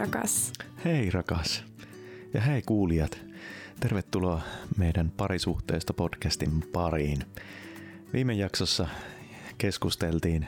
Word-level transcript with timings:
rakas. 0.00 0.52
Hei 0.84 1.10
rakas. 1.10 1.64
Ja 2.34 2.40
hei 2.40 2.62
kuulijat. 2.62 3.18
Tervetuloa 3.80 4.42
meidän 4.76 5.10
parisuhteesta 5.10 5.94
podcastin 5.94 6.64
pariin. 6.72 7.18
Viime 8.12 8.34
jaksossa 8.34 8.88
keskusteltiin 9.58 10.46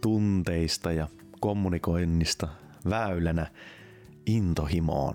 tunteista 0.00 0.92
ja 0.92 1.08
kommunikoinnista 1.40 2.48
väylänä 2.90 3.46
intohimoon. 4.26 5.14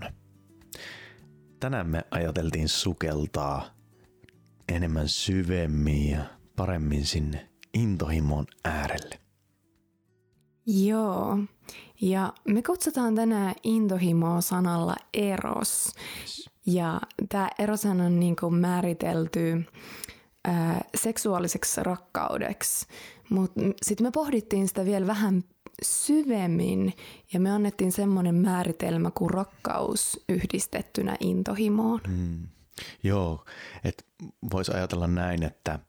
Tänään 1.59 1.89
me 1.89 2.03
ajateltiin 2.11 2.69
sukeltaa 2.69 3.75
enemmän 4.69 5.09
syvemmin 5.09 6.09
ja 6.09 6.23
paremmin 6.55 7.05
sinne 7.05 7.49
intohimon 7.73 8.45
äärelle. 8.65 9.20
Joo, 10.71 11.37
ja 12.01 12.33
me 12.47 12.61
kutsutaan 12.61 13.15
tänään 13.15 13.55
intohimoa 13.63 14.41
sanalla 14.41 14.95
eros. 15.13 15.91
Ja 16.65 17.01
tämä 17.29 17.49
eroshan 17.59 18.01
on 18.01 18.19
niin 18.19 18.35
kuin 18.35 18.55
määritelty 18.55 19.63
ää, 20.45 20.81
seksuaaliseksi 20.95 21.83
rakkaudeksi. 21.83 22.87
Mutta 23.29 23.61
sitten 23.81 24.07
me 24.07 24.11
pohdittiin 24.11 24.67
sitä 24.67 24.85
vielä 24.85 25.07
vähän 25.07 25.43
syvemmin 25.83 26.93
ja 27.33 27.39
me 27.39 27.51
annettiin 27.51 27.91
semmoinen 27.91 28.35
määritelmä 28.35 29.11
kuin 29.11 29.29
rakkaus 29.29 30.23
yhdistettynä 30.29 31.17
intohimoon. 31.19 31.99
Mm. 32.07 32.47
Joo, 33.03 33.45
että 33.83 34.03
voisi 34.53 34.71
ajatella 34.73 35.07
näin, 35.07 35.43
että, 35.43 35.79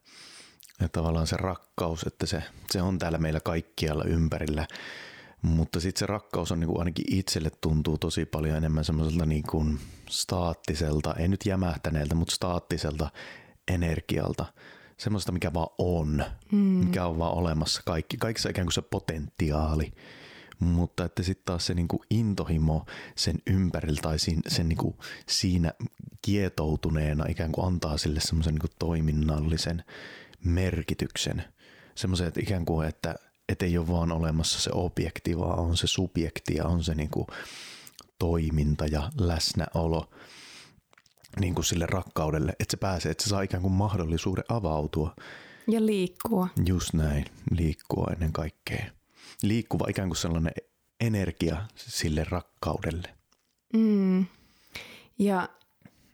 että 0.81 0.99
tavallaan 0.99 1.27
se 1.27 1.37
rakkaus, 1.37 2.03
että 2.03 2.25
se, 2.25 2.43
se 2.71 2.81
on 2.81 2.99
täällä 2.99 3.17
meillä 3.17 3.39
kaikkialla 3.39 4.03
ympärillä, 4.03 4.67
mutta 5.41 5.79
sitten 5.79 5.99
se 5.99 6.05
rakkaus 6.05 6.51
on 6.51 6.59
niinku 6.59 6.79
ainakin 6.79 7.05
itselle 7.13 7.51
tuntuu 7.61 7.97
tosi 7.97 8.25
paljon 8.25 8.57
enemmän 8.57 8.85
semmoiselta 8.85 9.25
niinku 9.25 9.65
staattiselta, 10.09 11.15
ei 11.15 11.27
nyt 11.27 11.45
jämähtäneeltä, 11.45 12.15
mutta 12.15 12.35
staattiselta 12.35 13.09
energialta. 13.67 14.45
Semmoista, 14.97 15.31
mikä 15.31 15.53
vaan 15.53 15.69
on, 15.77 16.23
mm. 16.51 16.57
mikä 16.57 17.05
on 17.05 17.17
vaan 17.17 17.33
olemassa 17.33 17.81
kaikki. 17.85 18.17
Kaikissa 18.17 18.49
ikään 18.49 18.65
kuin 18.65 18.73
se 18.73 18.81
potentiaali. 18.81 19.93
Mutta 20.59 21.05
että 21.05 21.23
sitten 21.23 21.45
taas 21.45 21.65
se 21.65 21.73
niinku 21.73 22.03
intohimo 22.09 22.85
sen 23.15 23.35
ympärillä 23.47 24.01
tai 24.01 24.19
siinä, 24.19 24.41
sen 24.47 24.69
niinku 24.69 24.97
siinä 25.27 25.73
kietoutuneena 26.21 27.25
ikään 27.29 27.51
kuin 27.51 27.67
antaa 27.67 27.97
sille 27.97 28.19
semmoisen 28.19 28.53
niinku 28.53 28.67
toiminnallisen 28.79 29.83
merkityksen. 30.43 31.43
Semmoisen, 31.95 32.27
että 32.27 32.39
ikään 32.39 32.65
kuin, 32.65 32.87
että 32.87 33.15
et 33.49 33.61
ei 33.61 33.77
ole 33.77 33.87
vaan 33.87 34.11
olemassa 34.11 34.61
se 34.61 34.69
objekti, 34.73 35.37
vaan 35.37 35.59
on 35.59 35.77
se 35.77 35.87
subjekti 35.87 36.55
ja 36.55 36.65
on 36.65 36.83
se 36.83 36.95
niinku 36.95 37.27
toiminta 38.19 38.85
ja 38.85 39.11
läsnäolo 39.17 40.09
niin 41.39 41.55
kuin 41.55 41.65
sille 41.65 41.85
rakkaudelle, 41.85 42.51
että 42.59 42.71
se 42.71 42.77
pääsee, 42.77 43.11
että 43.11 43.23
se 43.23 43.29
saa 43.29 43.41
ikään 43.41 43.61
kuin 43.61 43.73
mahdollisuuden 43.73 44.43
avautua. 44.49 45.15
Ja 45.67 45.85
liikkua. 45.85 46.47
Just 46.65 46.93
näin, 46.93 47.25
liikkua 47.51 48.07
ennen 48.13 48.33
kaikkea. 48.33 48.85
Liikkuva 49.41 49.85
ikään 49.89 50.09
kuin 50.09 50.17
sellainen 50.17 50.53
energia 50.99 51.57
sille 51.75 52.23
rakkaudelle. 52.29 53.09
Mm. 53.73 54.25
Ja 55.19 55.49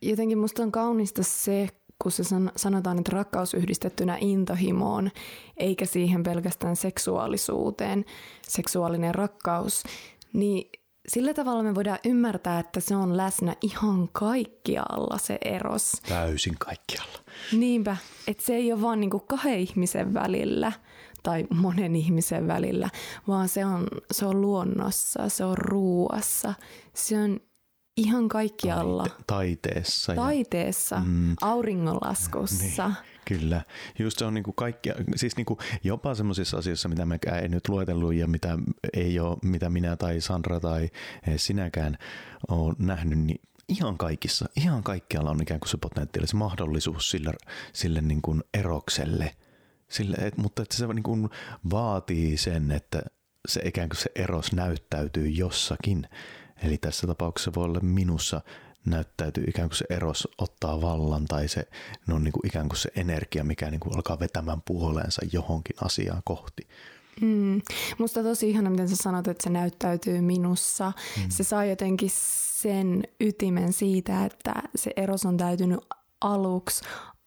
jotenkin 0.02 0.38
musta 0.38 0.64
on 0.64 0.72
kaunista 0.72 1.24
se, 1.24 1.70
kun 2.04 2.12
se 2.12 2.24
sanotaan, 2.56 3.00
että 3.00 3.12
rakkaus 3.12 3.54
yhdistettynä 3.54 4.18
intohimoon, 4.22 5.12
eikä 5.58 5.86
siihen 5.86 6.24
pelkästään 6.24 6.76
seksuaalisuuteen, 6.76 8.06
seksuaalinen 8.48 9.16
rakkaus, 9.16 9.84
niin 10.34 10.70
sillä 11.08 11.34
tavalla 11.34 11.64
me 11.64 11.76
voidaan 11.76 12.00
ymmärtää, 12.06 12.60
että 12.60 12.80
se 12.80 12.96
on 12.96 13.18
läsnä 13.18 13.56
ihan 13.62 14.10
kaikkialla 14.12 15.18
se 15.18 15.38
eros. 15.46 15.92
Täysin 16.10 16.56
kaikkialla. 16.60 17.20
Niinpä, 17.52 17.98
että 18.28 18.44
se 18.44 18.56
ei 18.56 18.74
ole 18.74 18.82
vaan 18.82 19.00
niinku 19.00 19.20
kahden 19.20 19.60
ihmisen 19.60 20.14
välillä 20.14 20.72
tai 21.24 21.48
monen 21.50 21.96
ihmisen 21.96 22.48
välillä, 22.48 22.90
vaan 23.28 23.50
se 23.50 23.66
on, 23.66 23.88
se 24.12 24.26
on 24.26 24.42
luonnossa, 24.42 25.30
se 25.30 25.46
on 25.46 25.58
ruuassa, 25.58 26.54
se 26.94 27.18
on 27.18 27.40
ihan 28.00 28.30
kaikkialla. 28.30 29.04
Taite- 29.04 29.24
taiteessa. 29.28 30.16
Taiteessa, 30.16 30.96
ja, 30.96 31.02
mm, 31.06 31.36
auringonlaskussa. 31.42 32.88
Niin, 32.88 32.98
kyllä, 33.26 33.62
just 34.00 34.20
se 34.20 34.26
on 34.26 34.34
niinku 34.34 34.54
kaikkia, 34.54 34.96
siis 35.16 35.38
niinku 35.38 35.58
jopa 35.84 36.16
semmoisissa 36.16 36.58
asioissa, 36.58 36.90
mitä 36.90 37.06
me 37.06 37.20
ei 37.42 37.50
nyt 37.50 37.70
luetellut 37.70 38.14
ja 38.14 38.28
mitä 38.28 38.58
ei 38.94 39.20
ole, 39.20 39.38
mitä 39.44 39.70
minä 39.70 39.96
tai 39.96 40.22
Sandra 40.22 40.60
tai 40.60 40.90
sinäkään 41.38 41.98
on 42.48 42.76
nähnyt, 42.80 43.20
niin 43.20 43.42
ihan 43.70 43.98
kaikissa, 43.98 44.50
ihan 44.58 44.84
kaikkialla 44.84 45.32
on 45.32 45.42
ikään 45.42 45.60
kuin 45.60 45.70
se 45.70 45.78
potentiaali, 45.78 46.28
se 46.28 46.36
mahdollisuus 46.36 47.12
sille, 47.12 47.32
sille 47.74 48.02
niin 48.02 48.22
kuin 48.22 48.44
erokselle, 48.54 49.36
sille, 49.90 50.18
et, 50.20 50.38
mutta 50.38 50.62
että 50.62 50.76
se 50.76 50.88
niin 50.88 51.04
kuin 51.04 51.30
vaatii 51.72 52.38
sen, 52.38 52.72
että 52.72 53.02
se 53.48 53.62
ikään 53.66 53.90
kuin 53.90 53.98
se 53.98 54.12
eros 54.16 54.54
näyttäytyy 54.54 55.28
jossakin. 55.28 56.08
Eli 56.64 56.78
tässä 56.78 57.08
tapauksessa 57.08 57.52
voi 57.56 57.64
olla 57.64 57.80
minussa 57.80 58.42
näyttäytyy 58.86 59.44
ikään 59.48 59.70
kuin 59.70 59.78
se 59.78 59.86
eros 59.90 60.28
ottaa 60.38 60.82
vallan 60.82 61.26
tai 61.26 61.48
se 61.48 61.68
no 62.08 62.16
on 62.16 62.24
niin 62.24 62.32
kuin 62.32 62.48
ikään 62.48 62.70
kuin 62.70 62.78
se 62.78 62.90
energia, 62.96 63.44
mikä 63.44 63.72
niin 63.72 63.80
kuin 63.80 63.96
alkaa 63.96 64.20
vetämään 64.20 64.62
puoleensa 64.62 65.22
johonkin 65.32 65.76
asiaan 65.82 66.22
kohti. 66.26 66.68
Mm. 67.22 67.62
Musta 67.98 68.24
tosi 68.24 68.50
ihana, 68.50 68.70
miten 68.70 68.90
sä 68.90 68.96
sanot, 68.96 69.28
että 69.28 69.44
se 69.44 69.50
näyttäytyy 69.50 70.22
minussa. 70.22 70.92
Mm. 71.18 71.30
Se 71.30 71.44
saa 71.44 71.66
jotenkin 71.66 72.10
sen 72.62 73.04
ytimen 73.20 73.74
siitä, 73.74 74.26
että 74.26 74.54
se 74.76 74.92
eros 74.96 75.26
on 75.26 75.38
täytynyt 75.38 75.80
aluksi 76.22 76.84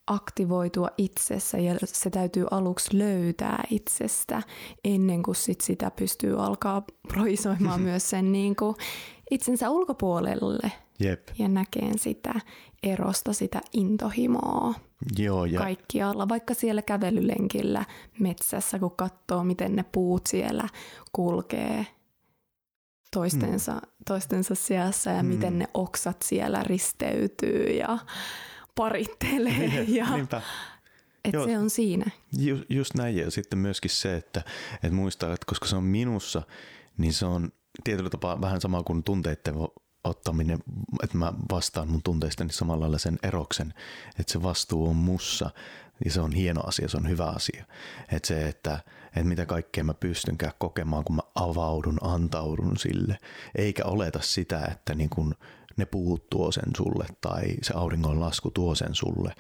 aktivoitua 0.07 0.89
itsessä 0.99 1.59
ja 1.59 1.75
se 1.85 2.11
täytyy 2.11 2.47
aluksi 2.51 2.99
löytää 2.99 3.65
itsestä 3.71 4.43
ennen 4.85 5.23
kuin 5.23 5.37
sit 5.37 5.61
sitä 5.61 5.91
pystyy 5.91 6.45
alkaa 6.45 6.83
projisoimaan 7.09 7.81
myös 7.91 8.11
sen 8.11 8.33
niin 8.33 8.57
kuin 8.57 8.77
itsensä 9.33 9.71
ulkopuolelle 9.71 10.73
Jep. 11.01 11.29
ja 11.39 11.49
näkeen 11.49 11.99
sitä 11.99 12.35
erosta, 12.83 13.33
sitä 13.33 13.61
intohimoa 13.73 14.75
Joo, 15.19 15.45
ja... 15.45 15.61
kaikkialla. 15.61 16.29
Vaikka 16.29 16.55
siellä 16.55 16.83
kävelylenkillä 16.83 17.85
metsässä, 18.21 18.79
kun 18.79 18.97
katsoo, 18.97 19.45
miten 19.45 19.77
ne 19.77 19.85
puut 19.93 20.27
siellä 20.27 20.69
kulkee 21.13 21.87
toistensa, 23.13 23.73
mm. 23.73 23.81
toistensa 24.07 24.55
seassa 24.55 25.11
ja 25.11 25.23
mm. 25.23 25.29
miten 25.29 25.59
ne 25.59 25.69
oksat 25.75 26.23
siellä 26.23 26.63
risteytyy 26.63 27.67
ja 27.71 27.99
parittelee. 28.75 29.85
ja, 29.99 30.07
että 31.25 31.45
se 31.45 31.59
on 31.59 31.71
siinä. 31.71 32.11
Just, 32.39 32.65
just 32.69 32.95
näin 32.95 33.17
ja 33.17 33.31
sitten 33.31 33.59
myöskin 33.59 33.91
se, 33.91 34.17
että, 34.17 34.43
että 34.75 34.95
muistaa, 34.95 35.33
että 35.33 35.47
koska 35.47 35.67
se 35.67 35.77
on 35.77 35.85
minussa, 35.85 36.43
niin 36.99 37.13
se 37.13 37.27
on 37.27 37.53
tietyllä 37.85 38.11
tapaa 38.11 38.41
vähän 38.41 38.61
sama 38.61 38.83
kuin 38.83 39.03
tunteiden 39.03 39.55
ottaminen, 40.05 40.59
että 41.03 41.19
mä 41.19 41.33
vastaan 41.51 41.89
mun 41.89 42.03
tunteistani 42.03 42.53
samalla 42.53 42.81
lailla 42.81 42.99
sen 42.99 43.19
eroksen, 43.23 43.75
että 44.19 44.33
se 44.33 44.43
vastuu 44.43 44.89
on 44.89 44.97
mussa 44.97 45.51
ja 46.05 46.11
se 46.11 46.21
on 46.21 46.33
hieno 46.33 46.61
asia, 46.67 46.89
se 46.89 46.97
on 46.97 47.09
hyvä 47.09 47.27
asia. 47.27 47.65
Että 48.13 48.27
se, 48.29 48.49
että, 48.49 48.79
että 49.07 49.25
mitä 49.25 49.47
kaikkea 49.47 49.85
mä 49.85 49.95
pystynkään 49.95 50.53
kokemaan, 50.59 51.05
kun 51.05 51.17
mä 51.17 51.23
avaudun, 51.35 51.99
antaudun 52.01 52.77
sille, 52.79 53.19
eikä 53.55 53.85
oleta 53.85 54.21
sitä, 54.23 54.65
että 54.73 54.95
niin 54.95 55.11
kun 55.11 55.35
ne 55.77 55.87
puut 55.87 56.31
tuo 56.31 56.53
sen 56.53 56.71
sulle 56.77 57.07
tai 57.21 57.43
se 57.63 57.75
auringon 57.77 58.21
lasku 58.21 58.51
tuo 58.51 58.75
sen 58.75 58.95
sulle, 58.95 59.35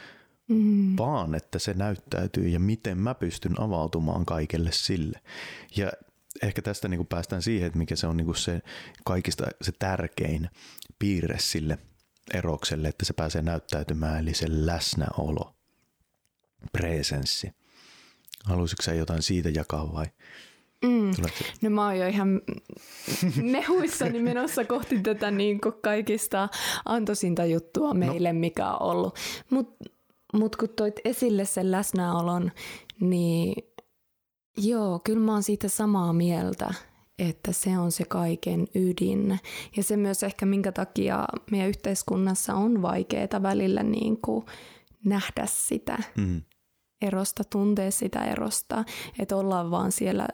mm. 0.49 0.97
vaan 0.99 1.35
että 1.35 1.59
se 1.59 1.75
näyttäytyy 1.75 2.49
ja 2.49 2.61
miten 2.61 2.99
mä 2.99 3.15
pystyn 3.15 3.61
avautumaan 3.61 4.27
kaikelle 4.27 4.71
sille. 4.73 5.21
Ja 5.77 5.93
ehkä 6.43 6.63
tästä 6.63 6.89
niin 6.89 6.99
kuin 6.99 7.07
päästään 7.07 7.43
siihen, 7.43 7.67
että 7.67 7.79
mikä 7.79 7.97
se 7.97 8.07
on 8.07 8.17
niin 8.17 8.25
kuin 8.25 8.37
se 8.37 8.61
kaikista 9.05 9.47
se 9.63 9.73
tärkein 9.79 10.51
piirre 10.99 11.39
sille 11.39 11.79
erokselle, 12.35 12.89
että 12.89 13.05
se 13.05 13.13
pääsee 13.13 13.43
näyttäytymään, 13.43 14.19
eli 14.19 14.35
se 14.35 14.47
läsnäolo, 14.49 15.55
presenssi. 16.73 17.53
Haluaisitko 18.45 18.83
sä 18.83 18.95
jotain 18.95 19.23
siitä 19.23 19.49
jakaa 19.49 19.93
vai? 19.93 20.07
Mm. 20.85 21.11
No 21.63 21.71
mä 21.71 21.87
oon 21.87 21.99
jo 21.99 22.07
ihan 22.07 22.41
mehuissani 23.43 24.23
menossa 24.23 24.65
kohti 24.65 24.99
tätä 25.01 25.31
niin 25.31 25.61
kaikista 25.83 26.49
antoisinta 26.85 27.45
juttua 27.45 27.89
no. 27.89 27.95
meille, 27.95 28.33
no. 28.33 28.39
mikä 28.39 28.71
on 28.71 28.83
ollut. 28.83 29.19
Mutta 29.51 29.85
mut 30.33 30.57
kun 30.57 30.69
toit 30.69 31.01
esille 31.05 31.45
sen 31.45 31.71
läsnäolon, 31.71 32.53
niin 33.01 33.55
Joo, 34.57 35.01
kyllä 35.05 35.21
mä 35.21 35.33
oon 35.33 35.43
siitä 35.43 35.69
samaa 35.69 36.13
mieltä, 36.13 36.75
että 37.19 37.53
se 37.53 37.79
on 37.79 37.93
se 37.93 38.05
kaiken 38.05 38.69
ydin. 38.75 39.39
Ja 39.77 39.83
se 39.83 39.97
myös 39.97 40.23
ehkä 40.23 40.47
minkä 40.47 40.73
takia 40.73 41.25
meidän 41.51 41.69
yhteiskunnassa 41.69 42.55
on 42.55 42.83
vaikeaa 42.83 43.43
välillä 43.43 43.83
niin 43.83 44.21
kuin 44.21 44.47
nähdä 45.05 45.47
sitä 45.47 45.99
mm. 46.17 46.43
erosta, 47.03 47.45
tuntea 47.45 47.91
sitä 47.91 48.25
erosta, 48.25 48.85
että 49.19 49.37
ollaan 49.37 49.71
vaan 49.71 49.93
siellä 49.93 50.29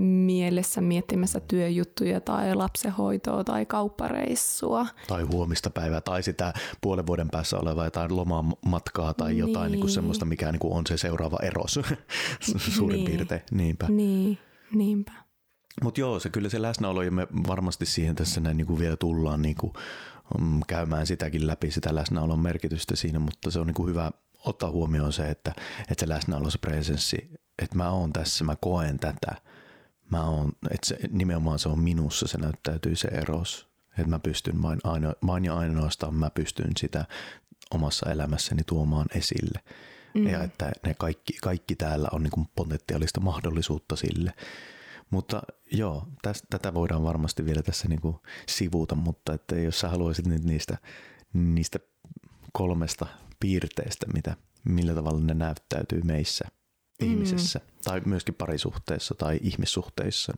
mielessä 0.00 0.80
miettimässä 0.80 1.40
työjuttuja 1.40 2.20
tai 2.20 2.54
lapsenhoitoa 2.54 3.44
tai 3.44 3.66
kauppareissua. 3.66 4.86
Tai 5.06 5.22
huomista 5.22 5.70
päivää 5.70 6.00
tai 6.00 6.22
sitä 6.22 6.52
puolen 6.80 7.06
vuoden 7.06 7.28
päässä 7.30 7.58
olevaa 7.58 7.84
jotain 7.84 8.16
lomamatkaa 8.16 9.14
tai 9.14 9.28
niin. 9.28 9.38
jotain 9.38 9.72
niin 9.72 9.80
kuin 9.80 9.90
semmoista, 9.90 10.24
mikä 10.24 10.52
niin 10.52 10.60
kuin 10.60 10.72
on 10.72 10.86
se 10.86 10.96
seuraava 10.96 11.38
eros 11.42 11.80
suurin 12.76 12.96
niin. 12.96 13.06
piirtein. 13.06 13.42
Niinpä. 13.50 13.86
Niin, 13.88 14.38
niinpä. 14.74 15.12
Mutta 15.82 16.00
joo, 16.00 16.20
se 16.20 16.30
kyllä 16.30 16.48
se 16.48 16.62
läsnäolo 16.62 17.02
ja 17.02 17.10
me 17.10 17.26
varmasti 17.48 17.86
siihen 17.86 18.14
tässä 18.14 18.40
näin 18.40 18.56
niin 18.56 18.66
kuin 18.66 18.78
vielä 18.78 18.96
tullaan 18.96 19.42
niin 19.42 19.54
kuin, 19.54 19.72
mm, 20.40 20.60
käymään 20.66 21.06
sitäkin 21.06 21.46
läpi, 21.46 21.70
sitä 21.70 21.94
läsnäolon 21.94 22.38
merkitystä 22.38 22.96
siinä, 22.96 23.18
mutta 23.18 23.50
se 23.50 23.60
on 23.60 23.66
niin 23.66 23.74
kuin 23.74 23.88
hyvä 23.88 24.10
ottaa 24.44 24.70
huomioon 24.70 25.12
se, 25.12 25.28
että, 25.28 25.52
että 25.80 26.00
se 26.00 26.08
läsnäolo, 26.08 26.50
se 26.50 26.58
presenssi, 26.58 27.30
että 27.62 27.76
mä 27.76 27.90
oon 27.90 28.12
tässä, 28.12 28.44
mä 28.44 28.56
koen 28.56 28.98
tätä, 28.98 29.34
mä 30.10 30.24
oon, 30.24 30.52
että 30.70 30.86
se, 30.86 30.98
nimenomaan 31.10 31.58
se 31.58 31.68
on 31.68 31.78
minussa, 31.78 32.28
se 32.28 32.38
näyttäytyy 32.38 32.96
se 32.96 33.08
eros, 33.08 33.68
että 33.90 34.10
mä 34.10 34.18
pystyn 34.18 34.62
vain, 34.62 34.78
aino, 34.84 35.14
vain 35.26 35.44
ja 35.44 35.56
ainoastaan 35.56 36.14
mä 36.14 36.30
pystyn 36.30 36.72
sitä 36.78 37.04
omassa 37.70 38.10
elämässäni 38.10 38.62
tuomaan 38.66 39.06
esille. 39.14 39.60
Mm. 40.14 40.26
Ja 40.26 40.42
että 40.42 40.72
ne 40.86 40.94
kaikki, 40.94 41.32
kaikki 41.42 41.76
täällä 41.76 42.08
on 42.12 42.22
niin 42.22 42.48
potentiaalista 42.56 43.20
mahdollisuutta 43.20 43.96
sille. 43.96 44.32
Mutta 45.10 45.42
joo, 45.72 46.08
tästä, 46.22 46.46
tätä 46.50 46.74
voidaan 46.74 47.02
varmasti 47.02 47.44
vielä 47.44 47.62
tässä 47.62 47.88
niin 47.88 48.00
kuin 48.00 48.16
sivuuta, 48.48 48.94
mutta 48.94 49.34
että 49.34 49.56
jos 49.56 49.80
sä 49.80 49.88
haluaisit 49.88 50.26
nyt 50.26 50.44
niistä, 50.44 50.78
niistä 51.32 51.78
kolmesta 52.52 53.06
piirteistä, 53.40 54.06
mitä, 54.14 54.36
millä 54.64 54.94
tavalla 54.94 55.20
ne 55.20 55.34
näyttäytyy 55.34 56.00
meissä 56.04 56.44
mm. 57.02 57.08
ihmisessä 57.08 57.60
tai 57.84 58.00
myöskin 58.04 58.34
parisuhteessa 58.34 59.14
tai 59.14 59.38
ihmissuhteissa. 59.42 60.32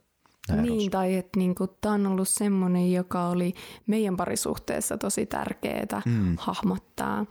Niin, 0.62 0.91
tai 0.91 1.17
että 1.17 1.39
niinku, 1.39 1.67
tämä 1.67 1.95
on 1.95 2.07
ollut 2.07 2.29
semmoinen, 2.29 2.93
joka 2.93 3.29
oli 3.29 3.55
meidän 3.87 4.17
parisuhteessa 4.17 4.99
tosi 4.99 5.27
tärkeää 5.27 6.03
mm. 6.07 6.37
hahmottaa. 6.39 7.27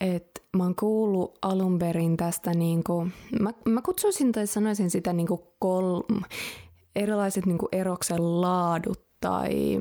Et 0.00 0.44
mä 0.56 0.62
oon 0.62 0.74
kuullut 0.74 1.38
alun 1.42 1.78
perin 1.78 2.16
tästä, 2.16 2.50
niinku, 2.54 3.08
mä, 3.40 3.52
mä 3.64 3.82
kutsuisin 3.82 4.32
tai 4.32 4.46
sanoisin 4.46 4.90
sitä 4.90 5.12
niinku 5.12 5.54
kol, 5.58 6.00
erilaiset 6.96 7.46
niinku 7.46 7.68
eroksen 7.72 8.40
laadut 8.40 9.04
tai 9.20 9.78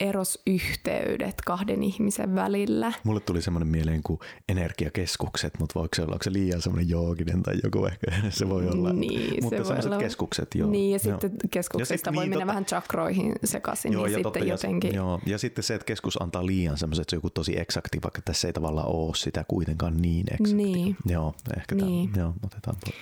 erosyhteydet 0.00 1.34
kahden 1.46 1.82
ihmisen 1.82 2.34
välillä. 2.34 2.92
Mulle 3.04 3.20
tuli 3.20 3.42
semmoinen 3.42 3.68
mieleen 3.68 4.02
kuin 4.02 4.20
energiakeskukset, 4.48 5.58
mutta 5.58 5.80
voiko 5.80 5.94
se 5.96 6.02
olla, 6.02 6.16
se 6.22 6.32
liian 6.32 6.62
semmoinen 6.62 6.88
jooginen 6.88 7.42
tai 7.42 7.54
joku 7.64 7.86
ehkä, 7.86 8.06
se 8.30 8.48
voi 8.48 8.68
olla. 8.68 8.92
Niin, 8.92 9.44
mutta 9.44 9.64
se 9.64 9.74
voi 9.74 9.86
olla. 9.86 9.98
keskukset, 9.98 10.54
joo. 10.54 10.70
Niin, 10.70 10.92
ja 10.92 10.98
sitten 10.98 11.30
joo. 11.30 11.48
keskuksesta 11.50 11.94
ja 11.94 11.98
sit, 11.98 12.06
voi 12.06 12.12
niin, 12.12 12.30
mennä 12.30 12.34
tota... 12.34 12.46
vähän 12.46 12.64
chakroihin 12.64 13.32
sekaisin, 13.44 13.92
joo, 13.92 14.02
niin 14.02 14.12
ja 14.12 14.16
sitten 14.16 14.32
totta, 14.32 14.48
jotenkin. 14.48 14.90
Ja, 14.90 14.96
joo, 14.96 15.20
ja 15.26 15.38
sitten 15.38 15.64
se, 15.64 15.74
että 15.74 15.84
keskus 15.84 16.22
antaa 16.22 16.46
liian 16.46 16.78
semmoiset, 16.78 17.02
että 17.02 17.10
se 17.10 17.16
on 17.16 17.18
joku 17.18 17.30
tosi 17.30 17.60
eksakti, 17.60 17.98
vaikka 18.02 18.22
tässä 18.24 18.48
ei 18.48 18.52
tavallaan 18.52 18.88
ole 18.88 19.14
sitä 19.14 19.44
kuitenkaan 19.48 19.96
niin 19.96 20.26
eksakti. 20.30 20.54
Niin. 20.54 20.96
Joo, 21.06 21.34
ehkä 21.56 21.74
niin. 21.74 22.12
Tämän, 22.12 22.24
joo, 22.24 22.34
otetaan 22.46 22.76
tuo. 22.84 22.94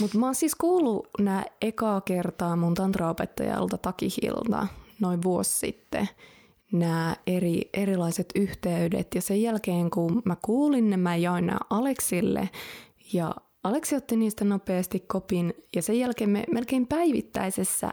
Mutta 0.00 0.18
mä 0.18 0.26
oon 0.26 0.34
siis 0.34 0.54
kuullut 0.54 1.08
nämä 1.18 1.44
ekaa 1.60 2.00
kertaa 2.00 2.56
mun 2.56 2.74
tantraopettajalta 2.74 3.78
Takihilta, 3.78 4.66
noin 5.00 5.22
vuosi 5.22 5.58
sitten 5.58 6.08
nämä 6.72 7.16
eri, 7.26 7.70
erilaiset 7.74 8.26
yhteydet. 8.34 9.14
Ja 9.14 9.22
sen 9.22 9.42
jälkeen, 9.42 9.90
kun 9.90 10.22
mä 10.24 10.36
kuulin 10.42 10.90
ne, 10.90 10.96
mä 10.96 11.16
jaoin 11.16 11.46
nämä 11.46 11.58
Aleksille 11.70 12.50
ja 13.12 13.34
Aleksi 13.64 13.96
otti 13.96 14.16
niistä 14.16 14.44
nopeasti 14.44 15.00
kopin 15.00 15.54
ja 15.76 15.82
sen 15.82 15.98
jälkeen 15.98 16.30
me 16.30 16.44
melkein 16.52 16.86
päivittäisessä 16.86 17.90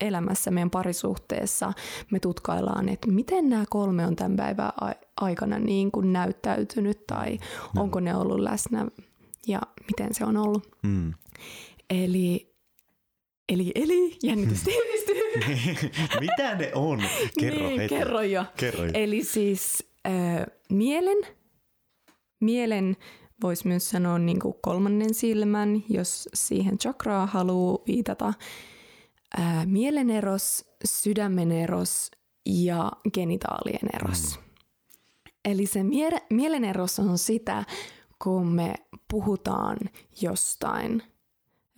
elämässä 0.00 0.50
meidän 0.50 0.70
parisuhteessa 0.70 1.72
me 2.10 2.20
tutkaillaan, 2.20 2.88
että 2.88 3.10
miten 3.10 3.48
nämä 3.48 3.64
kolme 3.70 4.06
on 4.06 4.16
tämän 4.16 4.36
päivän 4.36 4.72
aikana 5.20 5.58
niin 5.58 5.90
kuin 5.90 6.12
näyttäytynyt 6.12 7.06
tai 7.06 7.38
onko 7.76 8.00
ne 8.00 8.16
ollut 8.16 8.40
läsnä 8.40 8.86
ja 9.46 9.60
miten 9.86 10.14
se 10.14 10.24
on 10.24 10.36
ollut. 10.36 10.68
Mm. 10.82 11.14
Eli 11.90 12.54
Eli, 13.48 13.72
eli, 13.74 14.16
jännitys 14.22 14.62
tiivistyy. 14.62 15.20
Mitä 16.20 16.54
ne 16.54 16.70
on? 16.74 17.02
Kerro 17.40 17.68
niin, 17.68 17.80
heti. 17.80 17.94
Kerro 17.94 18.22
jo. 18.22 18.44
kerro 18.56 18.84
jo. 18.84 18.90
Eli 18.94 19.24
siis 19.24 19.88
äh, 20.06 20.46
mielen, 20.70 21.16
mielen 22.40 22.96
voisi 23.42 23.68
myös 23.68 23.90
sanoa 23.90 24.18
niin 24.18 24.40
kuin 24.40 24.54
kolmannen 24.62 25.14
silmän, 25.14 25.84
jos 25.88 26.28
siihen 26.34 26.78
chakraa 26.78 27.26
haluaa 27.26 27.78
viitata. 27.86 28.32
Äh, 29.38 29.66
mieleneros, 29.66 30.64
sydämeneros 30.84 32.10
ja 32.46 32.92
genitaalien 33.14 33.88
eros. 33.94 34.38
Mm. 34.38 34.42
Eli 35.44 35.66
se 35.66 35.82
mie- 35.82 36.26
mieleneros 36.30 36.98
on 36.98 37.18
sitä, 37.18 37.64
kun 38.24 38.46
me 38.46 38.74
puhutaan 39.10 39.78
jostain– 40.20 41.02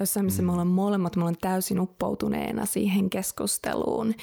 jossain 0.00 0.26
missä 0.26 0.42
mm. 0.42 0.46
me 0.46 0.52
ollaan 0.52 0.68
molemmat, 0.68 1.16
me 1.16 1.22
ollaan 1.22 1.36
täysin 1.40 1.80
uppoutuneena 1.80 2.66
siihen 2.66 3.10
keskusteluun. 3.10 4.14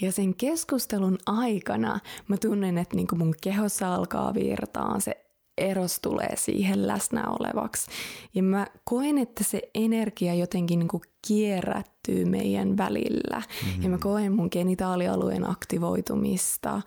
Ja 0.00 0.12
sen 0.12 0.34
keskustelun 0.34 1.18
aikana 1.26 2.00
mä 2.28 2.36
tunnen, 2.36 2.78
että 2.78 2.96
niin 2.96 3.08
mun 3.14 3.34
kehossa 3.42 3.94
alkaa 3.94 4.34
virtaa, 4.34 5.00
se 5.00 5.22
eros 5.58 6.00
tulee 6.00 6.36
siihen 6.36 6.86
läsnä 6.86 7.24
olevaksi. 7.28 7.90
Ja 8.34 8.42
mä 8.42 8.66
koen, 8.84 9.18
että 9.18 9.44
se 9.44 9.62
energia 9.74 10.34
jotenkin 10.34 10.78
niin 10.78 10.88
kuin 10.88 11.02
kierrättyy 11.26 12.24
meidän 12.24 12.76
välillä. 12.76 13.38
Mm-hmm. 13.38 13.82
Ja 13.82 13.88
mä 13.88 13.98
koen 13.98 14.32
mun 14.32 14.48
genitaalialueen 14.52 15.50
aktivoitumista. 15.50 16.82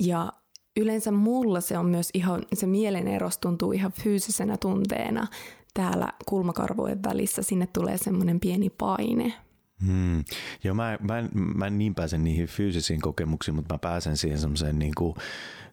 Ja 0.00 0.32
yleensä 0.76 1.10
mulla 1.10 1.60
se 1.60 1.78
on 1.78 1.86
myös 1.86 2.10
ihan, 2.14 2.42
se 2.54 2.66
mieleneros 2.66 3.38
tuntuu 3.38 3.72
ihan 3.72 3.92
fyysisenä 3.92 4.56
tunteena 4.56 5.26
täällä 5.76 6.12
kulmakarvojen 6.26 7.02
välissä 7.02 7.42
sinne 7.42 7.66
tulee 7.66 7.98
semmoinen 7.98 8.40
pieni 8.40 8.70
paine. 8.70 9.32
Hmm. 9.86 10.24
Joo, 10.64 10.74
mä, 10.74 10.98
mä, 11.00 11.18
en, 11.18 11.28
mä 11.32 11.66
en 11.66 11.78
niin 11.78 11.94
pääsen 11.94 12.24
niihin 12.24 12.46
fyysisiin 12.46 13.00
kokemuksiin, 13.00 13.54
mutta 13.54 13.74
mä 13.74 13.78
pääsen 13.78 14.16
siihen 14.16 14.38
semmoiseen 14.38 14.78
niin 14.78 14.92
kuin, 14.96 15.14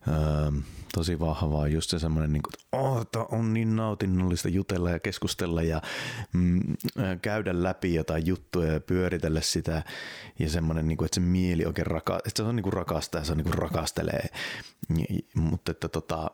öö, 0.07 0.51
tosi 0.93 1.19
vahvaa, 1.19 1.67
just 1.67 1.89
se 1.89 1.99
semmoinen, 1.99 2.33
niin 2.33 2.43
kuin, 2.43 2.81
oh, 2.81 3.07
on 3.31 3.53
niin 3.53 3.75
nautinnollista 3.75 4.49
jutella 4.49 4.89
ja 4.89 4.99
keskustella 4.99 5.63
ja 5.63 5.81
mm, 6.33 6.59
käydä 7.21 7.63
läpi 7.63 7.93
jotain 7.93 8.27
juttuja 8.27 8.73
ja 8.73 8.79
pyöritellä 8.79 9.41
sitä. 9.41 9.83
Ja 10.39 10.49
semmoinen, 10.49 10.87
niin 10.87 10.97
kuin, 10.97 11.05
että 11.05 11.15
se 11.15 11.21
mieli 11.21 11.65
oikein 11.65 11.87
raka, 11.87 12.15
että 12.17 12.31
se 12.35 12.43
on 12.43 12.55
niin 12.55 12.63
kuin 12.63 12.73
rakastaa 12.73 13.23
se 13.23 13.31
on 13.31 13.37
niin 13.37 13.45
kuin 13.45 13.57
rakastelee, 13.57 14.27
mutta 15.35 15.71
että 15.71 15.89
tota, 15.89 16.31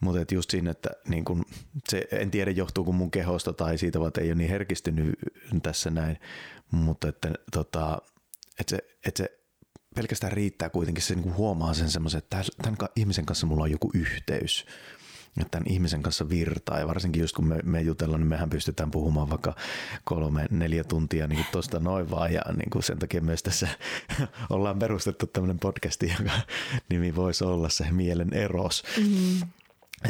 mutta 0.00 0.20
et 0.20 0.32
just 0.32 0.50
siinä, 0.50 0.70
että 0.70 0.90
niin 1.08 1.24
kun, 1.24 1.44
se, 1.88 2.08
en 2.10 2.30
tiedä 2.30 2.50
johtuuko 2.50 2.92
mun 2.92 3.10
kehosta 3.10 3.52
tai 3.52 3.78
siitä, 3.78 4.00
vaan 4.00 4.12
ei 4.20 4.28
ole 4.28 4.34
niin 4.34 4.50
herkistynyt 4.50 5.18
tässä 5.62 5.90
näin, 5.90 6.18
mutta 6.70 7.08
että, 7.08 7.30
tota, 7.52 7.98
että 8.60 8.70
se, 8.70 8.78
että 9.06 9.18
se 9.22 9.43
pelkästään 9.94 10.32
riittää 10.32 10.70
kuitenkin, 10.70 11.02
se 11.02 11.14
niin 11.14 11.36
huomaa 11.36 11.74
sen 11.74 11.90
semmoisen, 11.90 12.18
että 12.18 12.42
tämän 12.62 12.76
ihmisen 12.96 13.26
kanssa 13.26 13.46
mulla 13.46 13.62
on 13.62 13.70
joku 13.70 13.90
yhteys, 13.94 14.66
että 15.40 15.50
tämän 15.50 15.72
ihmisen 15.72 16.02
kanssa 16.02 16.28
virtaa 16.28 16.78
ja 16.78 16.86
varsinkin 16.86 17.20
just 17.20 17.36
kun 17.36 17.46
me, 17.46 17.58
me 17.64 17.80
jutellaan, 17.80 18.20
niin 18.20 18.28
mehän 18.28 18.50
pystytään 18.50 18.90
puhumaan 18.90 19.30
vaikka 19.30 19.54
kolme, 20.04 20.46
neljä 20.50 20.84
tuntia 20.84 21.26
niin 21.26 21.46
tuosta 21.52 21.80
noin 21.80 22.10
vaan 22.10 22.32
ja 22.32 22.42
niin 22.56 22.70
kuin 22.70 22.82
sen 22.82 22.98
takia 22.98 23.20
myös 23.20 23.42
tässä 23.42 23.68
ollaan 24.50 24.78
perustettu 24.78 25.26
tämmöinen 25.26 25.58
podcasti, 25.58 26.12
joka 26.18 26.32
nimi 26.88 27.16
voisi 27.16 27.44
olla 27.44 27.68
se 27.68 27.86
mielen 27.90 28.32
eros. 28.32 28.84
Mm-hmm. 28.98 29.48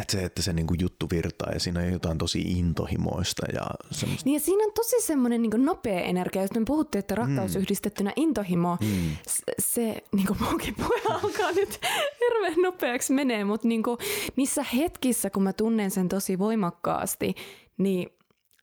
Että 0.01 0.13
se, 0.13 0.25
että 0.25 0.43
se 0.43 0.53
niinku 0.53 0.75
juttu 0.79 1.07
virtaa 1.11 1.53
ja 1.53 1.61
siinä 1.61 1.81
on 1.81 1.93
jotain 1.93 2.19
tosi 2.19 2.41
intohimoista. 2.41 3.47
Ja 3.53 3.67
semmoista. 3.91 4.25
Niin 4.25 4.35
ja 4.35 4.41
siinä 4.41 4.65
on 4.65 4.73
tosi 4.75 5.01
semmoinen 5.01 5.43
niinku 5.43 5.57
nopea 5.57 6.01
energia. 6.01 6.43
Jos 6.43 6.51
me 6.51 6.63
puhuttiin, 6.67 7.01
että 7.01 7.15
rakkaus 7.15 7.55
mm. 7.55 7.61
yhdistettynä 7.61 8.13
intohimo, 8.17 8.77
mm. 8.81 9.17
se 9.59 10.05
niinku 10.13 10.37
munkin 10.41 10.75
puhe 10.75 11.15
alkaa 11.23 11.53
nyt 11.53 11.81
hirveän 12.21 12.63
nopeaksi 12.63 13.13
menee, 13.13 13.45
mutta 13.45 13.69
niinku, 13.69 13.99
niissä 14.37 14.63
hetkissä, 14.63 15.31
kun 15.31 15.43
mä 15.43 15.53
tunnen 15.53 15.91
sen 15.91 16.09
tosi 16.09 16.39
voimakkaasti, 16.39 17.35
niin 17.79 18.09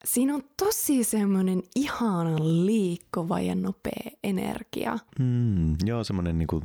Siinä 0.06 0.36
on 0.36 0.44
tosi 0.58 1.04
semmoinen 1.04 1.64
ihana 1.76 2.36
liikkuva 2.40 3.40
ja 3.40 3.56
nopea 3.56 4.12
energia. 4.24 5.00
Mm, 5.20 5.76
joo, 5.86 6.04
semmoinen 6.04 6.40
niinku 6.40 6.64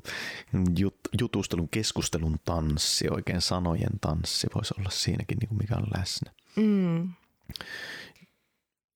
jut, 0.78 0.97
jutustelun, 1.21 1.69
keskustelun 1.69 2.37
tanssi, 2.45 3.09
oikein 3.11 3.40
sanojen 3.40 4.00
tanssi 4.00 4.47
voisi 4.55 4.75
olla 4.78 4.90
siinäkin, 4.90 5.38
niinku 5.38 5.55
mikä 5.55 5.76
on 5.76 5.87
läsnä. 5.99 6.33
Mm. 6.57 7.12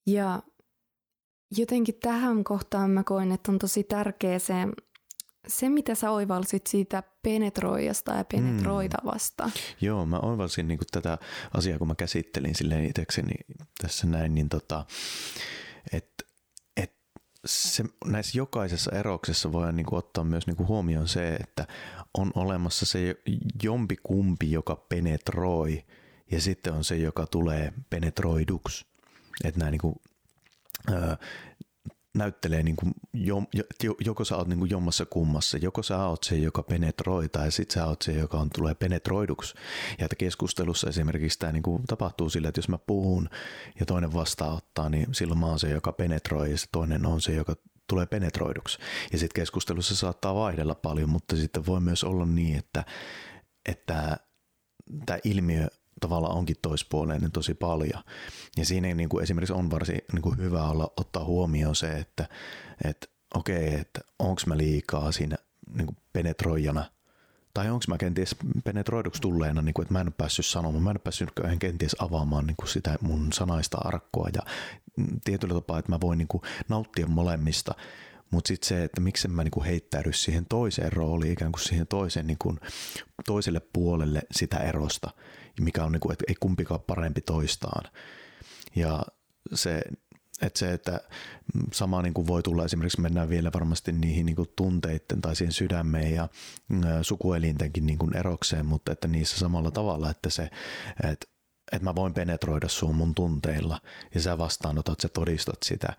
Ja 0.06 0.42
jotenkin 1.56 1.94
tähän 2.02 2.44
kohtaan 2.44 2.90
mä 2.90 3.04
koen, 3.04 3.32
että 3.32 3.52
on 3.52 3.58
tosi 3.58 3.84
tärkeä 3.84 4.38
se 4.38 4.54
se, 5.48 5.68
mitä 5.68 5.94
sä 5.94 6.10
oivalsit 6.10 6.66
siitä 6.66 7.02
penetroijasta 7.22 8.12
ja 8.14 8.24
penetroitavasta. 8.24 9.44
Mm. 9.44 9.52
Joo, 9.80 10.06
mä 10.06 10.18
oivalsin 10.18 10.68
niin 10.68 10.78
tätä 10.92 11.18
asiaa, 11.54 11.78
kun 11.78 11.88
mä 11.88 11.94
käsittelin 11.94 12.54
silleen 12.54 12.84
itsekseni 12.84 13.34
tässä 13.82 14.06
näin, 14.06 14.34
niin 14.34 14.48
tota, 14.48 14.86
että 15.92 16.24
et 16.76 16.92
se 17.46 17.84
näissä 18.04 18.38
jokaisessa 18.38 18.92
eroksessa 18.92 19.52
voi 19.52 19.72
niin 19.72 19.86
kuin 19.86 19.98
ottaa 19.98 20.24
myös 20.24 20.46
niin 20.46 20.56
kuin 20.56 20.68
huomioon 20.68 21.08
se, 21.08 21.34
että 21.34 21.66
on 22.18 22.30
olemassa 22.34 22.86
se 22.86 23.16
jompi 23.62 23.96
kumpi, 24.02 24.52
joka 24.52 24.76
penetroi, 24.76 25.84
ja 26.30 26.40
sitten 26.40 26.72
on 26.72 26.84
se, 26.84 26.96
joka 26.96 27.26
tulee 27.26 27.72
penetroiduksi. 27.90 28.86
Että 29.44 29.58
nämä 29.58 29.70
niin 29.70 29.80
kuin, 29.80 29.94
öö, 30.90 31.16
näyttelee 32.14 32.62
niin 32.62 32.76
kuin, 32.76 32.94
joko 34.04 34.24
sä 34.24 34.36
oot 34.36 34.48
niin 34.48 34.58
kuin 34.58 34.70
jommassa 34.70 35.06
kummassa, 35.06 35.58
joko 35.58 35.82
sä 35.82 36.06
oot 36.06 36.24
se, 36.24 36.36
joka 36.36 36.62
penetroi, 36.62 37.28
tai 37.28 37.52
sitten 37.52 37.74
sä 37.74 37.86
oot 37.86 38.02
se, 38.02 38.12
joka 38.12 38.38
on, 38.38 38.50
tulee 38.54 38.74
penetroiduksi. 38.74 39.54
Ja 39.98 40.04
että 40.04 40.16
keskustelussa 40.16 40.88
esimerkiksi 40.88 41.38
tämä 41.38 41.52
niin 41.52 41.62
kuin 41.62 41.82
tapahtuu 41.86 42.30
sillä, 42.30 42.48
että 42.48 42.58
jos 42.58 42.68
mä 42.68 42.78
puhun 42.78 43.28
ja 43.80 43.86
toinen 43.86 44.12
vastaanottaa, 44.12 44.88
niin 44.88 45.14
silloin 45.14 45.40
mä 45.40 45.46
oon 45.46 45.58
se, 45.58 45.70
joka 45.70 45.92
penetroi, 45.92 46.50
ja 46.50 46.58
se 46.58 46.66
toinen 46.72 47.06
on 47.06 47.20
se, 47.20 47.34
joka 47.34 47.56
tulee 47.86 48.06
penetroiduksi. 48.06 48.78
Ja 49.12 49.18
sitten 49.18 49.42
keskustelussa 49.42 49.96
saattaa 49.96 50.34
vaihdella 50.34 50.74
paljon, 50.74 51.10
mutta 51.10 51.36
sitten 51.36 51.66
voi 51.66 51.80
myös 51.80 52.04
olla 52.04 52.26
niin, 52.26 52.58
että, 52.58 52.84
että 53.68 54.16
tämä 55.06 55.18
ilmiö 55.24 55.68
tavallaan 56.00 56.36
onkin 56.36 56.56
toispuoleinen 56.62 57.32
tosi 57.32 57.54
paljon. 57.54 58.02
Ja 58.56 58.64
siinä 58.64 58.94
niin 58.94 59.08
kuin 59.08 59.22
esimerkiksi 59.22 59.52
on 59.52 59.70
varsin 59.70 59.98
niin 60.12 60.22
kuin 60.22 60.38
hyvä 60.38 60.68
olla 60.68 60.92
ottaa 60.96 61.24
huomioon 61.24 61.76
se, 61.76 61.92
että, 61.92 62.28
että 62.84 63.06
okei, 63.34 63.74
että 63.74 64.00
onko 64.18 64.42
mä 64.46 64.56
liikaa 64.56 65.12
siinä 65.12 65.36
niin 65.74 65.86
kuin 65.86 65.96
penetroijana 66.12 66.84
tai 67.54 67.70
onko 67.70 67.84
mä 67.88 67.98
kenties 67.98 68.36
penetroiduksi 68.64 69.22
tulleena, 69.22 69.62
niin 69.62 69.74
kuin, 69.74 69.82
että 69.82 69.92
mä 69.92 70.00
en 70.00 70.06
ole 70.06 70.14
päässyt 70.18 70.46
sanomaan, 70.46 70.82
mä 70.82 70.90
en 70.90 70.96
ole 70.96 71.00
päässyt 71.04 71.30
kenties 71.58 71.96
avaamaan 71.98 72.46
niin 72.46 72.56
kuin 72.56 72.68
sitä 72.68 72.98
mun 73.00 73.32
sanaista 73.32 73.78
arkkoa 73.78 74.28
ja 74.34 74.42
tietyllä 75.24 75.54
tapaa, 75.54 75.78
että 75.78 75.92
mä 75.92 76.00
voin 76.00 76.18
niin 76.18 76.28
kuin 76.28 76.42
nauttia 76.68 77.06
molemmista, 77.06 77.74
mutta 78.30 78.48
sitten 78.48 78.68
se, 78.68 78.84
että 78.84 79.00
miksi 79.00 79.28
mä 79.28 79.44
niinku 79.44 79.62
heittäydy 79.62 80.12
siihen 80.12 80.46
toiseen 80.46 80.92
rooliin, 80.92 81.32
ikään 81.32 81.52
kuin 81.52 81.62
siihen 81.62 81.86
toiseen, 81.86 82.26
niinku, 82.26 82.56
toiselle 83.26 83.60
puolelle 83.72 84.22
sitä 84.32 84.56
erosta, 84.58 85.10
mikä 85.60 85.84
on, 85.84 85.92
niinku, 85.92 86.12
että 86.12 86.24
ei 86.28 86.34
kumpikaan 86.40 86.80
parempi 86.80 87.20
toistaan. 87.20 87.90
Ja 88.76 89.02
se, 89.54 89.82
että 90.42 90.58
se, 90.58 90.72
että 90.72 91.00
sama 91.72 92.02
niin 92.02 92.14
kuin 92.14 92.26
voi 92.26 92.42
tulla 92.42 92.64
esimerkiksi, 92.64 93.00
mennään 93.00 93.28
vielä 93.28 93.50
varmasti 93.54 93.92
niihin 93.92 94.26
niin 94.26 94.36
kuin 94.36 94.52
tunteiden 94.56 95.20
tai 95.20 95.36
siihen 95.36 95.52
sydämeen 95.52 96.14
ja 96.14 96.28
sukuelintenkin 97.02 97.86
niin 97.86 97.98
kuin 97.98 98.16
erokseen, 98.16 98.66
mutta 98.66 98.92
että 98.92 99.08
niissä 99.08 99.38
samalla 99.38 99.70
tavalla, 99.70 100.10
että 100.10 100.30
se, 100.30 100.50
että, 101.10 101.26
että 101.72 101.84
mä 101.84 101.94
voin 101.94 102.14
penetroida 102.14 102.68
sun 102.68 102.96
mun 102.96 103.14
tunteilla 103.14 103.80
ja 104.14 104.20
sä 104.20 104.38
vastaanotat, 104.38 105.00
sä 105.00 105.08
todistat 105.08 105.62
sitä, 105.64 105.92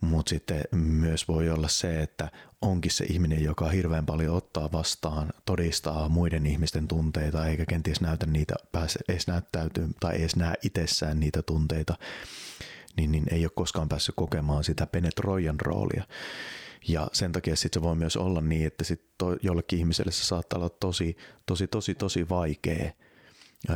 mutta 0.00 0.30
sitten 0.30 0.62
myös 0.72 1.28
voi 1.28 1.50
olla 1.50 1.68
se, 1.68 2.02
että 2.02 2.30
onkin 2.62 2.90
se 2.90 3.04
ihminen, 3.04 3.44
joka 3.44 3.68
hirveän 3.68 4.06
paljon 4.06 4.36
ottaa 4.36 4.72
vastaan, 4.72 5.32
todistaa 5.44 6.08
muiden 6.08 6.46
ihmisten 6.46 6.88
tunteita, 6.88 7.46
eikä 7.46 7.66
kenties 7.66 8.00
näytä 8.00 8.26
niitä, 8.26 8.54
pääse 8.72 8.98
edes 9.08 9.26
näyttäytyy 9.26 9.88
tai 10.00 10.16
edes 10.16 10.36
näe 10.36 10.54
itsessään 10.62 11.20
niitä 11.20 11.42
tunteita, 11.42 11.94
niin, 12.96 13.12
niin 13.12 13.24
ei 13.30 13.44
ole 13.44 13.50
koskaan 13.54 13.88
päässyt 13.88 14.14
kokemaan 14.14 14.64
sitä 14.64 14.86
penetroijan 14.86 15.60
roolia. 15.60 16.04
Ja 16.88 17.08
sen 17.12 17.32
takia 17.32 17.56
sitten 17.56 17.80
se 17.80 17.84
voi 17.84 17.94
myös 17.94 18.16
olla 18.16 18.40
niin, 18.40 18.66
että 18.66 18.84
sit 18.84 19.18
to, 19.18 19.36
jollekin 19.42 19.78
ihmiselle 19.78 20.12
se 20.12 20.24
saattaa 20.24 20.58
olla 20.58 20.68
tosi, 20.68 21.16
tosi, 21.46 21.66
tosi, 21.66 21.94
tosi 21.94 22.28
vaikea 22.28 22.90
ö, 23.70 23.72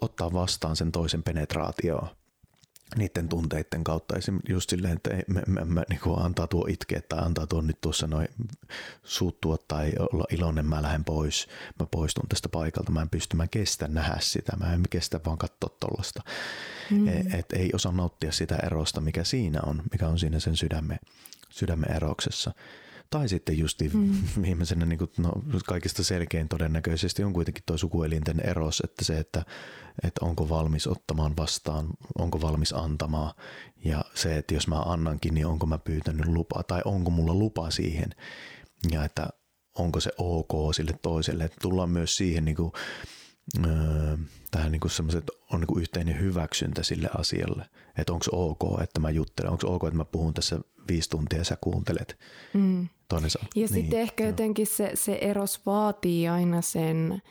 ottaa 0.00 0.32
vastaan 0.32 0.76
sen 0.76 0.92
toisen 0.92 1.22
penetraatioa 1.22 2.19
niiden 2.96 3.28
tunteiden 3.28 3.84
kautta. 3.84 4.16
Esimerkiksi 4.16 4.52
just 4.52 4.70
silleen, 4.70 4.96
että 4.96 5.10
me, 5.26 5.42
me, 5.46 5.64
me, 5.64 5.82
niin 5.88 6.00
antaa 6.16 6.46
tuo 6.46 6.66
itkeä 6.68 7.00
tai 7.08 7.18
antaa 7.18 7.46
tuo 7.46 7.60
nyt 7.60 7.80
tuossa 7.80 8.06
noin 8.06 8.28
suuttua 9.04 9.56
tai 9.68 9.92
olla 10.12 10.24
iloinen, 10.30 10.66
mä 10.66 10.82
lähden 10.82 11.04
pois, 11.04 11.48
mä 11.80 11.86
poistun 11.90 12.28
tästä 12.28 12.48
paikalta, 12.48 12.92
mä 12.92 13.02
en 13.02 13.10
pysty, 13.10 13.36
mä 13.36 13.46
kestän 13.46 13.94
nähdä 13.94 14.16
sitä, 14.20 14.56
mä 14.56 14.72
en 14.74 14.82
kestä 14.90 15.20
vaan 15.26 15.38
katsoa 15.38 15.76
tollasta. 15.80 16.22
Mm. 16.90 17.08
Et, 17.08 17.34
et 17.34 17.52
ei 17.52 17.70
osaa 17.74 17.92
nauttia 17.92 18.32
sitä 18.32 18.56
erosta, 18.56 19.00
mikä 19.00 19.24
siinä 19.24 19.60
on, 19.66 19.82
mikä 19.92 20.08
on 20.08 20.18
siinä 20.18 20.40
sen 20.40 20.56
sydämen, 20.56 20.98
sydämen 21.50 21.96
eroksessa. 21.96 22.52
Tai 23.10 23.28
sitten 23.28 23.58
justi 23.58 23.90
mm. 23.94 24.12
viimeisenä 24.42 24.86
niin 24.86 24.98
kuin, 24.98 25.10
no, 25.18 25.32
kaikista 25.66 26.04
selkein 26.04 26.48
todennäköisesti 26.48 27.24
on 27.24 27.32
kuitenkin 27.32 27.62
tuo 27.66 27.76
sukuelinten 27.76 28.40
eros, 28.40 28.82
että 28.84 29.04
se, 29.04 29.18
että, 29.18 29.44
että 30.02 30.24
onko 30.24 30.48
valmis 30.48 30.86
ottamaan 30.86 31.36
vastaan, 31.36 31.88
onko 32.18 32.40
valmis 32.40 32.72
antamaan 32.72 33.34
ja 33.84 34.04
se, 34.14 34.36
että 34.36 34.54
jos 34.54 34.68
mä 34.68 34.76
annankin, 34.80 35.34
niin 35.34 35.46
onko 35.46 35.66
mä 35.66 35.78
pyytänyt 35.78 36.26
lupaa 36.26 36.62
tai 36.62 36.82
onko 36.84 37.10
mulla 37.10 37.34
lupa 37.34 37.70
siihen 37.70 38.10
ja 38.92 39.04
että 39.04 39.28
onko 39.78 40.00
se 40.00 40.10
ok 40.18 40.74
sille 40.74 40.98
toiselle. 41.02 41.44
Että 41.44 41.58
tullaan 41.62 41.90
myös 41.90 42.16
siihen 42.16 42.44
niin 42.44 42.56
kuin, 42.56 42.72
öö, 43.66 44.16
tähän 44.50 44.72
niin 44.72 44.90
semmoiset 44.90 45.30
on 45.52 45.60
niin 45.60 45.66
kuin 45.66 45.82
yhteinen 45.82 46.20
hyväksyntä 46.20 46.82
sille 46.82 47.10
asialle, 47.18 47.66
että 47.98 48.12
onko 48.12 48.26
ok, 48.32 48.82
että 48.82 49.00
mä 49.00 49.10
juttelen, 49.10 49.50
onko 49.52 49.74
ok, 49.74 49.84
että 49.84 49.96
mä 49.96 50.04
puhun 50.04 50.34
tässä 50.34 50.60
viisi 50.90 51.10
tuntia 51.10 51.44
sä 51.44 51.56
kuuntelet. 51.60 52.18
Mm. 52.54 52.88
Toinen 53.08 53.30
saa. 53.30 53.42
Ja 53.42 53.48
niin, 53.54 53.68
sitten 53.68 54.00
ehkä 54.00 54.24
joo. 54.24 54.30
jotenkin 54.30 54.66
se, 54.66 54.90
se 54.94 55.18
eros 55.20 55.66
vaatii 55.66 56.28
aina 56.28 56.62
sen, 56.62 57.22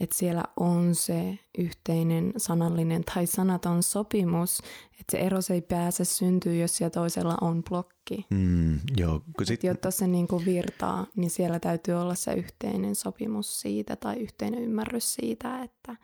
että 0.00 0.16
siellä 0.16 0.44
on 0.56 0.94
se 0.94 1.38
yhteinen 1.58 2.32
sanallinen 2.36 3.04
tai 3.04 3.26
sanaton 3.26 3.82
sopimus, 3.82 4.58
että 5.00 5.10
se 5.10 5.18
eros 5.18 5.50
ei 5.50 5.62
pääse 5.62 6.04
syntyä, 6.04 6.54
jos 6.54 6.76
siellä 6.76 6.90
toisella 6.90 7.36
on 7.40 7.62
blokki. 7.64 8.26
Mm, 8.30 8.80
joo, 8.96 9.22
sit... 9.42 9.64
Jotta 9.64 9.90
se 9.90 10.06
niin 10.06 10.28
kuin 10.28 10.44
virtaa, 10.44 11.06
niin 11.16 11.30
siellä 11.30 11.60
täytyy 11.60 11.94
olla 11.94 12.14
se 12.14 12.32
yhteinen 12.32 12.94
sopimus 12.94 13.60
siitä 13.60 13.96
tai 13.96 14.16
yhteinen 14.16 14.62
ymmärrys 14.62 15.14
siitä, 15.14 15.62
että 15.62 15.96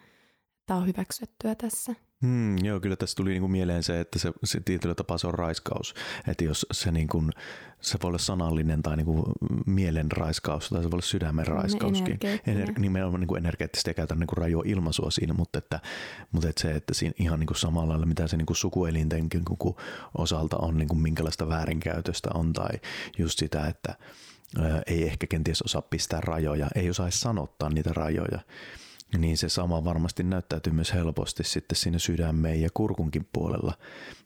tämä 0.70 0.80
on 0.80 0.86
hyväksyttyä 0.86 1.54
tässä. 1.54 1.94
Hmm, 2.22 2.58
joo, 2.58 2.80
kyllä 2.80 2.96
tässä 2.96 3.16
tuli 3.16 3.30
niinku 3.30 3.48
mieleen 3.48 3.82
se, 3.82 4.00
että 4.00 4.18
se, 4.18 4.32
se 4.44 4.60
tietyllä 4.60 4.94
tapaa 4.94 5.18
se 5.18 5.26
on 5.26 5.34
raiskaus. 5.34 5.94
Että 6.28 6.44
jos 6.44 6.66
se, 6.72 6.92
niinku, 6.92 7.24
se 7.80 7.98
voi 8.02 8.08
olla 8.08 8.18
sanallinen 8.18 8.82
tai 8.82 8.96
niinku 8.96 9.32
mielen 9.66 10.12
raiskaus 10.12 10.68
tai 10.68 10.82
se 10.82 10.90
voi 10.90 10.96
olla 10.96 11.06
sydämen 11.06 11.46
raiskauskin. 11.46 12.18
Ener, 12.46 12.72
nimenomaan 12.78 13.20
niinku 13.20 13.34
energeettisesti 13.34 13.90
ja 13.90 13.94
käytän 13.94 14.18
niinku 14.18 14.34
rajoa 14.34 14.62
ilmaisua 14.66 15.10
siinä, 15.10 15.34
mutta, 15.34 15.58
että, 15.58 15.80
mutta 16.32 16.48
että 16.48 16.62
se, 16.62 16.74
että 16.74 16.94
siinä 16.94 17.14
ihan 17.18 17.40
niinku 17.40 17.54
samalla 17.54 17.88
lailla 17.88 18.06
mitä 18.06 18.26
se 18.26 18.36
niinku 18.36 18.54
sukuelintenkin 18.54 19.42
niinku 19.48 19.76
osalta 20.18 20.56
on, 20.56 20.76
niinku 20.76 20.94
minkälaista 20.94 21.48
väärinkäytöstä 21.48 22.30
on 22.34 22.52
tai 22.52 22.80
just 23.18 23.38
sitä, 23.38 23.66
että 23.66 23.94
ei 24.86 25.06
ehkä 25.06 25.26
kenties 25.26 25.62
osaa 25.62 25.82
pistää 25.82 26.20
rajoja, 26.20 26.68
ei 26.74 26.90
osaa 26.90 27.10
sanottaa 27.10 27.70
niitä 27.70 27.90
rajoja 27.92 28.40
niin 29.18 29.38
se 29.38 29.48
sama 29.48 29.84
varmasti 29.84 30.22
näyttäytyy 30.22 30.72
myös 30.72 30.94
helposti 30.94 31.44
sitten 31.44 31.76
siinä 31.76 31.98
sydämeen 31.98 32.62
ja 32.62 32.68
kurkunkin 32.74 33.28
puolella 33.32 33.74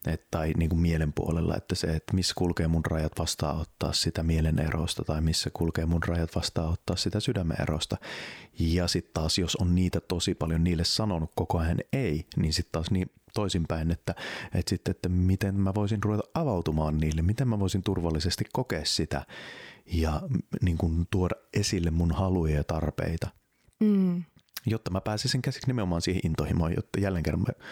et, 0.07 0.31
tai 0.31 0.53
niin 0.57 0.69
kuin 0.69 0.81
mielen 0.81 1.13
puolella, 1.13 1.57
että 1.57 1.75
se, 1.75 1.87
että 1.87 2.15
missä 2.15 2.35
kulkee 2.37 2.69
mun 2.69 2.85
rajat 2.85 3.13
vastaanottaa 3.19 3.93
sitä 3.93 4.23
mielen 4.23 4.59
erosta 4.59 5.05
tai 5.05 5.21
missä 5.21 5.51
kulkee 5.53 5.87
mun 5.87 6.03
rajat 6.03 6.37
vastaanottaa 6.37 6.97
sitä 6.97 7.21
sydämen 7.21 7.61
erosta. 7.63 7.97
Ja 8.59 8.89
sitten 8.89 9.15
taas, 9.15 9.39
jos 9.39 9.57
on 9.57 9.75
niitä 9.75 10.01
tosi 10.01 10.35
paljon 10.35 10.65
niille 10.65 10.85
sanonut 10.85 11.31
koko 11.35 11.59
ajan 11.59 11.79
ei, 11.93 12.27
niin 12.37 12.53
sitten 12.53 12.73
taas 12.73 12.91
niin 12.91 13.11
toisinpäin, 13.35 13.91
että, 13.91 14.15
että, 14.55 14.71
sitten, 14.71 14.91
että 14.91 15.09
miten 15.09 15.55
mä 15.55 15.75
voisin 15.75 16.03
ruveta 16.03 16.23
avautumaan 16.35 16.99
niille, 16.99 17.23
miten 17.23 17.49
mä 17.49 17.61
voisin 17.61 17.83
turvallisesti 17.83 18.45
kokea 18.53 18.85
sitä 18.85 19.27
ja 19.87 20.23
niin 20.63 20.79
kuin 20.79 21.07
tuoda 21.11 21.35
esille 21.55 21.91
mun 21.91 22.13
haluja 22.13 22.57
ja 22.57 22.65
tarpeita. 22.65 23.29
Mm 23.81 24.25
jotta 24.67 24.91
mä 24.91 25.01
pääsisin 25.01 25.43
käsiksi 25.43 25.67
nimenomaan 25.67 26.03
siihen 26.03 26.27
intohimoon, 26.27 26.75
jotta 26.77 27.01
jälleen 27.01 27.23
kerran 27.23 27.45
me 27.49 27.65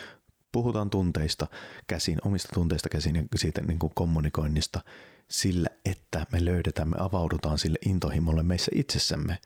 puhutaan 0.53 0.91
tunteista 0.91 1.47
käsin, 1.87 2.19
omista 2.25 2.49
tunteista 2.55 2.89
käsin 2.89 3.17
ja 3.17 3.23
siitä 3.37 3.61
niin 3.61 3.79
kuin 3.79 3.93
kommunikoinnista 3.95 4.81
sillä, 5.31 5.69
että 5.85 6.27
me 6.33 6.45
löydetään, 6.45 6.89
me 6.89 6.97
avaudutaan 6.99 7.59
sille 7.59 7.79
intohimolle 7.87 8.43
meissä 8.43 8.71
itsessämme. 8.75 9.39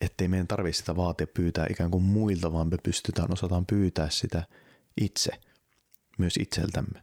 Ettei 0.00 0.28
meidän 0.28 0.46
tarvitse 0.46 0.78
sitä 0.78 0.96
vaatia 0.96 1.26
pyytää 1.26 1.66
ikään 1.70 1.90
kuin 1.90 2.04
muilta, 2.04 2.52
vaan 2.52 2.68
me 2.68 2.76
pystytään, 2.82 3.32
osataan 3.32 3.66
pyytää 3.66 4.10
sitä 4.10 4.42
itse, 5.00 5.30
myös 6.18 6.36
itseltämme. 6.36 7.02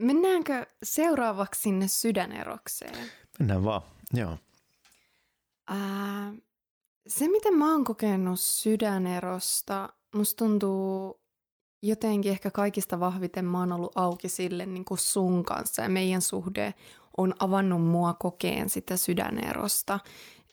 Mennäänkö 0.00 0.66
seuraavaksi 0.82 1.62
sinne 1.62 1.88
sydänerokseen? 1.88 3.10
Mennään 3.38 3.64
vaan, 3.64 3.82
joo. 4.14 4.38
Ää, 5.66 6.32
se, 7.06 7.28
miten 7.28 7.54
mä 7.54 7.72
oon 7.72 7.84
kokenut 7.84 8.40
sydänerosta, 8.40 9.88
musta 10.14 10.44
tuntuu 10.44 11.20
jotenkin 11.82 12.32
ehkä 12.32 12.50
kaikista 12.50 13.00
vahviten 13.00 13.44
mä 13.44 13.58
oon 13.58 13.72
ollut 13.72 13.92
auki 13.94 14.28
sille 14.28 14.66
niin 14.66 14.84
kuin 14.84 14.98
sun 14.98 15.44
kanssa 15.44 15.82
ja 15.82 15.88
meidän 15.88 16.22
suhde 16.22 16.74
on 17.16 17.34
avannut 17.38 17.84
mua 17.84 18.14
kokeen 18.14 18.70
sitä 18.70 18.96
sydänerosta. 18.96 20.00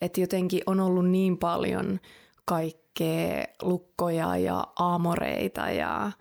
Että 0.01 0.21
jotenkin 0.21 0.61
on 0.65 0.79
ollut 0.79 1.09
niin 1.09 1.37
paljon 1.37 1.99
kaikkea 2.45 3.45
lukkoja 3.61 4.37
ja 4.37 4.67
aamoreita 4.75 5.69
ja 5.69 6.11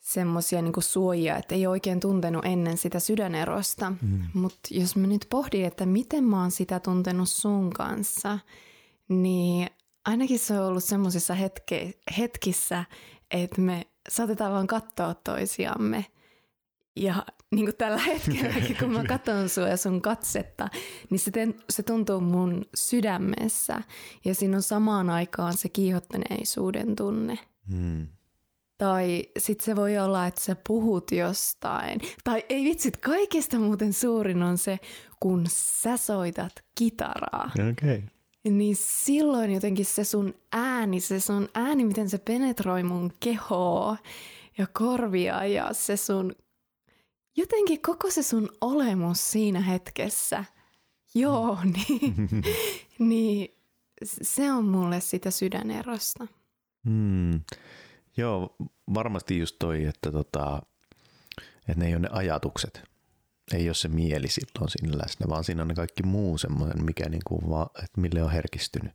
semmoisia 0.00 0.62
niin 0.62 0.72
suojia, 0.78 1.36
että 1.36 1.54
ei 1.54 1.66
oikein 1.66 2.00
tuntenut 2.00 2.44
ennen 2.44 2.76
sitä 2.76 3.00
sydänerosta. 3.00 3.90
Mm. 3.90 4.22
Mutta 4.34 4.58
jos 4.70 4.96
mä 4.96 5.06
nyt 5.06 5.26
pohdin, 5.30 5.64
että 5.64 5.86
miten 5.86 6.24
mä 6.24 6.40
oon 6.40 6.50
sitä 6.50 6.80
tuntenut 6.80 7.28
sun 7.28 7.70
kanssa, 7.70 8.38
niin 9.08 9.70
ainakin 10.04 10.38
se 10.38 10.60
on 10.60 10.66
ollut 10.66 10.84
semmoisissa 10.84 11.34
hetke, 11.34 11.92
hetkissä, 12.18 12.84
että 13.30 13.60
me 13.60 13.86
saatetaan 14.08 14.52
vaan 14.52 14.66
katsoa 14.66 15.14
toisiamme. 15.14 16.06
Ja 16.96 17.24
niin 17.50 17.66
kuin 17.66 17.76
tällä 17.76 17.98
hetkellä, 17.98 18.54
kun 18.78 18.92
mä 18.92 19.04
katson 19.16 19.48
sua 19.48 19.68
ja 19.68 19.76
sun 19.76 20.02
katsetta, 20.02 20.68
niin 21.10 21.18
se, 21.18 21.30
ten, 21.30 21.54
se 21.70 21.82
tuntuu 21.82 22.20
mun 22.20 22.64
sydämessä. 22.74 23.82
Ja 24.24 24.34
siinä 24.34 24.56
on 24.56 24.62
samaan 24.62 25.10
aikaan 25.10 25.56
se 25.56 25.68
kiihottaneisuuden 25.68 26.96
tunne. 26.96 27.38
Mm. 27.66 28.06
Tai 28.78 29.24
sitten 29.38 29.64
se 29.64 29.76
voi 29.76 29.98
olla, 29.98 30.26
että 30.26 30.40
sä 30.40 30.56
puhut 30.68 31.12
jostain. 31.12 32.00
Tai 32.24 32.44
ei 32.48 32.64
vitsit, 32.64 32.96
kaikista 32.96 33.58
muuten 33.58 33.92
suurin 33.92 34.42
on 34.42 34.58
se, 34.58 34.78
kun 35.20 35.44
sä 35.48 35.96
soitat 35.96 36.52
kitaraa. 36.74 37.50
Okay. 37.70 38.02
Niin 38.44 38.76
silloin 38.76 39.54
jotenkin 39.54 39.84
se 39.84 40.04
sun 40.04 40.34
ääni, 40.52 41.00
se 41.00 41.20
sun 41.20 41.48
ääni, 41.54 41.84
miten 41.84 42.10
se 42.10 42.18
penetroi 42.18 42.82
mun 42.82 43.12
kehoa 43.20 43.96
ja 44.58 44.66
korvia 44.72 45.44
ja 45.44 45.72
se 45.72 45.96
sun, 45.96 46.34
jotenkin 47.36 47.82
koko 47.82 48.10
se 48.10 48.22
sun 48.22 48.48
olemus 48.60 49.30
siinä 49.30 49.60
hetkessä. 49.60 50.44
Joo, 51.14 51.58
niin, 51.88 52.42
niin 52.98 53.54
se 54.02 54.52
on 54.52 54.64
mulle 54.64 55.00
sitä 55.00 55.30
sydänerosta. 55.30 56.26
Hmm. 56.88 57.40
Joo, 58.16 58.56
varmasti 58.94 59.38
just 59.38 59.56
toi, 59.58 59.84
että, 59.84 60.12
tota, 60.12 60.62
että 61.68 61.80
ne 61.80 61.86
ei 61.86 61.92
ole 61.92 62.00
ne 62.00 62.08
ajatukset. 62.12 62.82
Ei 63.52 63.68
ole 63.68 63.74
se 63.74 63.88
mieli 63.88 64.28
silloin 64.28 64.68
siinä 64.68 64.98
läsnä, 64.98 65.26
vaan 65.28 65.44
siinä 65.44 65.62
on 65.62 65.68
ne 65.68 65.74
kaikki 65.74 66.02
muu 66.02 66.38
semmoinen, 66.38 66.84
mikä 66.84 67.08
niinku, 67.08 67.42
että 67.84 68.00
mille 68.00 68.22
on 68.22 68.32
herkistynyt, 68.32 68.92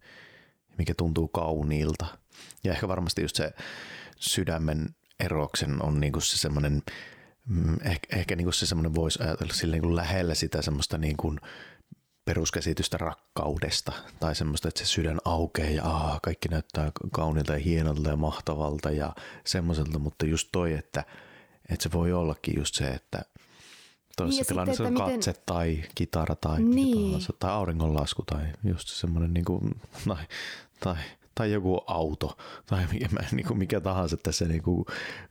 mikä 0.78 0.94
tuntuu 0.94 1.28
kauniilta. 1.28 2.06
Ja 2.64 2.72
ehkä 2.72 2.88
varmasti 2.88 3.22
just 3.22 3.36
se 3.36 3.54
sydämen 4.20 4.96
eroksen 5.20 5.82
on 5.82 6.00
niinku 6.00 6.22
se 6.22 6.38
semmoinen, 6.38 6.84
mm, 7.46 7.78
ehkä, 7.84 8.18
ehkä 8.18 8.36
niinku 8.36 8.52
se 8.52 8.66
semmoinen 8.66 8.96
voisi 8.96 9.24
ajatella 9.24 9.54
sille 9.54 9.76
niinku 9.76 9.96
lähellä 9.96 10.36
sitä 10.36 10.62
semmoista 10.62 10.98
niinku 10.98 11.36
peruskäsitystä 12.26 12.98
rakkaudesta 12.98 13.92
tai 14.20 14.36
semmoista, 14.36 14.68
että 14.68 14.80
se 14.80 14.86
sydän 14.86 15.20
aukeaa 15.26 15.70
ja 15.70 15.84
aa, 15.84 16.20
kaikki 16.24 16.50
näyttää 16.50 16.92
kaunilta 17.12 17.54
ja 17.54 17.60
hienolta 17.60 18.10
ja 18.10 18.16
mahtavalta 18.16 18.92
ja 18.92 19.16
semmoiselta, 19.46 20.00
mutta 20.00 20.26
just 20.26 20.50
toi, 20.52 20.74
että, 20.74 21.04
että 21.70 21.84
se 21.84 21.92
voi 21.92 22.14
ollakin 22.14 22.54
just 22.58 22.76
se, 22.76 22.88
että 22.88 23.26
toisessa 24.18 24.42
niin 24.42 24.48
tilanteessa 24.48 24.84
on 24.84 24.94
katse 24.94 25.32
miten... 25.32 25.44
tai 25.46 25.84
kitara 25.96 26.36
tai 26.36 26.62
niin. 26.62 27.06
tahansa, 27.06 27.34
tai 27.40 27.52
auringonlasku 27.52 28.24
tai 28.26 28.42
just 28.64 28.88
semmoinen 28.88 29.34
niin 29.34 29.46
kuin, 29.46 29.82
tai, 30.08 30.26
tai 30.80 30.96
tai 31.36 31.52
joku 31.52 31.82
auto 31.88 32.38
tai 32.66 32.86
mikä, 32.94 33.08
niin 33.32 33.48
kuin 33.48 33.58
mikä 33.58 33.80
tahansa 33.82 34.18
tässä 34.18 34.46
niin 34.46 34.64
kuin 34.64 34.86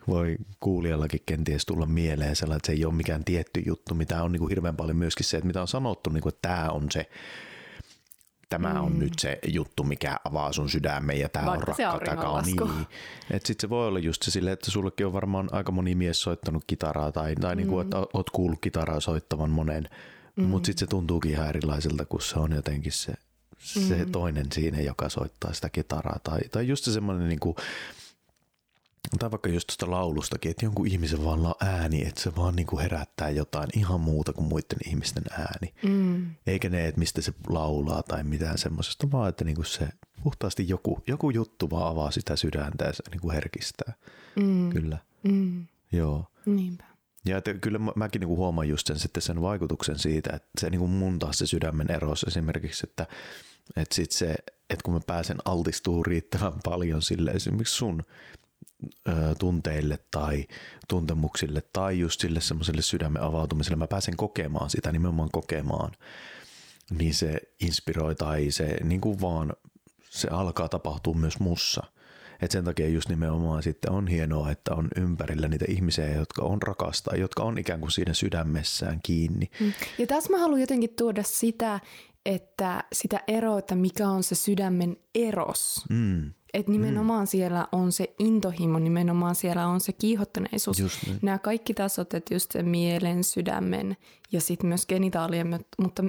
voi 0.08 0.36
kuulijallakin 0.60 1.20
kenties 1.26 1.66
tulla 1.66 1.86
mieleen 1.86 2.36
sellainen, 2.36 2.56
että 2.56 2.66
se 2.66 2.72
ei 2.72 2.84
ole 2.84 2.94
mikään 2.94 3.24
tietty 3.24 3.62
juttu, 3.66 3.94
mitä 3.94 4.22
on 4.22 4.32
niin 4.32 4.40
kuin 4.40 4.48
hirveän 4.48 4.76
paljon 4.76 4.96
myöskin 4.96 5.26
se, 5.26 5.36
että 5.36 5.46
mitä 5.46 5.60
on 5.60 5.68
sanottu, 5.68 6.10
niin 6.10 6.22
kuin, 6.22 6.32
että 6.34 6.48
tämä 6.48 6.70
on 6.70 6.86
se 6.90 7.10
tämä 8.58 8.80
on 8.80 8.92
mm. 8.92 8.98
nyt 8.98 9.12
se 9.18 9.38
juttu, 9.46 9.84
mikä 9.84 10.16
avaa 10.24 10.52
sun 10.52 10.70
sydämen 10.70 11.20
ja 11.20 11.28
tämä 11.28 11.46
Vaikka 11.46 11.72
on 11.72 11.78
rakkautta, 11.78 12.10
joka 12.10 12.28
on 12.28 12.44
niin. 12.44 12.86
Että 13.30 13.46
sitten 13.46 13.60
se 13.60 13.70
voi 13.70 13.86
olla 13.88 13.98
just 13.98 14.22
se 14.22 14.30
silleen, 14.30 14.52
että 14.54 14.70
sullekin 14.70 15.06
on 15.06 15.12
varmaan 15.12 15.48
aika 15.52 15.72
moni 15.72 15.94
mies 15.94 16.22
soittanut 16.22 16.64
kitaraa 16.66 17.12
tai, 17.12 17.34
tai 17.34 17.56
niinku, 17.56 17.74
mm. 17.74 17.80
niin 17.80 17.90
kuin, 17.90 18.02
että 18.02 18.16
oot 18.18 18.30
kuullut 18.30 18.60
kitaraa 18.60 19.00
soittavan 19.00 19.50
monen, 19.50 19.88
mm. 20.36 20.44
mutta 20.44 20.66
sitten 20.66 20.86
se 20.86 20.90
tuntuukin 20.90 21.30
ihan 21.30 21.48
erilaiselta, 21.48 22.04
kun 22.04 22.22
se 22.22 22.38
on 22.38 22.52
jotenkin 22.52 22.92
se 22.92 23.12
se 23.62 24.04
mm. 24.04 24.12
toinen 24.12 24.46
siinä, 24.52 24.80
joka 24.80 25.08
soittaa 25.08 25.52
sitä 25.52 25.68
kitaraa. 25.70 26.18
Tai, 26.22 26.40
tai 26.52 26.68
just 26.68 26.84
se 26.84 26.92
semmoinen 26.92 27.28
niin 27.28 27.40
kuin, 27.40 27.56
tai 29.18 29.30
vaikka 29.30 29.48
just 29.48 29.66
tuosta 29.66 29.90
laulustakin, 29.90 30.50
että 30.50 30.64
jonkun 30.64 30.86
ihmisen 30.86 31.24
vaan 31.24 31.54
ääni, 31.60 32.06
että 32.06 32.20
se 32.20 32.36
vaan 32.36 32.56
niin 32.56 32.66
kuin 32.66 32.82
herättää 32.82 33.30
jotain 33.30 33.68
ihan 33.76 34.00
muuta 34.00 34.32
kuin 34.32 34.48
muiden 34.48 34.78
ihmisten 34.88 35.24
ääni. 35.30 35.74
Mm. 35.82 36.30
Eikä 36.46 36.68
ne, 36.68 36.88
että 36.88 36.98
mistä 36.98 37.22
se 37.22 37.32
laulaa 37.48 38.02
tai 38.02 38.24
mitään 38.24 38.58
semmoisesta, 38.58 39.10
vaan 39.10 39.28
että 39.28 39.44
niin 39.44 39.56
kuin 39.56 39.66
se 39.66 39.88
puhtaasti 40.22 40.68
joku, 40.68 41.02
joku 41.06 41.30
juttu 41.30 41.70
vaan 41.70 41.92
avaa 41.92 42.10
sitä 42.10 42.36
sydäntä 42.36 42.84
ja 42.84 42.92
se 42.92 43.02
niin 43.10 43.20
kuin 43.20 43.34
herkistää. 43.34 43.92
Mm. 44.36 44.70
Kyllä. 44.70 44.98
Mm. 45.22 45.66
Joo. 45.92 46.26
Niinpä. 46.46 46.84
Ja 47.24 47.38
että 47.38 47.54
kyllä 47.54 47.78
mäkin 47.78 48.20
niin 48.20 48.28
kuin 48.28 48.38
huomaan 48.38 48.68
just 48.68 48.86
sen, 48.86 48.98
sitten 48.98 49.22
sen 49.22 49.40
vaikutuksen 49.40 49.98
siitä, 49.98 50.30
että 50.36 50.48
se 50.60 50.70
niin 50.70 50.78
kuin 50.78 50.90
mun 50.90 51.18
taas 51.18 51.38
se 51.38 51.46
sydämen 51.46 51.90
eros 51.90 52.24
esimerkiksi, 52.24 52.86
että 52.90 53.06
että 53.76 53.94
sit 53.94 54.10
se, 54.10 54.34
että 54.70 54.82
kun 54.84 54.94
mä 54.94 55.00
pääsen 55.06 55.38
altistuu 55.44 56.02
riittävän 56.02 56.52
paljon 56.64 57.02
sille 57.02 57.30
esimerkiksi 57.30 57.74
sun 57.74 58.02
ö, 59.08 59.12
tunteille 59.38 59.98
tai 60.10 60.46
tuntemuksille 60.88 61.62
tai 61.72 61.98
just 61.98 62.20
sille 62.20 62.40
semmoiselle 62.40 62.82
sydämen 62.82 63.22
avautumiselle, 63.22 63.76
mä 63.76 63.86
pääsen 63.86 64.16
kokemaan 64.16 64.70
sitä 64.70 64.92
nimenomaan 64.92 65.30
kokemaan, 65.32 65.92
niin 66.90 67.14
se 67.14 67.40
inspiroi 67.60 68.14
tai 68.14 68.50
se 68.50 68.76
niin 68.84 69.00
kuin 69.00 69.20
vaan, 69.20 69.52
se 70.10 70.28
alkaa 70.28 70.68
tapahtua 70.68 71.14
myös 71.14 71.40
mussa. 71.40 71.82
Et 72.40 72.50
sen 72.50 72.64
takia 72.64 72.88
just 72.88 73.08
nimenomaan 73.08 73.62
sitten 73.62 73.92
on 73.92 74.08
hienoa, 74.08 74.50
että 74.50 74.74
on 74.74 74.88
ympärillä 74.96 75.48
niitä 75.48 75.64
ihmisiä, 75.68 76.14
jotka 76.14 76.42
on 76.42 76.62
rakastaa, 76.62 77.16
jotka 77.16 77.42
on 77.42 77.58
ikään 77.58 77.80
kuin 77.80 77.90
siinä 77.90 78.14
sydämessään 78.14 79.00
kiinni. 79.02 79.50
Mm. 79.60 79.72
Ja 79.98 80.06
tässä 80.06 80.30
mä 80.30 80.38
haluan 80.38 80.60
jotenkin 80.60 80.94
tuoda 80.98 81.22
sitä, 81.22 81.80
että 82.26 82.84
sitä 82.92 83.20
eroa, 83.26 83.58
että 83.58 83.74
mikä 83.74 84.08
on 84.08 84.22
se 84.22 84.34
sydämen 84.34 84.96
eros. 85.14 85.84
Mm. 85.90 86.32
Että 86.54 86.72
nimenomaan 86.72 87.22
mm. 87.22 87.26
siellä 87.26 87.68
on 87.72 87.92
se 87.92 88.14
intohimo, 88.18 88.78
nimenomaan 88.78 89.34
siellä 89.34 89.66
on 89.66 89.80
se 89.80 89.92
kiihottaneisuus. 89.92 90.78
Niin. 90.78 91.18
Nämä 91.22 91.38
kaikki 91.38 91.74
tasot, 91.74 92.14
että 92.14 92.34
just 92.34 92.52
se 92.52 92.62
mielen, 92.62 93.24
sydämen 93.24 93.96
ja 94.32 94.40
sitten 94.40 94.68
myös 94.68 94.86
genitaalien, 94.86 95.64
mutta 95.78 96.02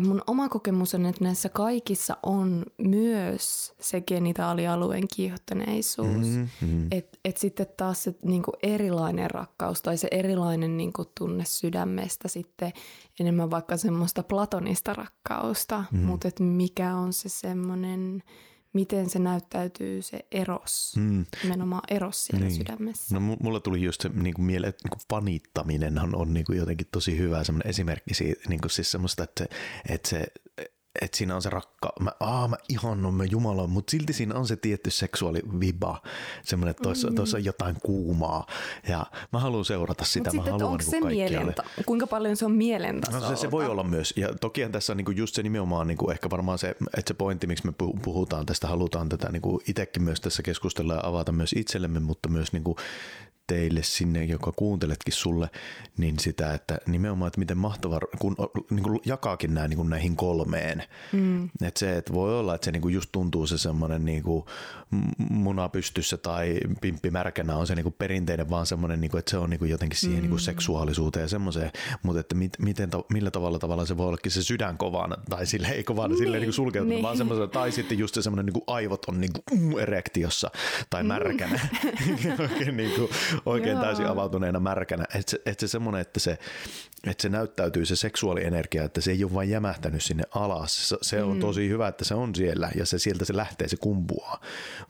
mun 0.00 0.22
oma 0.26 0.48
kokemus 0.48 0.94
on, 0.94 1.06
että 1.06 1.24
näissä 1.24 1.48
kaikissa 1.48 2.16
on 2.22 2.64
myös 2.78 3.74
se 3.80 4.00
genitaalialueen 4.00 5.08
kiihottaneisuus. 5.14 6.26
Mm-hmm. 6.26 6.86
Että 6.90 7.18
et 7.24 7.36
sitten 7.36 7.66
taas 7.76 8.02
se 8.02 8.14
niinku 8.22 8.52
erilainen 8.62 9.30
rakkaus 9.30 9.82
tai 9.82 9.96
se 9.96 10.08
erilainen 10.10 10.76
niinku 10.76 11.04
tunne 11.18 11.44
sydämestä 11.44 12.28
sitten 12.28 12.72
enemmän 13.20 13.50
vaikka 13.50 13.76
semmoista 13.76 14.22
platonista 14.22 14.94
rakkausta, 14.94 15.78
mm-hmm. 15.78 16.06
mutta 16.06 16.28
että 16.28 16.42
mikä 16.42 16.94
on 16.94 17.12
se 17.12 17.28
semmoinen 17.28 18.22
miten 18.72 19.10
se 19.10 19.18
näyttäytyy 19.18 20.02
se 20.02 20.26
eros, 20.32 20.94
mm. 20.96 21.26
nimenomaan 21.42 21.82
eros 21.88 22.24
siellä 22.24 22.46
niin. 22.46 22.56
sydämessä. 22.56 23.14
No 23.14 23.36
mulla 23.40 23.60
tuli 23.60 23.82
just 23.82 24.00
se 24.00 24.08
niin 24.08 24.34
kuin 24.34 24.44
miele, 24.44 24.66
että 24.66 24.88
niin 24.88 25.00
panittaminen 25.08 25.98
on, 25.98 26.16
on 26.16 26.34
niin 26.34 26.46
kuin 26.46 26.58
jotenkin 26.58 26.86
tosi 26.92 27.18
hyvä 27.18 27.44
semmoinen 27.44 27.70
esimerkki 27.70 28.14
siitä, 28.14 28.48
niin 28.48 28.60
kuin 28.60 28.70
siis 28.70 28.90
semmoista, 28.90 29.24
että 29.24 29.44
se, 29.44 29.50
että 29.88 30.08
se 30.08 30.26
että 31.02 31.16
siinä 31.16 31.36
on 31.36 31.42
se 31.42 31.50
rakka, 31.50 31.92
mä, 32.00 32.12
aa, 32.20 32.48
mä 32.48 32.56
ihannon 32.68 33.14
mä 33.14 33.24
Jumala, 33.24 33.66
mutta 33.66 33.90
silti 33.90 34.12
siinä 34.12 34.34
on 34.34 34.46
se 34.46 34.56
tietty 34.56 34.90
seksuaaliviba, 34.90 36.02
semmoinen, 36.44 36.70
että 36.70 36.82
tuossa, 36.82 37.08
mm. 37.08 37.14
tuossa 37.14 37.36
on 37.36 37.44
jotain 37.44 37.76
kuumaa 37.82 38.46
ja 38.88 39.06
mä 39.32 39.38
haluan 39.38 39.64
seurata 39.64 40.04
sitä. 40.04 40.32
Mutta 40.32 40.50
sitten 40.50 40.66
onko 40.66 40.82
se 40.82 41.00
mielenta, 41.00 41.62
kuinka 41.86 42.06
paljon 42.06 42.36
se 42.36 42.44
on 42.44 42.52
mielentasolta? 42.52 43.28
No 43.28 43.36
se, 43.36 43.40
se 43.40 43.50
voi 43.50 43.66
olla 43.66 43.84
myös 43.84 44.14
ja 44.16 44.34
toki 44.40 44.68
tässä 44.72 44.92
on 44.92 44.96
niinku 44.96 45.10
just 45.10 45.34
se 45.34 45.42
nimenomaan 45.42 45.86
niinku 45.86 46.10
ehkä 46.10 46.30
varmaan 46.30 46.58
se, 46.58 46.68
että 46.70 47.08
se 47.08 47.14
pointti, 47.14 47.46
miksi 47.46 47.66
me 47.66 47.72
puhutaan 48.02 48.46
tästä, 48.46 48.68
halutaan 48.68 49.08
tätä 49.08 49.32
niinku 49.32 49.60
itsekin 49.68 50.02
myös 50.02 50.20
tässä 50.20 50.42
keskustella 50.42 50.94
ja 50.94 51.00
avata 51.02 51.32
myös 51.32 51.52
itsellemme, 51.52 52.00
mutta 52.00 52.28
myös 52.28 52.52
niinku 52.52 52.76
teille 53.50 53.82
sinne, 53.82 54.24
joka 54.24 54.52
kuunteletkin 54.52 55.14
sulle, 55.14 55.50
niin 55.96 56.18
sitä, 56.18 56.54
että 56.54 56.78
nimenomaan, 56.86 57.26
että 57.26 57.38
miten 57.38 57.58
mahtava, 57.58 58.00
kun 58.18 58.36
niin 58.70 58.82
kuin 58.82 59.00
jakaakin 59.04 59.54
nämä 59.54 59.68
niin 59.68 59.76
kuin 59.76 59.90
näihin 59.90 60.16
kolmeen. 60.16 60.82
Mm. 61.12 61.44
Että 61.44 61.80
se, 61.80 61.96
että 61.96 62.12
voi 62.12 62.38
olla, 62.38 62.54
että 62.54 62.64
se 62.64 62.72
niin 62.72 62.82
kuin 62.82 62.94
just 62.94 63.08
tuntuu 63.12 63.46
se 63.46 63.58
semmoinen 63.58 64.04
niin 64.04 64.22
kuin 64.22 64.44
muna 65.30 65.68
pystyssä 65.68 66.16
tai 66.16 66.60
pimppi 66.80 67.10
märkänä 67.10 67.56
on 67.56 67.66
se 67.66 67.74
niin 67.74 67.82
kuin 67.82 67.94
perinteinen, 67.98 68.50
vaan 68.50 68.66
semmoinen, 68.66 69.00
niin 69.00 69.10
kuin, 69.10 69.18
että 69.18 69.30
se 69.30 69.38
on 69.38 69.50
niin 69.50 69.58
kuin 69.58 69.70
jotenkin 69.70 69.98
siihen 69.98 70.18
mm. 70.18 70.22
niin 70.22 70.30
kuin 70.30 70.40
seksuaalisuuteen 70.40 71.24
ja 71.24 71.28
semmoiseen, 71.28 71.70
mutta 72.02 72.20
että 72.20 72.34
mit, 72.34 72.52
miten, 72.58 72.90
millä 73.08 73.30
tavalla 73.30 73.58
tavalla 73.58 73.86
se 73.86 73.96
voi 73.96 74.06
ollakin 74.06 74.32
se 74.32 74.42
sydän 74.42 74.78
kovana 74.78 75.16
tai 75.30 75.46
sille 75.46 75.68
ei 75.68 75.84
kovana, 75.84 76.08
niin, 76.08 76.18
sille 76.18 76.36
niin 76.36 76.46
kuin 76.46 76.54
sulkeutunut, 76.54 76.94
niin. 76.94 77.02
vaan 77.02 77.16
semmoisella, 77.16 77.48
tai 77.48 77.72
sitten 77.72 77.98
just 77.98 78.14
se 78.14 78.22
semmoinen 78.22 78.46
niin 78.46 78.54
kuin 78.54 78.64
aivot 78.66 79.04
on 79.04 79.20
niin 79.20 79.32
kuin 79.32 79.78
erektiossa 79.78 80.50
tai 80.90 81.02
märkänä. 81.02 81.60
Mm. 82.06 82.76
niin 82.76 82.90
kuin, 82.96 83.08
oikein 83.46 83.72
Joo. 83.72 83.82
täysin 83.82 84.06
avautuneena 84.06 84.60
märkänä. 84.60 85.04
Että 85.14 85.30
se, 85.30 85.40
et 85.46 85.60
se 85.60 85.68
semmoinen, 85.68 86.00
että 86.00 86.20
se, 86.20 86.38
että 87.06 87.22
se 87.22 87.28
näyttäytyy 87.28 87.86
se 87.86 87.96
seksuaalienergia, 87.96 88.84
että 88.84 89.00
se 89.00 89.10
ei 89.10 89.24
ole 89.24 89.34
vain 89.34 89.50
jämähtänyt 89.50 90.02
sinne 90.02 90.24
alas. 90.34 90.88
Se, 90.88 90.96
se 91.02 91.22
on 91.22 91.36
mm. 91.36 91.40
tosi 91.40 91.68
hyvä, 91.68 91.88
että 91.88 92.04
se 92.04 92.14
on 92.14 92.34
siellä 92.34 92.70
ja 92.74 92.86
se 92.86 92.98
sieltä 92.98 93.24
se 93.24 93.36
lähtee, 93.36 93.68
se 93.68 93.76
kumpuaa. 93.76 94.40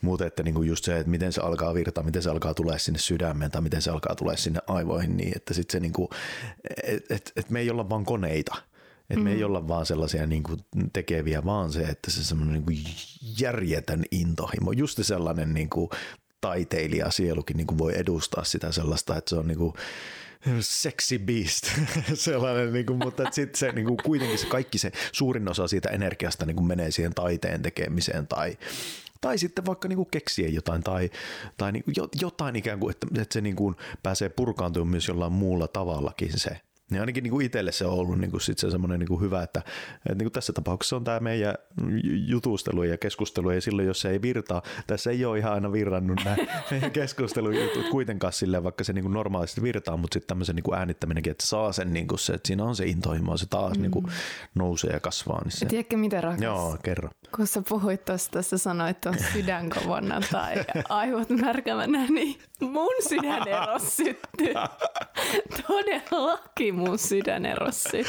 Mutta 0.03 0.27
että 0.27 0.43
niinku 0.43 0.63
just 0.63 0.85
se, 0.85 0.99
että 0.99 1.11
miten 1.11 1.33
se 1.33 1.41
alkaa 1.41 1.75
virtaa, 1.75 2.05
miten 2.05 2.23
se 2.23 2.31
alkaa 2.31 2.55
tulee 2.55 2.79
sinne 2.79 2.99
sydämeen 2.99 3.51
tai 3.51 3.63
miten 3.63 3.83
se 3.83 3.91
alkaa 3.91 4.15
tulee 4.15 4.37
sinne 4.37 4.61
aivoihin 4.67 5.17
niin, 5.17 5.33
että 5.37 5.55
sitten 5.55 5.73
se 5.73 5.81
niinku, 5.81 6.11
et, 6.85 7.11
et, 7.11 7.33
et 7.37 7.51
me 7.51 7.61
ei 7.61 7.71
olla 7.71 7.89
vaan 7.89 8.05
koneita. 8.05 8.57
Et 9.11 9.17
mm. 9.17 9.23
me 9.23 9.33
ei 9.33 9.39
mm. 9.39 9.45
olla 9.45 9.69
vaan 9.69 9.87
sellaisia 9.87 10.27
niin 10.27 10.43
kuin 10.43 10.61
tekeviä, 10.93 11.45
vaan 11.45 11.73
se, 11.73 11.83
että 11.83 12.11
se 12.11 12.25
semmoinen 12.25 12.65
niin 12.67 12.85
järjetön 13.41 14.05
intohimo, 14.11 14.73
just 14.73 14.99
sellainen 15.03 15.55
niin 15.55 15.71
kuin 15.71 15.91
taiteilija 16.41 17.11
sielukin 17.11 17.57
niin 17.57 17.67
kuin 17.67 17.79
voi 17.79 17.99
edustaa 17.99 18.45
sitä 18.45 18.73
sellaista, 18.73 19.17
että 19.17 19.29
se 19.29 19.37
on 19.37 19.49
niin 19.49 19.59
kuin 19.59 19.75
sexy 20.61 21.19
beast, 21.19 21.67
sellainen, 22.15 22.73
niin 22.73 22.87
kuin, 22.87 22.99
mutta 22.99 23.23
sitten 23.31 23.59
se 23.59 23.73
niin 23.73 23.87
kuin, 23.87 23.97
kuitenkin 24.05 24.39
se 24.39 24.47
kaikki 24.47 24.79
se 24.79 24.93
suurin 25.13 25.51
osa 25.51 25.69
siitä 25.69 25.89
energiasta 25.89 26.47
niin 26.47 26.57
kuin 26.57 26.67
menee 26.67 26.91
siihen 26.91 27.15
taiteen 27.15 27.63
tekemiseen 27.63 28.27
tai 28.27 28.59
tai 29.21 29.39
sitten 29.39 29.67
vaikka 29.67 29.89
niin 29.89 29.97
kuin 29.97 30.11
keksiä 30.11 30.49
jotain 30.49 30.83
tai, 30.83 31.11
tai 31.57 31.73
niin 31.73 31.85
jotain 32.21 32.57
ikään 32.57 32.81
kuin, 32.81 32.91
että, 32.91 33.07
että 33.21 33.33
se 33.33 33.41
niin 33.41 33.57
kuin 33.57 33.77
pääsee 34.03 34.29
purkaantumaan 34.29 34.91
myös 34.91 35.09
jollain 35.09 35.33
muulla 35.33 35.69
tavallakin 35.69 36.39
se 36.39 36.61
niin 36.91 37.01
ainakin 37.01 37.23
niin 37.23 37.31
kuin 37.31 37.47
itselle 37.47 37.73
se 37.73 37.87
on 37.87 37.93
ollut 37.93 38.19
niin 38.19 38.31
kuin 38.31 38.41
sit 38.41 38.59
se 38.59 38.71
semmoinen 38.71 38.99
niin 38.99 39.09
kuin 39.09 39.21
hyvä, 39.21 39.43
että, 39.43 39.63
että 39.97 40.15
niin 40.15 40.25
kuin 40.25 40.33
tässä 40.33 40.53
tapauksessa 40.53 40.97
on 40.97 41.05
tämä 41.05 41.21
meidän 41.21 41.55
jutustelu 42.27 42.83
ja 42.83 42.99
keskustelu, 42.99 43.51
ja 43.51 43.61
silloin 43.61 43.89
jos 43.89 44.01
se 44.01 44.11
ei 44.11 44.23
virtaa, 44.23 44.63
tässä 44.87 45.11
ei 45.11 45.25
ole 45.25 45.39
ihan 45.39 45.53
aina 45.53 45.73
virrannut 45.73 46.21
nämä 46.25 46.37
meidän 46.71 46.91
keskustelujutut 46.91 47.89
kuitenkaan 47.91 48.33
silleen, 48.33 48.65
vaikka 48.65 48.85
se 48.85 48.93
niin 48.93 49.05
kuin 49.05 49.15
normaalisti 49.15 49.63
virtaa, 49.63 49.97
mutta 49.97 50.15
sitten 50.15 50.29
tämmöisen 50.29 50.57
niin 50.57 50.65
kuin 50.65 50.79
äänittäminenkin, 50.79 51.31
että 51.31 51.47
saa 51.47 51.73
sen, 51.73 51.93
niin 51.93 52.09
kuin 52.09 52.19
se, 52.19 52.33
että 52.33 52.47
siinä 52.47 52.65
on 52.65 52.77
se 52.77 52.87
intohimo, 52.87 53.37
se 53.37 53.47
taas 53.47 53.77
mm. 53.77 53.83
niin 53.83 53.91
kuin 53.91 54.07
nousee 54.55 54.91
ja 54.91 55.01
kasvaa. 55.01 55.41
Niin 55.45 55.53
se... 55.53 55.67
Tiedätkö 55.67 55.97
miten 55.97 56.23
rakas? 56.23 56.43
Joo, 56.43 56.77
kerro. 56.83 57.11
Kun 57.37 57.47
sä 57.47 57.63
puhuit 57.69 58.05
tuosta, 58.05 58.43
sä 58.43 58.59
sanoit, 58.59 58.97
että 58.97 59.09
on 59.09 59.17
sydän 59.33 59.71
kovana 59.71 60.21
tai 60.33 60.55
aivot 60.89 61.31
märkävänä, 61.31 62.07
niin 62.07 62.39
mun 62.61 62.95
sydän 63.09 63.49
eros 63.49 63.97
syttyy. 63.97 64.55
Todellakin 65.69 66.75
mun 66.81 66.99
sydän 66.99 67.47
erosi 67.47 68.05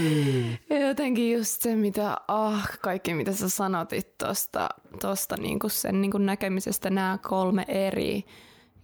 mm. 0.00 0.50
Ja 0.70 0.88
jotenkin 0.88 1.32
just 1.32 1.62
se, 1.62 1.76
mitä, 1.76 2.16
ah, 2.28 2.78
kaikki 2.80 3.14
mitä 3.14 3.32
sä 3.32 3.48
sanotit 3.48 4.18
tosta, 4.18 4.68
tosta 5.00 5.36
niinku 5.36 5.68
sen 5.68 6.00
niinku 6.00 6.18
näkemisestä, 6.18 6.90
nämä 6.90 7.18
kolme 7.22 7.64
eri, 7.68 8.24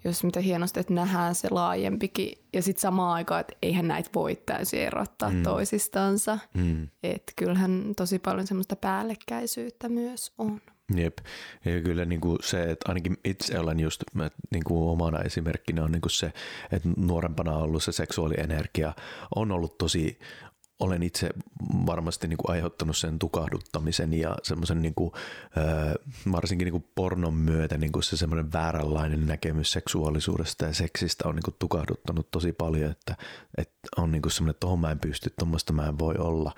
jos 0.05 0.25
mitä 0.25 0.41
hienosti, 0.41 0.81
että 0.81 0.95
nähdään 0.95 1.35
se 1.35 1.49
laajempikin. 1.51 2.33
Ja 2.53 2.63
sitten 2.63 2.81
samaan 2.81 3.15
aikaan, 3.15 3.41
että 3.41 3.53
eihän 3.63 3.89
näitä 3.89 4.11
voi 4.15 4.37
täysin 4.47 4.81
erottaa 4.81 5.31
mm. 5.31 5.43
toisistansa. 5.43 6.39
Mm. 6.55 6.89
Että 7.03 7.33
kyllähän 7.37 7.93
tosi 7.97 8.19
paljon 8.19 8.47
semmoista 8.47 8.77
päällekkäisyyttä 8.77 9.89
myös 9.89 10.33
on. 10.39 10.61
Jep. 10.97 11.19
Ja 11.65 11.83
kyllä 11.83 12.05
niin 12.05 12.21
kuin 12.21 12.39
se, 12.43 12.63
että 12.63 12.89
ainakin 12.89 13.17
itse 13.25 13.59
olen 13.59 13.81
just 13.81 14.03
niin 14.51 14.65
kuin 14.65 14.91
omana 14.91 15.19
esimerkkinä 15.19 15.85
on 15.85 15.93
niin 15.93 16.01
kuin 16.01 16.13
se, 16.13 16.33
että 16.73 16.89
nuorempana 16.97 17.57
ollut 17.57 17.83
se 17.83 17.93
seksuaalienergia 17.93 18.93
on 19.35 19.53
ollut 19.53 19.79
tosi 19.79 20.19
olen 20.81 21.03
itse 21.03 21.31
varmasti 21.87 22.29
niin 22.29 22.37
kuin 22.37 22.51
aiheuttanut 22.51 22.97
sen 22.97 23.19
tukahduttamisen 23.19 24.13
ja 24.13 24.37
semmoisen 24.43 24.83
niin 24.83 24.95
kuin, 24.95 25.11
varsinkin 26.33 26.65
niin 26.65 26.73
kuin 26.73 26.89
pornon 26.95 27.35
myötä 27.35 27.79
niin 27.79 27.93
kuin 27.93 28.03
se 28.03 28.17
semmoinen 28.17 28.53
vääränlainen 28.53 29.27
näkemys 29.27 29.73
seksuaalisuudesta 29.73 30.65
ja 30.65 30.75
seksistä 30.75 31.29
on 31.29 31.35
niin 31.35 31.43
kuin 31.43 31.57
tukahduttanut 31.59 32.31
tosi 32.31 32.53
paljon, 32.53 32.91
että, 32.91 33.17
että 33.59 33.79
on 33.97 34.13
niin 34.13 34.23
kuin 34.23 34.33
semmoinen, 34.33 34.51
että 34.51 34.61
tohon 34.61 34.81
mä 34.81 34.91
en 34.91 34.99
pysty, 34.99 35.31
tuommoista 35.39 35.73
mä 35.73 35.87
en 35.87 35.99
voi 35.99 36.15
olla. 36.19 36.53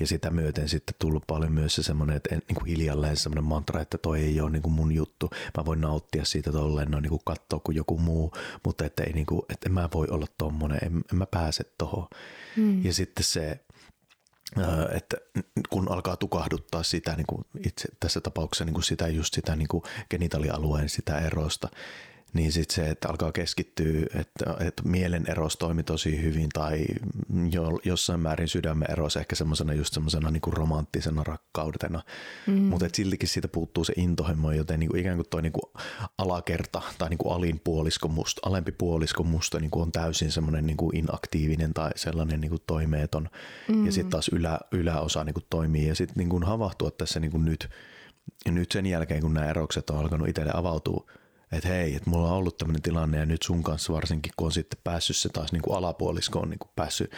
Ja 0.00 0.06
sitä 0.06 0.30
myöten 0.30 0.68
sitten 0.68 0.94
tullut 0.98 1.24
paljon 1.26 1.52
myös 1.52 1.74
se 1.74 1.82
semmoinen, 1.82 2.16
että 2.16 2.34
en, 2.34 2.42
niin 2.48 2.56
kuin 2.56 2.66
hiljalleen 2.66 3.16
semmoinen 3.16 3.44
mantra, 3.44 3.80
että 3.80 3.98
toi 3.98 4.20
ei 4.20 4.40
ole 4.40 4.50
niin 4.50 4.62
kuin 4.62 4.72
mun 4.72 4.92
juttu. 4.92 5.30
Mä 5.56 5.64
voin 5.64 5.80
nauttia 5.80 6.24
siitä 6.24 6.52
tolleen, 6.52 6.90
no 6.90 7.00
niin 7.00 7.10
kuin 7.10 7.22
katsoa 7.24 7.60
kuin 7.60 7.76
joku 7.76 7.98
muu, 7.98 8.32
mutta 8.64 8.84
että, 8.84 9.02
ei 9.02 9.12
niin 9.12 9.26
kuin, 9.26 9.42
että 9.48 9.68
en 9.68 9.72
mä 9.72 9.88
voi 9.94 10.06
olla 10.10 10.26
tommonen, 10.38 10.78
en, 10.82 11.04
en 11.12 11.18
mä 11.18 11.26
pääse 11.26 11.64
tohon. 11.78 12.08
Mm. 12.56 12.84
Ja 12.84 12.92
sitten 12.92 13.24
se, 13.24 13.60
että 14.92 15.16
kun 15.68 15.90
alkaa 15.90 16.16
tukahduttaa 16.16 16.82
sitä 16.82 17.16
niin 17.16 17.26
kuin 17.26 17.44
itse 17.66 17.88
tässä 18.00 18.20
tapauksessa 18.20 18.64
niin 18.64 18.74
kuin 18.74 18.84
sitä 18.84 19.08
just 19.08 19.34
sitä 19.34 19.56
niin 19.56 19.68
kuin 19.68 19.82
genitaalialueen 20.10 20.88
sitä 20.88 21.18
erosta, 21.18 21.68
niin 22.32 22.52
sitten 22.52 22.74
se, 22.74 22.90
että 22.90 23.08
alkaa 23.08 23.32
keskittyä, 23.32 24.06
että, 24.14 24.56
että 24.60 24.82
mielen 24.84 25.24
eros 25.30 25.56
toimi 25.56 25.82
tosi 25.82 26.22
hyvin 26.22 26.48
tai 26.54 26.86
jo, 27.50 27.80
jossain 27.84 28.20
määrin 28.20 28.48
sydämen 28.48 28.90
eros 28.90 29.16
ehkä 29.16 29.36
semmoisena 29.36 29.72
just 29.72 29.94
semmoisena 29.94 30.30
niin 30.30 30.42
romanttisena 30.46 31.24
rakkaudena, 31.24 32.02
mm. 32.46 32.54
mutta 32.54 32.88
siltikin 32.92 33.28
siitä 33.28 33.48
puuttuu 33.48 33.84
se 33.84 33.92
intohimo, 33.96 34.52
joten 34.52 34.80
niin 34.80 34.90
kuin 34.90 35.00
ikään 35.00 35.16
kuin 35.16 35.28
toi 35.30 35.42
niin 35.42 35.52
kuin 35.52 35.72
alakerta 36.18 36.82
tai 36.98 37.08
niin 37.08 37.18
kuin 37.18 37.34
alin 37.34 37.60
puolisko 37.64 38.08
musta, 38.08 38.40
alempi 38.44 38.72
puolisko 38.72 39.22
musta 39.22 39.60
niin 39.60 39.70
kuin 39.70 39.82
on 39.82 39.92
täysin 39.92 40.32
semmoinen 40.32 40.66
niin 40.66 40.76
kuin 40.76 40.96
inaktiivinen 40.96 41.74
tai 41.74 41.90
sellainen 41.96 42.40
niin 42.40 42.50
kuin 42.50 42.62
toimeeton 42.66 43.28
mm. 43.68 43.86
ja 43.86 43.92
sitten 43.92 44.10
taas 44.10 44.28
ylä, 44.28 44.58
yläosa 44.72 45.24
niin 45.24 45.34
kuin 45.34 45.46
toimii 45.50 45.88
ja 45.88 45.94
sitten 45.94 46.16
niin 46.16 46.28
kuin 46.28 46.44
havahtua 46.44 46.90
tässä 46.90 47.20
niin 47.20 47.30
kuin 47.30 47.44
nyt, 47.44 47.70
ja 48.44 48.52
nyt 48.52 48.72
sen 48.72 48.86
jälkeen, 48.86 49.20
kun 49.20 49.34
nämä 49.34 49.50
erokset 49.50 49.90
on 49.90 49.98
alkanut 49.98 50.28
itselle 50.28 50.52
avautua, 50.54 51.10
että 51.52 51.68
hei, 51.68 51.94
että 51.94 52.10
mulla 52.10 52.28
on 52.28 52.36
ollut 52.36 52.56
tämmöinen 52.56 52.82
tilanne 52.82 53.18
ja 53.18 53.26
nyt 53.26 53.42
sun 53.42 53.62
kanssa 53.62 53.92
varsinkin, 53.92 54.32
kun 54.36 54.46
on 54.46 54.52
sitten 54.52 54.80
päässyt 54.84 55.16
se 55.16 55.28
taas 55.28 55.52
niin 55.52 55.62
kuin 55.62 55.76
alapuolisko 55.76 56.38
on 56.38 56.50
niin 56.50 56.58
kuin 56.58 56.70
päässyt 56.76 57.12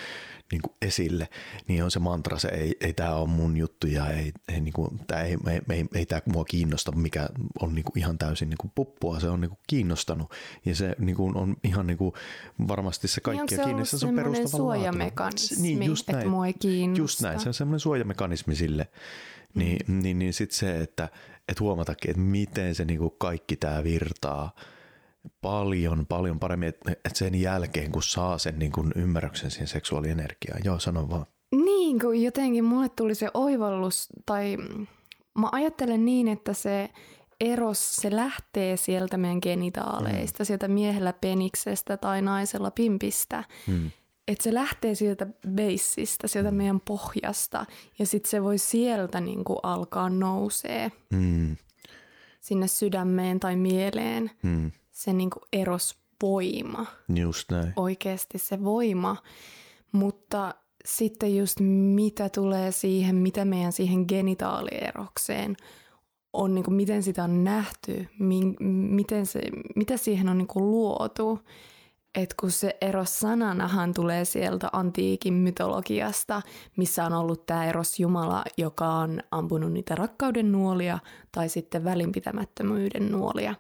niin 0.53 0.63
kuin 0.63 0.73
esille, 0.83 1.29
niin 1.69 1.85
on 1.85 1.91
se 1.91 1.99
mantra, 1.99 2.39
se 2.39 2.49
ei, 2.49 2.77
ei 2.81 2.93
tämä 2.93 3.15
ole 3.15 3.29
mun 3.29 3.57
juttu 3.57 3.87
ja 3.87 4.11
ei, 4.11 4.33
ei, 4.49 4.61
niin 4.61 4.73
kuin, 4.73 5.01
tää 5.07 5.23
ei, 5.23 5.37
ei, 5.51 5.61
ei, 5.71 5.85
ei 5.95 6.07
tämä 6.07 6.21
mua 6.33 6.45
kiinnosta, 6.45 6.93
mikä 6.93 7.29
on 7.61 7.75
niin 7.75 7.85
kuin 7.85 7.99
ihan 7.99 8.19
täysin 8.19 8.51
niin 8.51 8.59
kuin 8.59 8.73
puppua, 8.75 9.21
se 9.21 9.29
on 9.29 9.41
niin 9.41 9.49
kuin 9.49 9.61
kiinnostanut 9.67 10.33
ja 10.65 10.75
se 10.75 10.97
niin 10.99 11.17
kuin 11.17 11.37
on 11.37 11.57
ihan 11.65 11.87
niin 11.87 11.99
kuin 11.99 12.13
varmasti 12.69 13.09
se 13.09 13.21
kaikki 13.21 13.57
niin 13.57 13.65
kiinni, 13.65 13.87
se 13.87 14.07
on 14.07 14.15
perustava 14.15 14.49
suojamekanismi, 14.49 15.75
niin, 15.75 15.83
just 15.83 16.09
näin, 16.09 16.19
että 16.19 16.31
mua 16.31 16.47
ei 16.47 16.55
kiinnosta. 16.55 17.03
Just 17.03 17.21
näin, 17.21 17.41
se 17.41 17.49
on 17.49 17.55
semmoinen 17.55 17.81
suojamekanismi 17.81 18.57
sille, 18.57 18.89
niin, 19.55 19.79
mm. 19.89 20.03
niin, 20.03 20.19
niin 20.19 20.35
sitten 20.35 20.59
se, 20.59 20.81
että 20.81 21.09
että 21.51 21.65
huomatakin, 21.65 22.11
että 22.11 22.23
miten 22.23 22.75
se 22.75 22.85
niinku 22.85 23.11
kaikki 23.11 23.57
tämä 23.57 23.85
virtaa 23.85 24.55
paljon, 25.41 26.07
paljon 26.07 26.39
paremmin, 26.39 26.69
että 26.69 26.93
et 27.05 27.17
sen 27.17 27.41
jälkeen, 27.41 27.93
kun 27.93 28.03
saa 28.03 28.39
sen 28.39 28.59
niinku 28.59 28.85
ymmärryksen 28.97 29.51
siihen 29.51 29.69
seksuaalienergiaan. 29.69 30.61
Joo, 30.65 30.79
sano 30.79 31.09
vaan. 31.09 31.27
Niin, 31.53 31.99
kun 31.99 32.23
jotenkin 32.23 32.65
mulle 32.65 32.89
tuli 32.89 33.15
se 33.15 33.29
oivallus, 33.35 34.09
tai 34.27 34.57
mä 35.39 35.49
ajattelen 35.53 36.05
niin, 36.05 36.29
että 36.29 36.53
se 36.53 36.91
eros, 37.41 37.97
se 37.97 38.17
lähtee 38.17 38.77
sieltä 38.77 39.17
meidän 39.17 39.39
genitaaleista, 39.43 40.43
mm. 40.43 40.47
sieltä 40.47 40.69
miehellä 40.69 41.13
peniksestä 41.13 41.97
tai 41.97 42.23
naisella 42.23 42.71
pimpistä. 42.71 43.45
Mm 43.67 43.91
että 44.33 44.45
se 44.45 44.55
lähtee 44.55 44.95
sieltä 44.95 45.27
beisistä, 45.49 46.29
sieltä 46.29 46.51
meidän 46.51 46.81
pohjasta 46.81 47.67
ja 47.99 48.07
sitten 48.07 48.31
se 48.31 48.43
voi 48.43 48.59
sieltä 48.59 49.21
niin 49.21 49.45
kuin 49.45 49.59
alkaa 49.63 50.11
nousee 50.11 50.93
mm. 51.11 51.57
sinne 52.41 52.69
sydämeen 52.69 53.41
tai 53.41 53.57
mieleen 53.57 54.31
mm. 54.43 54.73
se 54.93 55.13
niin 55.13 55.31
kuin 55.31 55.43
erosvoima. 55.53 56.87
Just 57.15 57.51
näin. 57.51 57.73
Oikeasti 57.77 58.39
se 58.39 58.65
voima, 58.65 59.17
mutta 59.93 60.55
sitten 60.85 61.37
just 61.37 61.61
mitä 61.95 62.29
tulee 62.29 62.73
siihen, 62.73 63.17
mitä 63.17 63.45
meidän 63.45 63.73
siihen 63.73 64.05
genitaalierokseen 64.09 65.57
on, 66.33 66.55
niin 66.55 66.65
kuin 66.65 66.75
miten 66.75 67.03
sitä 67.03 67.25
on 67.25 67.45
nähty, 67.45 68.09
mi- 68.19 68.57
miten 68.91 69.27
se, 69.27 69.41
mitä 69.77 69.97
siihen 69.97 70.29
on 70.29 70.39
niin 70.39 70.49
kuin 70.49 70.71
luotu– 70.71 71.39
että 72.15 72.35
kun 72.41 72.51
se 72.51 72.77
eros 72.81 73.21
sananahan 73.21 73.95
tulee 73.95 74.25
sieltä 74.25 74.69
antiikin 74.73 75.35
mytologiasta, 75.35 76.43
missä 76.77 77.05
on 77.05 77.13
ollut 77.13 77.47
tämä 77.47 77.67
eros 77.67 78.01
Jumala, 78.01 78.45
joka 78.57 78.95
on 78.95 79.23
ampunut 79.31 79.73
niitä 79.73 79.95
rakkauden 79.95 80.53
nuolia 80.53 80.99
tai 81.33 81.49
sitten 81.49 81.85
välinpitämättömyyden 81.85 83.13
nuolia. 83.13 83.55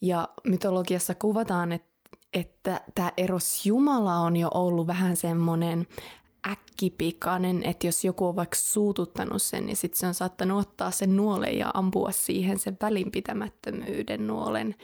Ja 0.00 0.28
mytologiassa 0.44 1.14
kuvataan, 1.14 1.72
että, 1.72 1.88
että 2.32 2.80
tämä 2.94 3.12
eros 3.16 3.66
Jumala 3.66 4.16
on 4.16 4.36
jo 4.36 4.50
ollut 4.54 4.86
vähän 4.86 5.16
semmoinen 5.16 5.86
äkkipikainen, 6.50 7.62
että 7.62 7.86
jos 7.86 8.04
joku 8.04 8.26
on 8.26 8.36
vaikka 8.36 8.56
suututtanut 8.56 9.42
sen, 9.42 9.66
niin 9.66 9.76
sitten 9.76 9.98
se 9.98 10.06
on 10.06 10.14
saattanut 10.14 10.60
ottaa 10.60 10.90
sen 10.90 11.16
nuolen 11.16 11.58
ja 11.58 11.70
ampua 11.74 12.12
siihen 12.12 12.58
sen 12.58 12.76
välinpitämättömyyden 12.82 14.26
nuolen– 14.26 14.74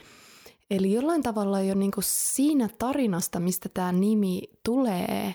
Eli 0.71 0.93
jollain 0.93 1.23
tavalla 1.23 1.61
jo 1.61 1.75
niin 1.75 1.91
kuin 1.91 2.05
siinä 2.05 2.69
tarinasta, 2.79 3.41
mistä 3.41 3.69
tämä 3.69 3.93
nimi 3.93 4.43
tulee, 4.65 5.35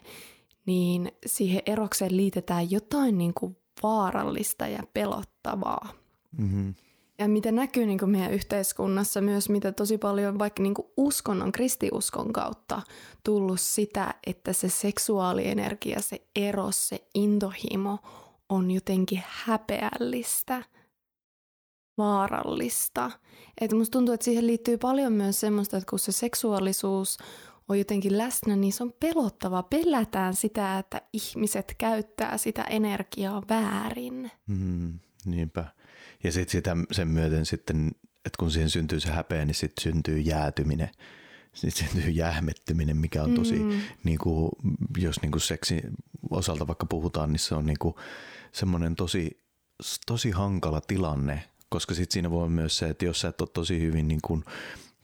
niin 0.66 1.12
siihen 1.26 1.62
erokseen 1.66 2.18
liitetään 2.18 2.72
jotain 2.72 3.18
niin 3.18 3.34
kuin 3.34 3.58
vaarallista 3.84 4.68
ja 4.68 4.84
pelottavaa. 4.94 5.94
Mm-hmm. 6.38 6.74
Ja 7.20 7.28
mitä 7.28 7.52
näkyy 7.52 7.86
niin 7.86 8.00
kuin 8.00 8.10
meidän 8.10 8.34
yhteiskunnassa 8.34 9.22
myös, 9.22 9.50
mitä 9.50 9.72
tosi 9.72 9.98
paljon 9.98 10.40
vaikka 10.40 10.64
niin 10.64 10.74
kuin 10.74 10.88
uskonnon, 10.98 11.52
kristiuskon 11.52 12.34
kautta 12.34 12.82
tullut 13.24 13.60
sitä, 13.60 14.14
että 14.28 14.54
se 14.54 14.70
seksuaalienergia, 14.70 16.02
se 16.02 16.22
eros, 16.36 16.88
se 16.90 17.08
intohimo 17.14 17.98
on 18.50 18.72
jotenkin 18.72 19.24
häpeällistä, 19.28 20.64
vaarallista. 21.98 23.12
Että 23.62 23.76
musta 23.76 23.92
tuntuu, 23.92 24.14
että 24.14 24.24
siihen 24.24 24.48
liittyy 24.48 24.78
paljon 24.78 25.14
myös 25.14 25.40
semmoista, 25.40 25.78
että 25.78 25.90
kun 25.90 26.00
se 26.00 26.12
seksuaalisuus 26.12 27.18
on 27.70 27.78
jotenkin 27.78 28.18
läsnä, 28.18 28.56
niin 28.56 28.74
se 28.74 28.84
on 28.84 28.94
pelottava. 29.00 29.64
Pelätään 29.64 30.34
sitä, 30.34 30.80
että 30.80 31.02
ihmiset 31.14 31.76
käyttää 31.78 32.38
sitä 32.38 32.64
energiaa 32.64 33.44
väärin. 33.50 34.32
Mm, 34.48 35.00
niinpä. 35.26 35.66
Ja 36.24 36.32
sitten 36.32 36.52
sitä, 36.52 36.76
sen 36.92 37.08
myöten 37.08 37.46
sitten, 37.46 37.92
että 38.26 38.38
kun 38.40 38.52
siihen 38.52 38.70
syntyy 38.70 39.00
se 39.00 39.10
häpeä, 39.10 39.46
niin 39.46 39.56
sitten 39.56 39.84
syntyy 39.84 40.20
jäätyminen. 40.20 40.90
Sitten 41.54 41.88
syntyy 41.88 42.12
jäähmettyminen, 42.12 42.98
mikä 42.98 43.24
on 43.24 43.34
tosi, 43.34 43.60
mm. 43.60 43.82
niin 44.04 44.18
kuin, 44.18 44.52
jos 44.98 45.22
niin 45.22 45.32
kuin 45.32 45.42
seksi 45.42 45.82
osalta 46.30 46.68
vaikka 46.68 46.86
puhutaan, 46.86 47.32
niin 47.32 47.40
se 47.40 47.56
on 47.56 47.66
niin 47.66 47.80
kuin 47.80 47.96
semmoinen 48.52 48.96
tosi, 48.96 49.44
tosi 50.06 50.32
hankala 50.32 50.82
tilanne, 50.82 51.44
koska 51.74 51.94
sitten 51.94 52.14
siinä 52.14 52.32
voi 52.32 52.50
myös 52.50 52.78
se, 52.78 52.90
että 52.90 53.06
jos 53.06 53.22
sä 53.22 53.28
et 53.28 53.42
ole 53.42 53.50
tosi 53.54 53.80
hyvin 53.80 54.08
niin 54.08 54.20
kuin 54.24 54.44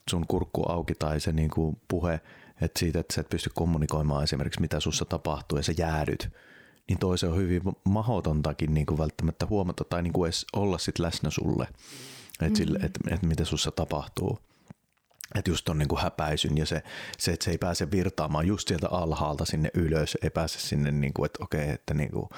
sun 0.10 0.27
kurkku 0.27 0.63
auki 0.63 0.95
tai 0.95 1.19
se 1.19 1.32
niin 1.32 1.49
kuin 1.49 1.77
puhe, 1.88 2.21
että 2.62 2.79
siitä, 2.79 2.99
että 2.99 3.13
sä 3.13 3.21
et 3.21 3.29
pysty 3.29 3.49
kommunikoimaan 3.55 4.23
esimerkiksi 4.23 4.62
mitä 4.62 4.79
sussa 4.79 5.05
tapahtuu 5.05 5.58
ja 5.58 5.63
sä 5.63 5.73
jäädyt, 5.77 6.29
niin 6.89 6.99
toisen 6.99 7.29
on 7.29 7.38
hyvin 7.38 7.62
mahdotontakin 7.84 8.73
niin 8.73 8.86
kuin 8.86 8.97
välttämättä 8.97 9.45
huomata 9.45 9.84
tai 9.84 10.03
niin 10.03 10.13
kuin 10.13 10.27
edes 10.27 10.45
olla 10.53 10.77
sit 10.77 10.99
läsnä 10.99 11.29
sulle, 11.29 11.67
että 12.41 12.49
mm. 12.49 12.55
Sille, 12.55 12.79
et, 12.84 12.97
et 13.12 13.23
mitä 13.23 13.45
sussa 13.45 13.71
tapahtuu. 13.71 14.39
Että 15.36 15.51
just 15.51 15.69
on 15.69 15.77
niin 15.77 15.88
kuin 15.88 16.01
häpäisyn 16.01 16.58
ja 16.58 16.65
se, 16.65 16.84
se, 17.17 17.32
että 17.32 17.43
se 17.43 17.51
ei 17.51 17.58
pääse 17.58 17.91
virtaamaan 17.91 18.47
just 18.47 18.67
sieltä 18.67 18.88
alhaalta 18.89 19.45
sinne 19.45 19.69
ylös, 19.73 20.17
ei 20.23 20.29
pääse 20.29 20.60
sinne, 20.60 20.91
niin 20.91 21.13
kuin, 21.13 21.25
että 21.25 21.43
okei, 21.43 21.69
että 21.69 21.93
niin 21.93 22.12
kuin, 22.12 22.29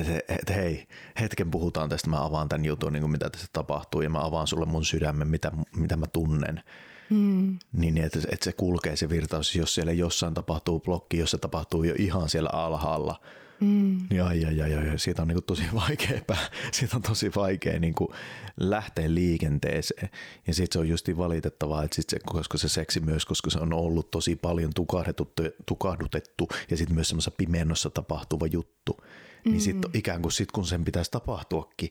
että 0.00 0.18
et, 0.28 0.56
hei, 0.56 0.86
hetken 1.20 1.50
puhutaan 1.50 1.88
tästä, 1.88 2.10
mä 2.10 2.24
avaan 2.24 2.48
tämän 2.48 2.64
jutun, 2.64 2.92
niin 2.92 3.00
kuin 3.00 3.10
mitä 3.10 3.30
tässä 3.30 3.46
tapahtuu 3.52 4.00
ja 4.00 4.10
mä 4.10 4.24
avaan 4.24 4.46
sulle 4.46 4.66
mun 4.66 4.84
sydämen, 4.84 5.28
mitä, 5.28 5.52
mitä 5.76 5.96
mä 5.96 6.06
tunnen. 6.06 6.62
Mm. 7.10 7.58
Niin, 7.72 7.98
että, 7.98 8.18
että 8.30 8.44
se 8.44 8.52
kulkee 8.52 8.96
se 8.96 9.08
virtaus, 9.08 9.56
jos 9.56 9.74
siellä 9.74 9.92
jossain 9.92 10.34
tapahtuu 10.34 10.80
blokki, 10.80 11.18
jos 11.18 11.30
se 11.30 11.38
tapahtuu 11.38 11.84
jo 11.84 11.94
ihan 11.98 12.28
siellä 12.28 12.50
alhaalla– 12.52 13.20
Mm. 13.60 13.98
Niin 14.10 14.22
ai, 14.22 14.44
ai, 14.44 14.62
ai, 14.62 14.74
ai, 14.74 14.98
siitä 14.98 15.22
on 15.22 15.28
niin 15.28 15.36
kuin 15.36 15.44
tosi 15.44 15.62
vaikea, 15.74 16.20
siitä 16.72 16.96
on 16.96 17.02
tosi 17.02 17.30
vaikea 17.36 17.80
niin 17.80 17.94
kuin 17.94 18.08
lähteä 18.56 19.14
liikenteeseen. 19.14 20.10
Ja 20.46 20.54
sitten 20.54 20.72
se 20.72 20.78
on 20.78 20.88
justi 20.88 21.16
valitettavaa, 21.16 21.84
että 21.84 21.94
sit 21.94 22.10
se, 22.10 22.18
koska 22.26 22.58
se 22.58 22.68
seksi 22.68 23.00
myös, 23.00 23.26
koska 23.26 23.50
se 23.50 23.58
on 23.58 23.72
ollut 23.72 24.10
tosi 24.10 24.36
paljon 24.36 24.70
tukahdutettu, 24.74 25.42
tukahdutettu 25.66 26.48
ja 26.70 26.76
sitten 26.76 26.94
myös 26.94 27.08
semmoisessa 27.08 27.36
pimennossa 27.36 27.90
tapahtuva 27.90 28.46
juttu, 28.46 29.04
niin 29.44 29.54
mm. 29.54 29.60
sitten 29.60 29.90
ikään 29.94 30.22
kuin 30.22 30.32
sit 30.32 30.52
kun 30.52 30.66
sen 30.66 30.84
pitäisi 30.84 31.10
tapahtuakin, 31.10 31.90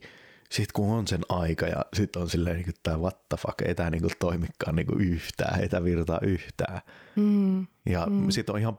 sitten 0.50 0.74
kun 0.74 0.90
on 0.90 1.08
sen 1.08 1.22
aika 1.30 1.68
ja 1.68 1.86
sitten 1.94 2.22
on 2.22 2.30
silleen, 2.30 2.56
niin 2.56 2.70
että 2.70 2.98
what 2.98 3.30
the 3.30 3.38
fuck, 3.38 3.62
ei 3.62 3.76
tämä 3.76 3.90
niin 3.90 4.04
toimikaan 4.20 4.76
niin 4.76 5.00
yhtään, 5.00 5.62
ei 5.62 5.70
tämä 5.70 5.84
virtaa 5.84 6.20
yhtään. 6.22 6.82
Mm. 7.16 7.68
Ja 7.86 8.08
mm. 8.10 8.30
sitten 8.30 8.56
on 8.56 8.62
ihan, 8.62 8.76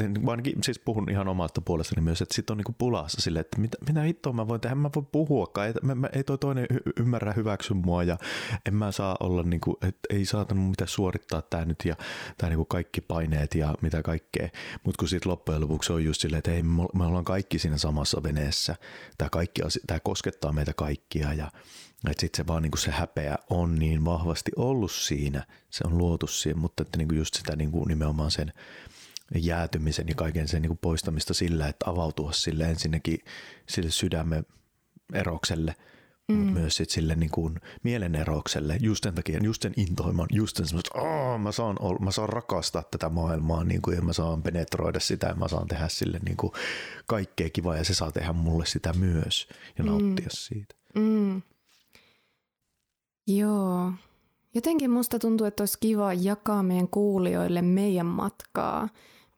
niin 0.00 0.28
ainakin 0.28 0.62
siis 0.62 0.78
puhun 0.78 1.10
ihan 1.10 1.28
omasta 1.28 1.60
puolestani 1.60 2.02
myös, 2.02 2.22
että 2.22 2.34
sitten 2.34 2.54
on 2.54 2.58
niin 2.58 2.74
pulassa 2.78 3.20
silleen, 3.20 3.40
että 3.40 3.60
mitä, 3.60 3.78
mitä 3.86 4.00
hittoa 4.00 4.32
mä 4.32 4.48
voin 4.48 4.60
tehdä, 4.60 4.74
mä 4.74 4.90
voin 4.94 5.06
puhuakaan, 5.06 5.66
ei, 5.66 5.74
mä, 5.82 5.94
mä, 5.94 6.08
ei 6.12 6.24
toi 6.24 6.38
toinen 6.38 6.66
y- 6.70 6.92
ymmärrä 7.00 7.32
hyväksy 7.32 7.74
mua 7.74 8.02
ja 8.02 8.18
en 8.66 8.74
mä 8.74 8.92
saa 8.92 9.16
olla, 9.20 9.42
niin 9.42 9.60
kuin, 9.60 9.76
että 9.82 10.00
ei 10.10 10.24
saatanut 10.24 10.70
mitä 10.70 10.86
suorittaa 10.86 11.42
tämä 11.42 11.64
nyt 11.64 11.84
ja 11.84 11.96
tämä 12.38 12.50
niin 12.50 12.66
kaikki 12.66 13.00
paineet 13.00 13.54
ja 13.54 13.74
mitä 13.82 14.02
kaikkea. 14.02 14.48
Mutta 14.84 14.98
kun 14.98 15.08
sitten 15.08 15.30
loppujen 15.30 15.60
lopuksi 15.60 15.92
on 15.92 16.04
just 16.04 16.20
silleen, 16.20 16.38
että 16.38 16.50
hei, 16.50 16.62
me 16.94 17.04
ollaan 17.04 17.24
kaikki 17.24 17.58
siinä 17.58 17.78
samassa 17.78 18.22
veneessä, 18.22 18.76
tämä, 19.18 19.28
kaikki, 19.30 19.62
tämä 19.86 20.00
koskettaa 20.00 20.52
meitä 20.52 20.72
kaikkia 20.72 21.32
ja 21.32 21.50
että 22.06 22.20
sitten 22.20 22.36
se 22.36 22.46
vaan 22.46 22.62
niin 22.62 22.70
kuin 22.70 22.80
se 22.80 22.90
häpeä 22.90 23.36
on 23.50 23.74
niin 23.74 24.04
vahvasti 24.04 24.50
ollut 24.56 24.92
siinä, 24.92 25.46
se 25.70 25.84
on 25.86 25.98
luotu 25.98 26.26
siihen, 26.26 26.58
mutta 26.58 26.82
että 26.82 26.98
niin 26.98 27.08
kuin 27.08 27.18
just 27.18 27.34
sitä 27.34 27.56
niin 27.56 27.70
kuin 27.70 27.88
nimenomaan 27.88 28.30
sen 28.30 28.52
jäätymisen 29.34 30.08
ja 30.08 30.14
kaiken 30.14 30.48
sen 30.48 30.62
niin 30.62 30.70
kuin 30.70 30.78
poistamista 30.78 31.34
sillä, 31.34 31.68
että 31.68 31.90
avautua 31.90 32.32
sille 32.32 32.64
ensinnäkin 32.64 33.18
sille 33.68 33.90
sydämen 33.90 34.46
erokselle, 35.12 35.74
mm. 36.28 36.36
mutta 36.36 36.52
myös 36.52 36.76
sit 36.76 36.90
sille 36.90 37.14
niin 37.14 37.30
kuin 37.30 37.60
mielenerokselle, 37.82 38.78
just 38.80 39.04
sen 39.04 39.14
takia, 39.14 39.40
just 39.42 39.62
sen 39.62 39.72
intoiman, 39.76 40.26
just 40.32 40.56
sen 40.56 40.66
semmoista, 40.66 41.00
oh, 41.00 41.40
mä, 41.40 41.52
saan, 41.52 41.76
mä 42.00 42.10
saan 42.10 42.28
rakastaa 42.28 42.82
tätä 42.82 43.08
maailmaa 43.08 43.64
niin 43.64 43.82
kuin, 43.82 43.96
ja 43.96 44.02
mä 44.02 44.12
saan 44.12 44.42
penetroida 44.42 45.00
sitä 45.00 45.26
ja 45.26 45.34
mä 45.34 45.48
saan 45.48 45.68
tehdä 45.68 45.88
sille 45.88 46.20
niin 46.24 46.36
kuin 46.36 46.52
kaikkea 47.06 47.50
kivaa 47.50 47.76
ja 47.76 47.84
se 47.84 47.94
saa 47.94 48.12
tehdä 48.12 48.32
mulle 48.32 48.66
sitä 48.66 48.92
myös 48.92 49.48
ja 49.78 49.84
nauttia 49.84 50.26
mm. 50.26 50.30
siitä. 50.30 50.74
Mm. 50.94 51.42
Joo. 53.28 53.92
Jotenkin 54.54 54.90
musta 54.90 55.18
tuntuu, 55.18 55.46
että 55.46 55.62
olisi 55.62 55.78
kiva 55.80 56.12
jakaa 56.12 56.62
meidän 56.62 56.88
kuulijoille 56.88 57.62
meidän 57.62 58.06
matkaa, 58.06 58.88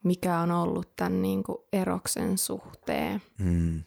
mikä 0.04 0.38
on 0.38 0.50
ollut 0.50 0.88
tämän 0.96 1.22
niin 1.22 1.42
kuin 1.42 1.58
eroksen 1.72 2.38
suhteen. 2.38 3.22
Mm. 3.38 3.82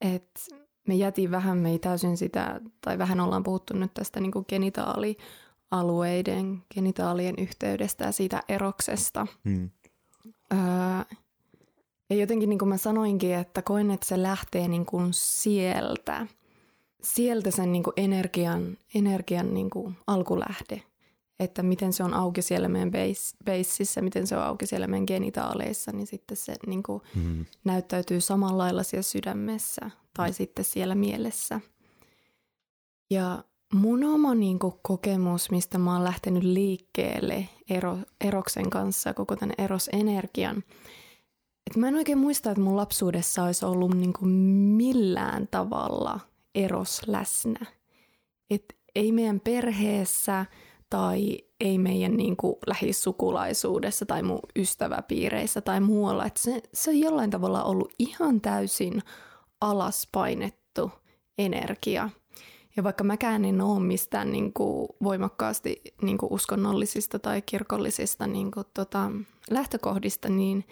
Et 0.00 0.40
me 0.88 0.94
jätin 0.94 1.30
vähän, 1.30 1.58
me 1.58 1.70
ei 1.70 1.78
täysin 1.78 2.16
sitä, 2.16 2.60
tai 2.80 2.98
vähän 2.98 3.20
ollaan 3.20 3.42
puhuttu 3.42 3.74
nyt 3.74 3.94
tästä 3.94 4.20
niin 4.20 4.32
kuin 4.32 4.44
genitaalialueiden, 4.48 6.62
genitaalien 6.74 7.34
yhteydestä 7.38 8.04
ja 8.04 8.12
siitä 8.12 8.42
eroksesta. 8.48 9.26
Mm. 9.44 9.70
Öö, 10.52 10.58
ja 12.10 12.16
jotenkin 12.16 12.48
niin 12.48 12.58
kuin 12.58 12.68
mä 12.68 12.76
sanoinkin, 12.76 13.34
että 13.34 13.62
koen, 13.62 13.90
että 13.90 14.06
se 14.06 14.22
lähtee 14.22 14.68
niin 14.68 14.86
kuin 14.86 15.08
sieltä– 15.12 16.26
sieltä 17.04 17.50
sen 17.50 17.72
niin 17.72 17.82
kuin 17.82 17.94
energian, 17.96 18.76
energian 18.94 19.54
niin 19.54 19.70
kuin 19.70 19.96
alkulähde, 20.06 20.82
että 21.40 21.62
miten 21.62 21.92
se 21.92 22.04
on 22.04 22.14
auki 22.14 22.42
siellä 22.42 22.68
meidän 22.68 22.90
beississä, 23.44 24.02
miten 24.02 24.26
se 24.26 24.36
on 24.36 24.42
auki 24.42 24.66
siellä 24.66 24.86
meidän 24.86 25.04
genitaaleissa, 25.06 25.92
niin 25.92 26.06
sitten 26.06 26.36
se 26.36 26.54
niin 26.66 26.82
kuin 26.82 27.02
mm. 27.14 27.44
näyttäytyy 27.64 28.20
samalla 28.20 28.58
lailla 28.58 28.82
siellä 28.82 29.02
sydämessä 29.02 29.90
tai 30.16 30.30
mm. 30.30 30.34
sitten 30.34 30.64
siellä 30.64 30.94
mielessä. 30.94 31.60
Ja 33.10 33.44
mun 33.74 34.04
oma 34.04 34.34
niin 34.34 34.58
kuin, 34.58 34.74
kokemus, 34.82 35.50
mistä 35.50 35.78
mä 35.78 35.92
oon 35.92 36.04
lähtenyt 36.04 36.42
liikkeelle 36.42 37.48
ero, 37.70 37.98
eroksen 38.24 38.70
kanssa, 38.70 39.14
koko 39.14 39.36
tämän 39.36 39.54
erosenergian, 39.58 40.56
että 41.66 41.80
mä 41.80 41.88
en 41.88 41.94
oikein 41.94 42.18
muista, 42.18 42.50
että 42.50 42.62
mun 42.62 42.76
lapsuudessa 42.76 43.44
olisi 43.44 43.64
ollut 43.64 43.94
niin 43.94 44.12
kuin, 44.12 44.30
millään 44.30 45.48
tavalla– 45.50 46.20
eros 46.54 47.02
läsnä. 47.06 47.66
Et 48.50 48.64
ei 48.94 49.12
meidän 49.12 49.40
perheessä 49.40 50.46
tai 50.90 51.38
ei 51.60 51.78
meidän 51.78 52.16
niin 52.16 52.36
kuin 52.36 52.56
lähisukulaisuudessa 52.66 54.06
tai 54.06 54.22
mun 54.22 54.40
ystäväpiireissä 54.56 55.60
tai 55.60 55.80
muualla. 55.80 56.26
Et 56.26 56.36
se, 56.36 56.62
se 56.74 56.90
on 56.90 56.98
jollain 57.00 57.30
tavalla 57.30 57.64
ollut 57.64 57.92
ihan 57.98 58.40
täysin 58.40 59.02
alaspainettu 59.60 60.90
energia. 61.38 62.10
Ja 62.76 62.84
vaikka 62.84 63.04
mäkään 63.04 63.44
en 63.44 63.60
ole 63.60 63.80
mistään 63.80 64.32
niin 64.32 64.52
kuin 64.52 64.88
voimakkaasti 65.02 65.82
niin 66.02 66.18
kuin 66.18 66.32
uskonnollisista 66.32 67.18
tai 67.18 67.42
kirkollisista 67.42 68.26
niin 68.26 68.50
kuin 68.50 68.66
tota, 68.74 69.10
lähtökohdista, 69.50 70.28
niin 70.28 70.64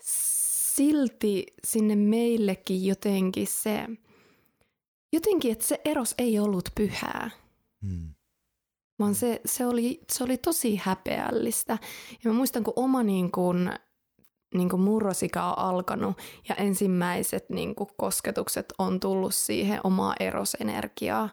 silti 0.00 1.46
sinne 1.64 1.96
meillekin 1.96 2.86
jotenkin 2.86 3.46
se 3.46 3.86
jotenkin, 5.16 5.52
että 5.52 5.66
se 5.66 5.80
eros 5.84 6.14
ei 6.18 6.38
ollut 6.38 6.68
pyhää. 6.74 7.30
Hmm. 7.86 8.14
Vaan 8.98 9.14
se, 9.14 9.40
se, 9.44 9.66
oli, 9.66 10.00
se 10.12 10.24
oli 10.24 10.36
tosi 10.36 10.76
häpeällistä. 10.76 11.78
Ja 12.24 12.30
mä 12.30 12.36
muistan, 12.36 12.64
kun 12.64 12.72
oma 12.76 13.02
niin 13.02 13.32
kuin, 13.32 13.70
niin 14.54 14.68
kuin 14.68 14.82
murrosika 14.82 15.52
on 15.52 15.58
alkanut 15.58 16.16
ja 16.48 16.54
ensimmäiset 16.54 17.50
niin 17.50 17.74
kuin 17.74 17.90
kosketukset 17.96 18.72
on 18.78 19.00
tullut 19.00 19.34
siihen 19.34 19.80
omaa 19.84 20.14
erosenergiaa, 20.20 21.28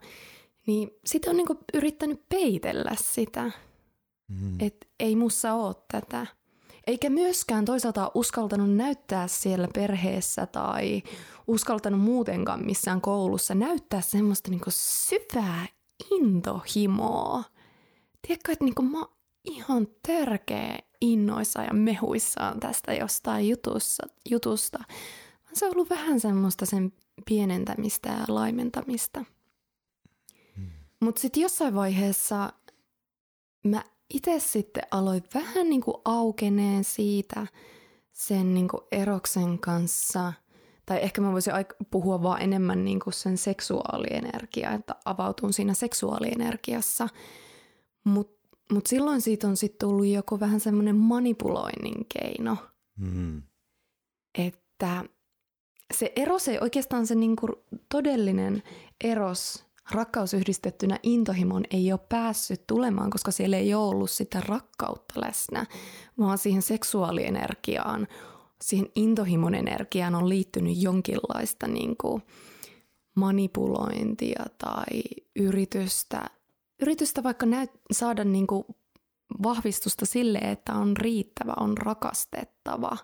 niin 0.67 0.89
sitä 1.05 1.29
on 1.29 1.37
niin 1.37 1.47
kuin 1.47 1.59
yrittänyt 1.73 2.29
peitellä 2.29 2.91
sitä. 2.95 3.51
Hmm. 4.39 4.55
Että 4.59 4.87
ei 4.99 5.15
mussa 5.15 5.53
ole 5.53 5.75
tätä. 5.91 6.27
Eikä 6.87 7.09
myöskään 7.09 7.65
toisaalta 7.65 8.11
uskaltanut 8.13 8.75
näyttää 8.75 9.27
siellä 9.27 9.67
perheessä 9.73 10.45
tai 10.45 11.03
uskaltanut 11.47 12.01
muutenkaan 12.01 12.65
missään 12.65 13.01
koulussa 13.01 13.55
näyttää 13.55 14.01
semmoista 14.01 14.49
niinku 14.49 14.69
syvää 14.69 15.65
intohimoa. 16.11 17.43
Tiedätkö, 18.27 18.51
että 18.51 18.65
niinku 18.65 18.81
mä 18.81 19.05
ihan 19.43 19.87
törkeä 20.07 20.79
innoissa 21.01 21.61
ja 21.61 21.73
mehuissaan 21.73 22.59
tästä 22.59 22.93
jostain 22.93 23.49
jutussa, 23.49 24.03
jutusta. 24.29 24.79
Se 25.53 25.65
on 25.65 25.71
ollut 25.75 25.89
vähän 25.89 26.19
semmoista 26.19 26.65
sen 26.65 26.93
pienentämistä 27.25 28.09
ja 28.09 28.25
laimentamista. 28.27 29.25
Hmm. 30.55 30.69
Mutta 31.01 31.21
sitten 31.21 31.41
jossain 31.41 31.75
vaiheessa 31.75 32.53
mä 33.63 33.83
itse 34.13 34.39
sitten 34.39 34.83
aloin 34.91 35.23
vähän 35.33 35.69
niin 35.69 35.81
kuin 35.81 35.97
aukeneen 36.05 36.83
siitä 36.83 37.47
sen 38.11 38.53
niin 38.53 38.67
kuin 38.67 38.81
eroksen 38.91 39.59
kanssa. 39.59 40.33
Tai 40.85 40.99
ehkä 41.01 41.21
mä 41.21 41.31
voisin 41.31 41.53
puhua 41.91 42.23
vaan 42.23 42.41
enemmän 42.41 42.85
niin 42.85 42.99
kuin 42.99 43.13
sen 43.13 43.37
seksuaalienergia, 43.37 44.71
että 44.71 44.95
avautun 45.05 45.53
siinä 45.53 45.73
seksuaalienergiassa. 45.73 47.09
Mutta 48.03 48.43
mut 48.71 48.87
silloin 48.87 49.21
siitä 49.21 49.47
on 49.47 49.57
sitten 49.57 49.87
tullut 49.87 50.05
joku 50.05 50.39
vähän 50.39 50.59
semmoinen 50.59 50.95
manipuloinnin 50.95 52.05
keino. 52.13 52.57
Mm. 52.97 53.41
Että 54.37 55.03
se 55.93 56.13
eros 56.15 56.47
ei 56.47 56.57
oikeastaan 56.61 57.07
se 57.07 57.15
niin 57.15 57.35
kuin 57.35 57.51
todellinen 57.91 58.63
eros 59.03 59.65
rakkaus 59.91 60.33
yhdistettynä 60.33 60.99
intohimon 61.03 61.63
ei 61.71 61.91
ole 61.91 61.99
päässyt 62.09 62.67
tulemaan, 62.67 63.09
koska 63.09 63.31
siellä 63.31 63.57
ei 63.57 63.73
ole 63.73 63.89
ollut 63.89 64.11
sitä 64.11 64.41
rakkautta 64.41 65.21
läsnä, 65.21 65.65
vaan 66.19 66.37
siihen 66.37 66.61
seksuaalienergiaan, 66.61 68.07
siihen 68.63 68.87
intohimon 68.95 69.55
energiaan 69.55 70.15
on 70.15 70.29
liittynyt 70.29 70.81
jonkinlaista 70.81 71.67
niin 71.67 71.97
kuin 71.97 72.21
manipulointia 73.15 74.45
tai 74.57 75.01
yritystä, 75.35 76.25
yritystä 76.81 77.23
vaikka 77.23 77.45
näyt, 77.45 77.71
saada 77.91 78.23
niin 78.23 78.47
kuin 78.47 78.63
vahvistusta 79.43 80.05
sille, 80.05 80.37
että 80.37 80.73
on 80.73 80.97
riittävä, 80.97 81.53
on 81.59 81.77
rakastettava, 81.77 82.97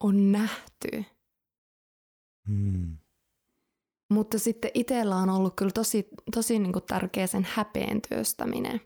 on 0.00 0.32
nähty. 0.32 1.04
Hmm. 2.48 2.96
Mutta 4.10 4.38
sitten 4.38 4.70
itsellä 4.74 5.16
on 5.16 5.30
ollut 5.30 5.56
kyllä 5.56 5.72
tosi, 5.72 6.08
tosi 6.34 6.58
niin 6.58 6.72
kuin 6.72 6.84
tärkeä 6.88 7.26
sen 7.26 7.46
häpeen 7.52 8.02
työstäminen. 8.08 8.80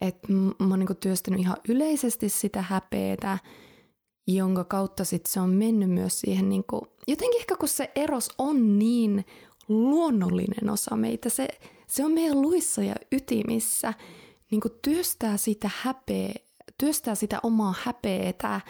että 0.00 0.32
mä 0.32 0.68
oon 0.70 0.78
niin 0.78 0.86
kuin 0.86 0.96
työstänyt 0.96 1.40
ihan 1.40 1.56
yleisesti 1.68 2.28
sitä 2.28 2.62
häpeetä, 2.62 3.38
jonka 4.26 4.64
kautta 4.64 5.04
sitten 5.04 5.32
se 5.32 5.40
on 5.40 5.50
mennyt 5.50 5.90
myös 5.90 6.20
siihen, 6.20 6.48
niin 6.48 6.64
kuin, 6.70 6.82
jotenkin 7.06 7.40
ehkä 7.40 7.56
kun 7.56 7.68
se 7.68 7.90
eros 7.94 8.28
on 8.38 8.78
niin 8.78 9.24
luonnollinen 9.68 10.70
osa 10.70 10.96
meitä, 10.96 11.28
se, 11.28 11.48
se 11.86 12.04
on 12.04 12.12
meidän 12.12 12.42
luissa 12.42 12.82
ja 12.82 12.94
ytimissä, 13.12 13.94
niin 14.50 14.60
kuin 14.60 14.72
työstää 14.82 15.36
sitä 15.36 15.70
häpeä, 15.82 16.34
työstää 16.78 17.14
sitä 17.14 17.40
omaa 17.42 17.74
häpeetä 17.82 18.60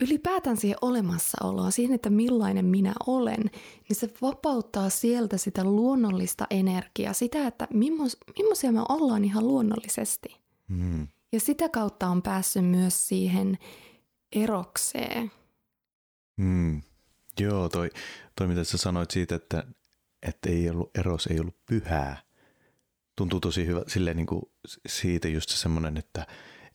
ylipäätään 0.00 0.56
siihen 0.56 0.78
olemassaoloon, 0.80 1.72
siihen, 1.72 1.94
että 1.94 2.10
millainen 2.10 2.64
minä 2.64 2.92
olen, 3.06 3.42
niin 3.88 3.96
se 3.96 4.10
vapauttaa 4.22 4.90
sieltä 4.90 5.36
sitä 5.36 5.64
luonnollista 5.64 6.46
energiaa, 6.50 7.12
sitä, 7.12 7.46
että 7.46 7.68
millaisia 7.72 8.20
millaisia 8.38 8.72
me 8.72 8.80
ollaan 8.88 9.24
ihan 9.24 9.48
luonnollisesti. 9.48 10.36
Mm. 10.68 11.08
Ja 11.32 11.40
sitä 11.40 11.68
kautta 11.68 12.06
on 12.06 12.22
päässyt 12.22 12.64
myös 12.64 13.08
siihen 13.08 13.58
erokseen. 14.32 15.32
Mm. 16.36 16.82
Joo, 17.40 17.68
toi, 17.68 17.90
toi 18.36 18.46
mitä 18.46 18.64
sä 18.64 18.78
sanoit 18.78 19.10
siitä, 19.10 19.34
että, 19.34 19.64
että 20.22 20.50
ei 20.50 20.70
ollut, 20.70 20.90
eros 20.98 21.26
ei 21.26 21.40
ollut 21.40 21.66
pyhää. 21.66 22.22
Tuntuu 23.16 23.40
tosi 23.40 23.66
hyvä 23.66 23.82
silleen 23.86 24.16
niin 24.16 24.26
kuin 24.26 24.42
siitä 24.86 25.28
just 25.28 25.50
semmoinen, 25.50 25.96
että, 25.96 26.26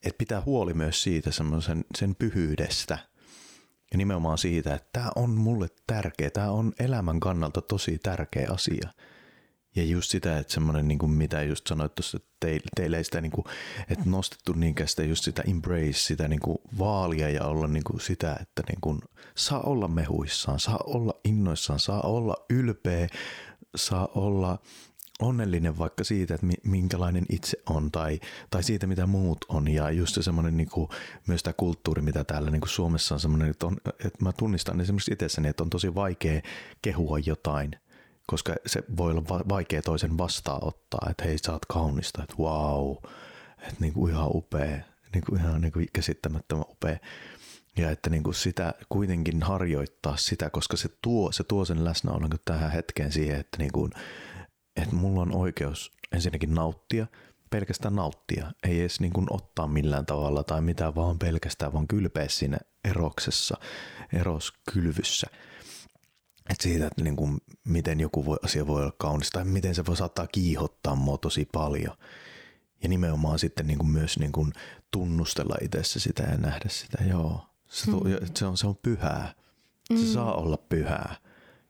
että 0.03 0.17
pitää 0.17 0.41
huoli 0.45 0.73
myös 0.73 1.03
siitä 1.03 1.31
semmoisen 1.31 1.85
sen 1.97 2.15
pyhyydestä– 2.15 2.97
ja 3.91 3.97
nimenomaan 3.97 4.37
siitä, 4.37 4.75
että 4.75 4.89
tämä 4.93 5.11
on 5.15 5.29
mulle 5.29 5.67
tärkeä, 5.87 6.29
tämä 6.29 6.51
on 6.51 6.73
elämän 6.79 7.19
kannalta 7.19 7.61
tosi 7.61 7.99
tärkeä 8.03 8.47
asia. 8.51 8.89
Ja 9.75 9.84
just 9.84 10.12
sitä, 10.12 10.38
että 10.38 10.53
semmoinen, 10.53 10.88
niin 10.88 10.99
kuin 10.99 11.12
mitä 11.12 11.43
just 11.43 11.67
sanoit 11.67 11.95
tuossa, 11.95 12.17
että 12.17 12.29
teille, 12.75 12.97
ei 12.97 13.03
sitä, 13.03 13.21
niin 13.21 13.31
kuin, 13.31 13.45
että 13.89 14.10
nostettu 14.10 14.53
niinkään 14.53 14.88
sitä 14.88 15.03
just 15.03 15.23
sitä 15.23 15.43
embrace, 15.47 15.93
sitä 15.93 16.27
niin 16.27 16.39
kuin 16.39 16.57
vaalia 16.79 17.29
ja 17.29 17.43
olla 17.43 17.67
niin 17.67 17.84
kuin 17.84 18.01
sitä, 18.01 18.38
että 18.41 18.63
niin 18.67 18.81
kuin 18.81 18.99
saa 19.36 19.62
olla 19.62 19.88
mehuissaan, 19.88 20.60
saa 20.60 20.79
olla 20.86 21.13
innoissaan, 21.25 21.79
saa 21.79 22.01
olla 22.01 22.36
ylpeä, 22.49 23.07
saa 23.75 24.07
olla 24.15 24.60
onnellinen 25.21 25.77
vaikka 25.77 26.03
siitä, 26.03 26.36
että 26.36 26.47
minkälainen 26.63 27.25
itse 27.29 27.57
on 27.69 27.91
tai, 27.91 28.19
tai 28.49 28.63
siitä, 28.63 28.88
mitä 28.88 29.07
muut 29.07 29.45
on. 29.49 29.67
Ja 29.67 29.91
just 29.91 30.15
se 30.15 30.23
semmoinen 30.23 30.57
niin 30.57 30.69
kuin, 30.69 30.89
myös 31.27 31.43
tämä 31.43 31.53
kulttuuri, 31.57 32.01
mitä 32.01 32.23
täällä 32.23 32.51
niin 32.51 32.62
kuin 32.62 32.69
Suomessa 32.69 33.15
on 33.15 33.19
semmoinen, 33.19 33.49
että, 33.49 33.65
on, 33.65 33.77
että 34.05 34.23
mä 34.23 34.31
tunnistan 34.31 34.81
esimerkiksi 34.81 35.13
itsessäni, 35.13 35.47
että 35.47 35.63
on 35.63 35.69
tosi 35.69 35.95
vaikea 35.95 36.41
kehua 36.81 37.19
jotain, 37.19 37.71
koska 38.31 38.55
se 38.65 38.83
voi 38.97 39.11
olla 39.11 39.23
vaikea 39.49 39.81
toisen 39.81 40.17
vastaanottaa, 40.17 41.07
että 41.09 41.23
hei 41.23 41.37
sä 41.37 41.51
oot 41.51 41.65
kaunista, 41.65 42.23
että 42.23 42.35
wow, 42.39 42.95
että 43.57 43.75
niin 43.79 43.93
kuin 43.93 44.13
ihan 44.13 44.29
upea, 44.33 44.77
niin 45.13 45.23
kuin 45.25 45.41
ihan 45.41 45.61
niin 45.61 45.71
kuin 45.71 45.87
käsittämättömän 45.93 46.65
upea. 46.69 46.97
Ja 47.77 47.91
että 47.91 48.09
niin 48.09 48.23
kuin 48.23 48.33
sitä 48.33 48.73
kuitenkin 48.89 49.43
harjoittaa 49.43 50.17
sitä, 50.17 50.49
koska 50.49 50.77
se 50.77 50.89
tuo, 51.01 51.31
se 51.31 51.43
tuo 51.43 51.65
sen 51.65 51.85
läsnäolon 51.85 52.29
tähän 52.45 52.71
hetkeen 52.71 53.11
siihen, 53.11 53.39
että 53.39 53.57
niin 53.57 53.71
kuin, 53.71 53.91
että 54.75 54.95
mulla 54.95 55.21
on 55.21 55.35
oikeus 55.35 55.91
ensinnäkin 56.11 56.55
nauttia, 56.55 57.07
pelkästään 57.49 57.95
nauttia, 57.95 58.51
ei 58.63 58.81
edes 58.81 58.99
niin 58.99 59.13
kuin 59.13 59.27
ottaa 59.29 59.67
millään 59.67 60.05
tavalla 60.05 60.43
tai 60.43 60.61
mitään, 60.61 60.95
vaan 60.95 61.19
pelkästään 61.19 61.73
vaan 61.73 61.87
kylpeä 61.87 62.27
siinä 62.27 62.57
eroksessa, 62.83 63.57
eroskylvyssä. 64.13 65.27
Et 66.51 66.61
siitä, 66.61 66.87
että 66.87 67.03
niin 67.03 67.15
kuin, 67.15 67.37
miten 67.63 67.99
joku 67.99 68.25
voi, 68.25 68.37
asia 68.43 68.67
voi 68.67 68.81
olla 68.81 68.93
kaunis 68.97 69.29
tai 69.29 69.45
miten 69.45 69.75
se 69.75 69.85
voi 69.85 69.97
saattaa 69.97 70.27
kiihottaa 70.27 70.95
mua 70.95 71.17
tosi 71.17 71.49
paljon. 71.51 71.97
Ja 72.83 72.89
nimenomaan 72.89 73.39
sitten 73.39 73.67
niin 73.67 73.77
kuin 73.77 73.89
myös 73.89 74.19
niin 74.19 74.31
kuin 74.31 74.53
tunnustella 74.91 75.55
itsessä 75.61 75.99
sitä 75.99 76.23
ja 76.23 76.37
nähdä 76.37 76.69
sitä, 76.69 77.03
joo. 77.03 77.45
Se, 77.69 77.91
mm. 77.91 77.99
se, 78.35 78.45
on, 78.45 78.57
se 78.57 78.67
on 78.67 78.77
pyhää. 78.81 79.33
Se 79.87 79.93
mm. 79.93 80.13
saa 80.13 80.33
olla 80.33 80.57
pyhää. 80.57 81.15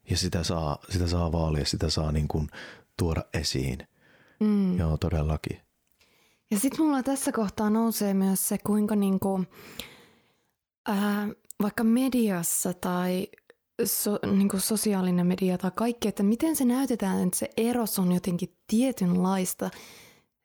Ja 0.10 0.18
sitä 0.18 0.44
saa, 0.44 0.78
sitä 0.90 1.08
saa 1.08 1.32
vaalia, 1.32 1.66
sitä 1.66 1.90
saa 1.90 2.12
niin 2.12 2.28
kuin 2.28 2.50
tuoda 2.98 3.24
esiin. 3.34 3.88
Mm. 4.40 4.78
Joo, 4.78 4.98
todellakin. 4.98 5.62
Ja 6.52 6.60
sitten 6.60 6.86
mulla 6.86 7.04
tässä 7.04 7.32
kohtaa 7.32 7.70
nousee 7.70 8.14
myös 8.14 8.48
se, 8.48 8.58
kuinka 8.58 8.96
niinku, 8.96 9.46
ää, 10.88 11.28
vaikka 11.62 11.84
mediassa 11.84 12.74
tai 12.74 13.28
so, 13.86 14.20
niinku 14.26 14.60
sosiaalinen 14.60 15.28
media 15.28 15.58
tai 15.58 15.72
kaikki, 15.76 16.08
että 16.08 16.24
miten 16.24 16.56
se 16.56 16.66
näytetään, 16.66 17.28
että 17.28 17.40
se 17.40 17.50
eros 17.58 18.00
on 18.00 18.12
jotenkin 18.12 18.56
tietynlaista. 18.68 19.70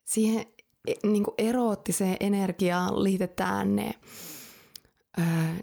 Siihen 0.04 0.46
e, 0.88 0.94
niinku 1.02 1.34
eroottiseen 1.38 2.16
energiaan 2.20 3.04
liitetään 3.04 3.76
ne 3.76 3.94
ää, 5.16 5.56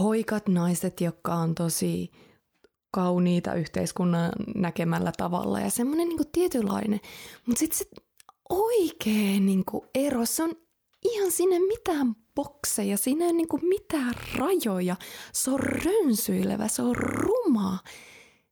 hoikat 0.00 0.48
naiset, 0.48 1.00
jotka 1.00 1.34
on 1.34 1.54
tosi 1.54 2.10
kauniita 2.90 3.54
yhteiskunnan 3.54 4.32
näkemällä 4.54 5.12
tavalla 5.16 5.60
ja 5.60 5.70
semmoinen 5.70 6.08
niin 6.08 6.18
tietynlainen. 6.32 7.00
Mutta 7.46 7.58
sitten 7.58 7.78
se 7.78 7.86
oikea 8.48 9.40
niin 9.40 9.64
ero, 9.94 10.26
se 10.26 10.42
on 10.42 10.52
ihan 11.04 11.32
sinne 11.32 11.58
mitään 11.58 12.14
bokseja, 12.34 12.96
siinä 12.96 13.26
ei 13.26 13.32
niin 13.32 13.48
mitään 13.68 14.14
rajoja. 14.34 14.96
Se 15.32 15.50
on 15.50 15.60
rönsyilevä, 15.60 16.68
se 16.68 16.82
on 16.82 16.96
ruma. 16.96 17.78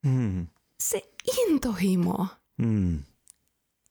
Mm. 0.02 0.46
Se 0.80 1.02
intohimo. 1.38 2.26
Mm. 2.58 2.98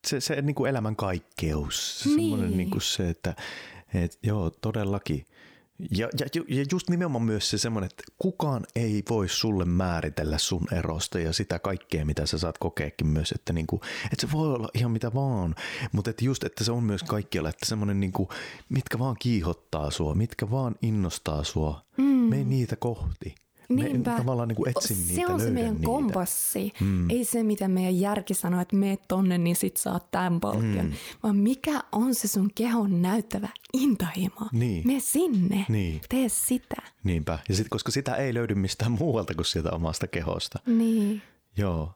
Se, 0.07 0.21
se 0.21 0.41
niin 0.41 0.55
kuin 0.55 0.69
elämän 0.69 0.95
kaikkeus. 0.95 2.01
Niin. 2.05 2.15
Semmoinen 2.15 2.57
niin 2.57 2.69
kuin 2.69 2.81
se, 2.81 3.09
että 3.09 3.35
et, 3.93 4.19
joo, 4.23 4.49
todellakin– 4.49 5.25
ja, 5.97 6.09
ja, 6.19 6.25
ja 6.47 6.65
just 6.71 6.89
nimenomaan 6.89 7.23
myös 7.23 7.49
se 7.49 7.57
semmoinen, 7.57 7.89
että 7.91 8.03
kukaan 8.19 8.63
ei 8.75 9.03
voi 9.09 9.29
sulle 9.29 9.65
määritellä 9.65 10.37
sun 10.37 10.67
erosta 10.71 11.19
ja 11.19 11.33
sitä 11.33 11.59
kaikkea, 11.59 12.05
mitä 12.05 12.25
sä 12.25 12.37
saat 12.37 12.57
kokeekin 12.57 13.07
myös, 13.07 13.31
että, 13.31 13.53
niinku, 13.53 13.81
että 14.05 14.27
se 14.27 14.31
voi 14.31 14.53
olla 14.53 14.69
ihan 14.73 14.91
mitä 14.91 15.13
vaan, 15.13 15.55
mutta 15.91 16.09
että 16.09 16.25
just, 16.25 16.43
että 16.43 16.63
se 16.63 16.71
on 16.71 16.83
myös 16.83 17.03
kaikkialla, 17.03 17.49
että 17.49 17.65
semmoinen, 17.65 17.99
niinku, 17.99 18.29
mitkä 18.69 18.99
vaan 18.99 19.15
kiihottaa 19.19 19.91
sua, 19.91 20.15
mitkä 20.15 20.51
vaan 20.51 20.75
innostaa 20.81 21.43
sua, 21.43 21.85
mm. 21.97 22.03
mene 22.03 22.43
niitä 22.43 22.75
kohti. 22.75 23.35
Niinpä. 23.75 24.11
Me 24.11 24.17
tavallaan 24.17 24.47
niin 24.47 24.55
kuin 24.55 24.69
etsin 24.69 24.97
se 24.97 25.13
niitä, 25.13 25.33
on 25.33 25.39
se 25.39 25.49
meidän 25.49 25.73
niitä. 25.73 25.85
kompassi. 25.85 26.71
Mm. 26.81 27.09
Ei 27.09 27.25
se, 27.25 27.43
mitä 27.43 27.67
meidän 27.67 27.99
järki 27.99 28.33
sanoo, 28.33 28.61
että 28.61 28.75
mene 28.75 28.97
tonne, 29.07 29.37
niin 29.37 29.55
sit 29.55 29.77
saat 29.77 30.11
tämän 30.11 30.39
palkion. 30.39 30.85
Mm. 30.85 30.93
Vaan 31.23 31.35
mikä 31.35 31.83
on 31.91 32.15
se 32.15 32.27
sun 32.27 32.49
kehon 32.55 33.01
näyttävä 33.01 33.49
intohimo? 33.73 34.49
Niin. 34.51 34.87
Mene 34.87 34.99
sinne. 34.99 35.65
Niin. 35.69 36.01
Tee 36.09 36.29
sitä. 36.29 36.81
Niinpä. 37.03 37.39
Ja 37.49 37.55
sit, 37.55 37.69
koska 37.69 37.91
sitä 37.91 38.15
ei 38.15 38.33
löydy 38.33 38.55
mistään 38.55 38.91
muualta 38.91 39.35
kuin 39.35 39.45
sieltä 39.45 39.71
omasta 39.71 40.07
kehosta. 40.07 40.59
Niin. 40.65 41.21
Joo. 41.57 41.91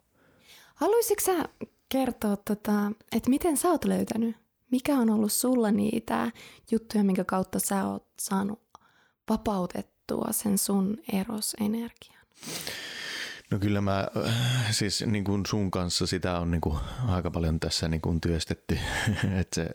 Haluaisitko 0.76 1.24
sä 1.26 1.50
kertoa, 1.90 2.38
tota, 2.38 2.92
että 3.12 3.30
miten 3.30 3.58
sä 3.58 3.70
oot 3.70 3.86
löytänyt? 3.86 4.36
Mikä 4.72 4.98
on 4.98 5.10
ollut 5.10 5.32
sulla 5.32 5.72
niitä 5.72 6.32
juttuja, 6.72 7.04
minkä 7.04 7.24
kautta 7.24 7.60
sä 7.60 7.88
oot 7.88 8.08
saanut 8.22 8.62
vapautettua 9.30 9.95
tuo 10.08 10.28
sen 10.32 10.58
sun 10.58 10.98
erosenergian? 11.14 12.26
No 13.52 13.60
kyllä 13.60 13.82
mä, 13.82 14.08
siis 14.72 15.04
niin 15.06 15.24
kuin 15.24 15.46
sun 15.46 15.72
kanssa 15.72 16.08
sitä 16.08 16.40
on 16.40 16.52
niin 16.52 16.62
kuin 16.62 16.78
aika 17.08 17.32
paljon 17.32 17.60
tässä 17.60 17.88
niin 17.88 18.02
kuin 18.02 18.22
työstetty, 18.22 18.78
että 19.40 19.56
se, 19.56 19.70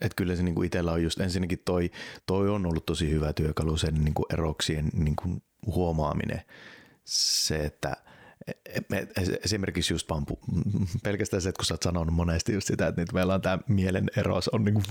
että 0.00 0.16
kyllä 0.16 0.36
se 0.36 0.42
niin 0.42 0.54
kuin 0.54 0.66
itsellä 0.66 0.92
on 0.92 1.02
just 1.02 1.20
ensinnäkin 1.20 1.62
toi, 1.64 1.90
toi 2.26 2.50
on 2.50 2.66
ollut 2.66 2.86
tosi 2.86 3.10
hyvä 3.10 3.32
työkalu 3.32 3.76
sen 3.76 3.94
niin 3.94 4.14
kuin 4.14 4.26
eroksien 4.32 4.90
niin 4.92 5.16
kuin 5.16 5.42
huomaaminen. 5.66 6.42
Se, 7.04 7.56
että 7.56 7.96
esimerkiksi 9.44 9.94
just 9.94 10.10
vaan 10.10 10.26
pelkästään 11.02 11.42
se, 11.42 11.48
että 11.48 11.58
kun 11.58 11.66
sä 11.66 11.74
oot 11.74 11.82
sanonut 11.82 12.14
monesti 12.14 12.52
just 12.52 12.66
sitä, 12.66 12.86
että 12.86 13.00
nyt 13.00 13.12
meillä 13.12 13.34
on 13.34 13.42
tämä 13.42 13.58
mielen 13.68 14.10
eros 14.16 14.48
on 14.48 14.64
niin 14.64 14.74
kuin... 14.74 14.84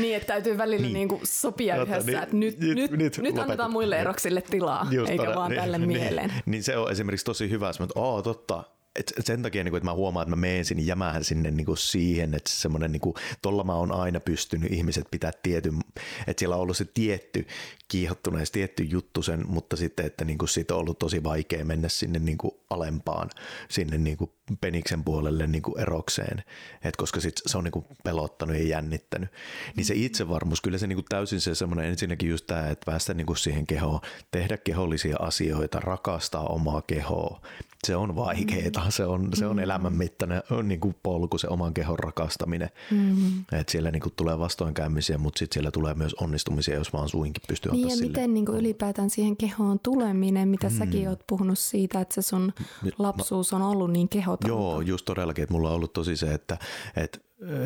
Niin, 0.00 0.16
että 0.16 0.26
täytyy 0.26 0.58
välillä 0.58 0.82
niin. 0.82 0.94
Niin 0.94 1.08
kuin 1.08 1.20
sopia 1.24 1.76
Jota, 1.76 1.90
yhdessä, 1.96 2.10
niin, 2.10 2.22
että 2.22 2.36
nyt, 2.36 2.58
nyt, 2.60 2.76
nyt, 2.76 2.90
nyt, 2.90 3.18
nyt 3.18 3.38
annetaan 3.38 3.72
muille 3.72 3.98
eroksille 3.98 4.40
tilaa, 4.42 4.88
just 4.90 5.10
eikä 5.10 5.22
todella, 5.22 5.40
vaan 5.40 5.50
niin, 5.50 5.60
tälle 5.60 5.78
niin, 5.78 5.88
mieleen. 5.88 6.32
Niin 6.46 6.62
se 6.62 6.76
on 6.76 6.90
esimerkiksi 6.92 7.26
tosi 7.26 7.50
hyvä, 7.50 7.70
että 7.70 8.00
oh, 8.00 8.22
totta, 8.22 8.64
et 8.98 9.26
sen 9.26 9.42
takia, 9.42 9.64
niin 9.64 9.72
kuin, 9.72 9.78
että 9.78 9.90
mä 9.90 9.94
huomaan, 9.94 10.22
että 10.22 10.36
mä 10.36 10.40
menen 10.40 10.64
sinne 10.64 10.82
jämähän 10.82 11.24
sinne 11.24 11.50
niin 11.50 11.66
kuin 11.66 11.78
siihen, 11.78 12.34
että 12.34 12.50
semmoinen, 12.50 12.92
niin 12.92 13.00
kuin, 13.00 13.14
tolla 13.42 13.64
mä 13.64 13.74
oon 13.74 13.92
aina 13.92 14.20
pystynyt 14.20 14.72
ihmiset 14.72 15.06
pitää 15.10 15.32
tietyn, 15.42 15.80
että 16.26 16.40
siellä 16.40 16.56
on 16.56 16.62
ollut 16.62 16.76
se 16.76 16.84
tietty 16.84 17.46
kiihottuneessa 17.88 18.52
tietty 18.52 18.82
juttu 18.82 19.22
sen, 19.22 19.44
mutta 19.48 19.76
sitten, 19.76 20.06
että 20.06 20.24
niin 20.24 20.38
kuin 20.38 20.48
siitä 20.48 20.74
on 20.74 20.80
ollut 20.80 20.98
tosi 20.98 21.24
vaikea 21.24 21.64
mennä 21.64 21.88
sinne 21.88 22.18
niin 22.18 22.38
kuin 22.38 22.54
alempaan, 22.70 23.30
sinne 23.68 23.98
niin 23.98 24.16
kuin 24.16 24.30
peniksen 24.60 25.04
puolelle 25.04 25.46
niin 25.46 25.62
kuin 25.62 25.80
erokseen, 25.80 26.44
Et 26.84 26.96
koska 26.96 27.20
sit 27.20 27.42
se 27.46 27.58
on 27.58 27.64
niin 27.64 27.72
kuin 27.72 27.84
pelottanut 28.04 28.56
ja 28.56 28.62
jännittänyt. 28.62 29.30
Niin 29.76 29.84
se 29.84 29.94
itsevarmuus, 29.96 30.60
kyllä 30.60 30.78
se 30.78 30.86
niin 30.86 30.96
kuin 30.96 31.06
täysin 31.08 31.40
se 31.40 31.54
semmoinen 31.54 31.86
ensinnäkin 31.86 32.30
just 32.30 32.46
tämä, 32.46 32.68
että 32.68 32.86
päästä 32.86 33.14
niin 33.14 33.26
kuin 33.26 33.36
siihen 33.36 33.66
kehoon, 33.66 34.00
tehdä 34.30 34.56
kehollisia 34.56 35.16
asioita, 35.20 35.80
rakastaa 35.80 36.46
omaa 36.46 36.82
kehoa, 36.82 37.40
se 37.86 37.96
on 37.96 38.16
vaikeaa, 38.16 38.85
se 38.90 39.06
on, 39.06 39.28
se 39.34 39.46
on 39.46 39.56
mm. 39.56 39.62
elämänmittainen 39.62 40.42
on 40.50 40.68
niin 40.68 40.80
kuin 40.80 40.96
polku, 41.02 41.38
se 41.38 41.48
oman 41.48 41.74
kehon 41.74 41.98
rakastaminen. 41.98 42.70
Mm. 42.90 43.44
Et 43.52 43.68
siellä 43.68 43.90
niin 43.90 44.02
kuin 44.02 44.12
tulee 44.16 44.38
vastoinkäymisiä, 44.38 45.18
mutta 45.18 45.38
sitten 45.38 45.54
siellä 45.54 45.70
tulee 45.70 45.94
myös 45.94 46.14
onnistumisia, 46.14 46.74
jos 46.74 46.92
vaan 46.92 47.08
suinkin 47.08 47.42
pystyy 47.48 47.72
niin 47.72 47.88
ja 47.88 47.96
sille. 47.96 48.08
miten 48.08 48.34
niin 48.34 48.46
kuin 48.46 48.58
ylipäätään 48.58 49.10
siihen 49.10 49.36
kehoon 49.36 49.80
tuleminen, 49.80 50.48
mitä 50.48 50.68
mm. 50.68 50.78
säkin 50.78 51.08
oot 51.08 51.24
puhunut 51.26 51.58
siitä, 51.58 52.00
että 52.00 52.14
se 52.14 52.22
sun 52.22 52.52
lapsuus 52.98 53.52
on 53.52 53.62
ollut 53.62 53.90
niin 53.90 54.08
kehotonta. 54.08 54.48
Joo, 54.48 54.80
just 54.80 55.04
todellakin, 55.04 55.42
että 55.42 55.54
mulla 55.54 55.68
on 55.68 55.74
ollut 55.74 55.92
tosi 55.92 56.16
se, 56.16 56.34
että, 56.34 56.58
että 56.96 57.18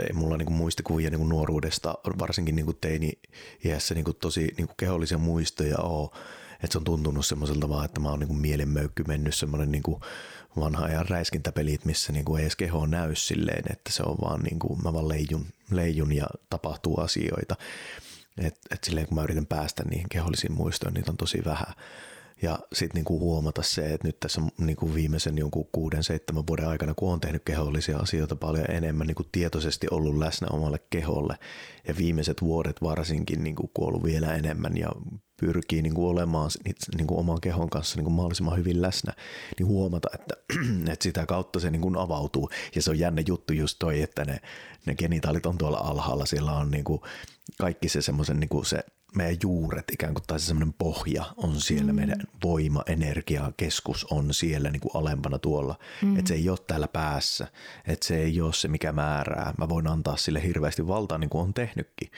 ei 0.08 0.12
mulla 0.12 0.36
niinku 0.36 0.52
muistikuvia 0.52 1.10
niinku 1.10 1.26
nuoruudesta, 1.26 1.94
varsinkin 2.18 2.56
niinku 2.56 2.72
teini-iässä 2.72 3.94
niinku 3.94 4.12
tosi 4.12 4.54
niinku 4.56 4.74
kehollisia 4.76 5.18
muistoja 5.18 5.78
ole 5.78 6.10
että 6.62 6.72
se 6.72 6.78
on 6.78 6.84
tuntunut 6.84 7.26
semmoiselta 7.26 7.68
vaan, 7.68 7.84
että 7.84 8.00
mä 8.00 8.08
oon 8.08 8.20
niin 8.20 8.36
mielenmöykky 8.36 9.04
mennyt 9.08 9.34
semmoinen 9.34 9.72
niin 9.72 9.82
vanha 10.56 10.84
ajan 10.84 11.08
räiskintäpelit, 11.08 11.84
missä 11.84 12.12
niin 12.12 12.24
kuin 12.24 12.38
ei 12.38 12.44
edes 12.44 12.56
keho 12.56 12.86
näy 12.86 13.14
silleen, 13.14 13.64
että 13.70 13.92
se 13.92 14.02
on 14.02 14.16
vaan 14.22 14.40
niin 14.40 14.58
kuin, 14.58 14.82
mä 14.82 14.92
vaan 14.92 15.08
leijun, 15.08 15.46
leijun 15.70 16.12
ja 16.12 16.26
tapahtuu 16.50 17.00
asioita. 17.00 17.56
Et, 18.38 18.58
et 18.70 18.84
silleen 18.84 19.06
kun 19.06 19.14
mä 19.14 19.22
yritän 19.22 19.46
päästä 19.46 19.82
niihin 19.84 20.08
kehollisiin 20.08 20.52
muistoihin, 20.52 20.94
niitä 20.94 21.10
on 21.10 21.16
tosi 21.16 21.42
vähän. 21.44 21.74
Ja 22.42 22.58
sitten 22.72 22.98
niinku 22.98 23.20
huomata 23.20 23.62
se, 23.62 23.92
että 23.94 24.08
nyt 24.08 24.20
tässä 24.20 24.40
niinku 24.58 24.94
viimeisen 24.94 25.38
jonkun 25.38 25.68
kuuden, 25.72 26.04
seitsemän 26.04 26.46
vuoden 26.46 26.68
aikana, 26.68 26.94
kun 26.94 27.12
on 27.12 27.20
tehnyt 27.20 27.42
kehollisia 27.44 27.98
asioita 27.98 28.36
paljon 28.36 28.70
enemmän, 28.70 29.06
niinku 29.06 29.24
tietoisesti 29.32 29.86
ollut 29.90 30.18
läsnä 30.18 30.48
omalle 30.50 30.78
keholle 30.90 31.36
ja 31.88 31.96
viimeiset 31.96 32.42
vuodet 32.42 32.82
varsinkin 32.82 33.44
niinku, 33.44 33.70
kun 33.74 33.88
ollut 33.88 34.04
vielä 34.04 34.34
enemmän 34.34 34.76
ja 34.76 34.88
pyrkii 35.40 35.82
niin 35.82 35.94
kuin 35.94 36.08
olemaan 36.08 36.50
niin 36.96 37.06
kuin 37.06 37.20
oman 37.20 37.40
kehon 37.40 37.70
kanssa 37.70 37.96
niin 37.96 38.04
kuin 38.04 38.14
mahdollisimman 38.14 38.58
hyvin 38.58 38.82
läsnä, 38.82 39.12
niin 39.58 39.66
huomata, 39.66 40.08
että, 40.14 40.34
että 40.92 41.02
sitä 41.02 41.26
kautta 41.26 41.60
se 41.60 41.70
niin 41.70 41.82
kuin 41.82 41.96
avautuu. 41.96 42.50
Ja 42.74 42.82
se 42.82 42.90
on 42.90 42.98
jännä 42.98 43.22
juttu 43.26 43.52
just 43.52 43.76
toi, 43.78 44.02
että 44.02 44.24
ne, 44.24 44.40
ne 44.86 44.94
genitaalit 44.94 45.46
on 45.46 45.58
tuolla 45.58 45.78
alhaalla, 45.78 46.26
siellä 46.26 46.52
on 46.52 46.70
niin 46.70 46.84
kuin 46.84 47.00
kaikki 47.58 47.88
se 47.88 48.02
semmoisen 48.02 48.40
niin 48.40 48.48
kuin 48.48 48.66
se 48.66 48.84
meidän 49.14 49.36
juuret 49.42 49.84
ikään 49.92 50.14
kuin, 50.14 50.24
tai 50.26 50.40
se 50.40 50.46
semmoinen 50.46 50.74
pohja 50.78 51.24
on 51.36 51.60
siellä, 51.60 51.92
mm. 51.92 51.96
meidän 51.96 52.22
voima, 52.44 52.82
energia, 52.86 53.52
keskus 53.56 54.06
on 54.10 54.34
siellä 54.34 54.70
niin 54.70 54.80
kuin 54.80 54.96
alempana 54.96 55.38
tuolla. 55.38 55.78
Mm. 56.02 56.18
Että 56.18 56.28
se 56.28 56.34
ei 56.34 56.48
ole 56.48 56.58
täällä 56.66 56.88
päässä, 56.88 57.46
että 57.86 58.06
se 58.06 58.16
ei 58.16 58.40
ole 58.40 58.52
se, 58.52 58.68
mikä 58.68 58.92
määrää. 58.92 59.54
Mä 59.58 59.68
voin 59.68 59.86
antaa 59.86 60.16
sille 60.16 60.42
hirveästi 60.42 60.86
valtaa, 60.86 61.18
niin 61.18 61.30
kuin 61.30 61.42
on 61.42 61.54
tehnytkin. 61.54 62.10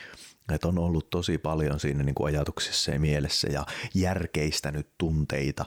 Että 0.51 0.67
on 0.67 0.79
ollut 0.79 1.09
tosi 1.09 1.37
paljon 1.37 1.79
siinä 1.79 2.03
niin 2.03 2.15
kuin 2.15 2.27
ajatuksessa 2.27 2.91
ja 2.91 2.99
mielessä 2.99 3.47
ja 3.51 3.65
järkeistänyt 3.93 4.87
tunteita, 4.97 5.65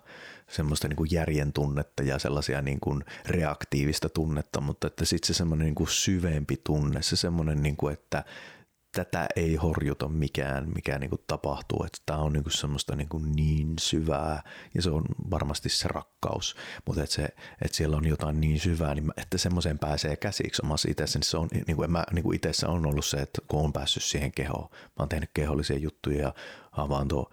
semmoista 0.51 0.89
niin 0.89 0.97
kuin 0.97 1.09
järjen 1.12 1.53
tunnetta 1.53 2.03
ja 2.03 2.18
sellaisia 2.18 2.62
niin 2.62 2.81
kuin 2.81 3.05
reaktiivista 3.27 4.09
tunnetta, 4.09 4.61
mutta 4.61 4.87
että 4.87 5.05
sitten 5.05 5.27
se 5.27 5.35
semmoinen 5.35 5.64
niin 5.64 5.74
kuin 5.74 5.89
syvempi 5.89 6.61
tunne, 6.64 7.03
se 7.03 7.16
semmoinen, 7.16 7.62
niin 7.62 7.77
kuin, 7.77 7.93
että 7.93 8.24
tätä 8.97 9.26
ei 9.36 9.55
horjuta 9.55 10.09
mikään, 10.09 10.68
mikä 10.74 10.99
niin 10.99 11.11
kuin 11.11 11.20
tapahtuu. 11.26 11.84
Että 11.86 11.99
tämä 12.07 12.18
on 12.18 12.32
niin 12.32 12.42
kuin 12.42 12.53
semmoista 12.53 12.97
niin, 12.97 13.09
kuin 13.09 13.32
niin 13.32 13.74
syvää 13.80 14.42
ja 14.74 14.82
se 14.82 14.90
on 14.90 15.05
varmasti 15.30 15.68
se 15.68 15.88
rakkaus. 15.88 16.57
Mutta 16.86 17.03
että, 17.03 17.14
se, 17.14 17.24
että 17.62 17.76
siellä 17.76 17.97
on 17.97 18.07
jotain 18.07 18.40
niin 18.40 18.61
syvää, 18.61 18.94
niin 18.94 19.12
että 19.16 19.38
semmoiseen 19.38 19.78
pääsee 19.78 20.16
käsiksi 20.16 20.62
omassa 20.64 20.90
itsessä. 20.90 21.18
Niin 21.18 21.26
se 21.26 21.36
on, 21.36 21.49
niin 21.66 21.76
kuin, 21.76 21.92
mä, 21.92 22.05
niin 22.12 22.22
kuin 22.22 22.36
itsessä 22.36 22.68
on 22.68 22.86
ollut 22.86 23.05
se, 23.05 23.16
että 23.16 23.42
kun 23.49 23.64
on 23.64 23.72
päässyt 23.72 24.03
siihen 24.03 24.32
kehoon, 24.32 24.68
mä 24.72 24.78
oon 24.99 25.09
tehnyt 25.09 25.30
kehollisia 25.34 25.78
juttuja 25.78 26.22
ja 26.22 26.34
avaan 26.72 27.09
tuo 27.09 27.30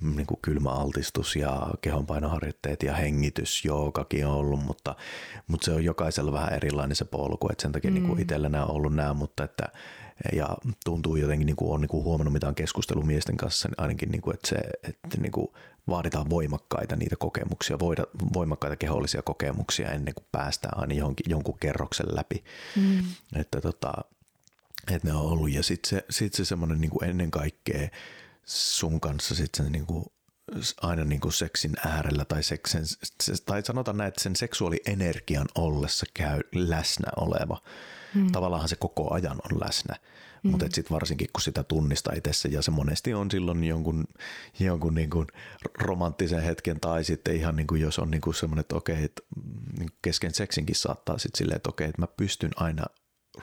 niin 0.00 0.26
kuin 0.26 0.38
kylmäaltistus 0.42 1.36
ja 1.36 1.70
kehonpainoharjoitteet 1.80 2.82
ja 2.82 2.94
hengitys, 2.94 3.64
joogakin 3.64 4.26
on 4.26 4.32
ollut, 4.32 4.64
mutta, 4.64 4.94
mutta 5.46 5.64
se 5.64 5.72
on 5.72 5.84
jokaisella 5.84 6.32
vähän 6.32 6.52
erilainen 6.52 6.96
se 6.96 7.04
polku, 7.04 7.48
että 7.50 7.62
sen 7.62 7.72
takia 7.72 7.90
mm. 7.90 7.94
niin 7.94 8.06
kuin 8.06 8.20
itsellä 8.20 8.48
nämä 8.48 8.64
on 8.64 8.70
ollut 8.70 8.94
nämä, 8.94 9.14
mutta 9.14 9.44
että, 9.44 9.68
ja 10.32 10.56
tuntuu 10.84 11.16
jotenkin, 11.16 11.46
niin 11.46 11.56
kuin 11.56 11.72
on 11.72 11.80
niin 11.80 11.88
kuin 11.88 12.04
huomannut, 12.04 12.32
mitä 12.32 12.48
on 12.48 12.54
keskustellut 12.54 13.06
miesten 13.06 13.36
kanssa, 13.36 13.68
niin 13.68 13.80
ainakin, 13.80 14.10
niin 14.10 14.22
kuin, 14.22 14.34
että, 14.34 14.48
se, 14.48 14.56
että 14.82 15.20
niin 15.20 15.32
kuin 15.32 15.48
vaaditaan 15.88 16.30
voimakkaita 16.30 16.96
niitä 16.96 17.16
kokemuksia, 17.16 17.78
voida, 17.78 18.06
voimakkaita 18.34 18.76
kehollisia 18.76 19.22
kokemuksia 19.22 19.90
ennen 19.90 20.14
kuin 20.14 20.26
päästään 20.32 20.78
aina 20.78 20.94
johonkin, 20.94 21.26
jonkun 21.28 21.58
kerroksen 21.58 22.06
läpi. 22.16 22.44
Mm. 22.76 23.04
Että, 23.36 23.60
tota, 23.60 23.92
että 24.92 25.08
ne 25.08 25.14
on 25.14 25.22
ollut. 25.22 25.50
Ja 25.50 25.62
sitten 25.62 25.88
se, 25.90 26.04
sit 26.10 26.34
se 26.34 26.44
semmoinen 26.44 26.80
niin 26.80 26.90
kuin 26.90 27.08
ennen 27.10 27.30
kaikkea 27.30 27.88
sun 28.44 29.00
kanssa 29.00 29.34
sitten 29.34 29.64
sen 29.64 29.72
niin 29.72 29.86
kuin 29.86 30.04
aina 30.82 31.04
niin 31.04 31.20
kuin 31.20 31.32
seksin 31.32 31.76
äärellä 31.86 32.24
tai, 32.24 32.42
seksen, 32.42 32.84
tai 33.46 33.62
sanotaan 33.62 33.96
näin, 33.96 34.08
että 34.08 34.22
sen 34.22 34.36
seksuaalienergian 34.36 35.48
ollessa 35.54 36.06
käy 36.14 36.40
läsnä 36.54 37.08
oleva– 37.16 37.62
Mm. 38.14 38.32
Tavallaan 38.32 38.68
se 38.68 38.76
koko 38.76 39.14
ajan 39.14 39.38
on 39.52 39.60
läsnä. 39.60 39.96
Mm. 40.42 40.50
Mutta 40.50 40.66
sitten 40.70 40.94
varsinkin 40.94 41.28
kun 41.32 41.42
sitä 41.42 41.62
tunnistaa 41.62 42.14
itsessä 42.16 42.48
ja 42.48 42.62
se 42.62 42.70
monesti 42.70 43.14
on 43.14 43.30
silloin 43.30 43.64
jonkun, 43.64 44.04
jonkun 44.60 44.94
niin 44.94 45.10
kuin 45.10 45.26
romanttisen 45.78 46.42
hetken 46.42 46.80
tai 46.80 47.04
sitten 47.04 47.36
ihan 47.36 47.56
niin 47.56 47.66
kuin 47.66 47.80
jos 47.80 47.98
on 47.98 48.10
niin 48.10 48.20
kuin 48.20 48.34
semmoinen, 48.34 48.60
että 48.60 48.76
okei, 48.76 49.04
että 49.04 49.22
niin 49.78 49.90
kesken 50.02 50.34
seksinkin 50.34 50.76
saattaa 50.76 51.18
sitten 51.18 51.38
silleen, 51.38 51.56
että 51.56 51.68
okei, 51.68 51.88
että 51.88 52.02
mä 52.02 52.06
pystyn 52.06 52.50
aina 52.56 52.84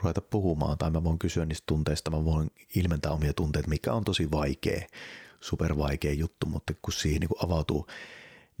ruveta 0.02 0.20
puhumaan 0.20 0.78
tai 0.78 0.90
mä 0.90 1.04
voin 1.04 1.18
kysyä 1.18 1.44
niistä 1.44 1.64
tunteista, 1.66 2.10
mä 2.10 2.24
voin 2.24 2.50
ilmentää 2.74 3.12
omia 3.12 3.32
tunteita, 3.32 3.68
mikä 3.68 3.92
on 3.92 4.04
tosi 4.04 4.30
vaikea, 4.30 4.86
super 5.40 5.78
vaikea 5.78 6.12
juttu, 6.12 6.46
mutta 6.46 6.74
kun 6.82 6.92
siihen 6.92 7.20
niin 7.20 7.28
kuin 7.28 7.44
avautuu 7.44 7.86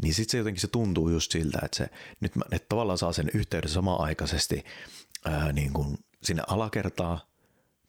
niin 0.02 0.14
sitten 0.14 0.30
se 0.30 0.38
jotenkin 0.38 0.60
se 0.60 0.68
tuntuu 0.68 1.08
just 1.08 1.32
siltä, 1.32 1.58
että 1.64 1.76
se 1.76 1.86
nyt 2.20 2.36
mä, 2.36 2.42
että 2.52 2.68
tavallaan 2.68 2.98
saa 2.98 3.12
sen 3.12 3.30
yhteyden 3.34 3.70
samaan 3.70 4.00
aikaisesti 4.00 4.64
ää, 5.24 5.52
niin 5.52 5.72
kuin 5.72 5.98
sinne 6.22 6.42
alakertaa, 6.48 7.20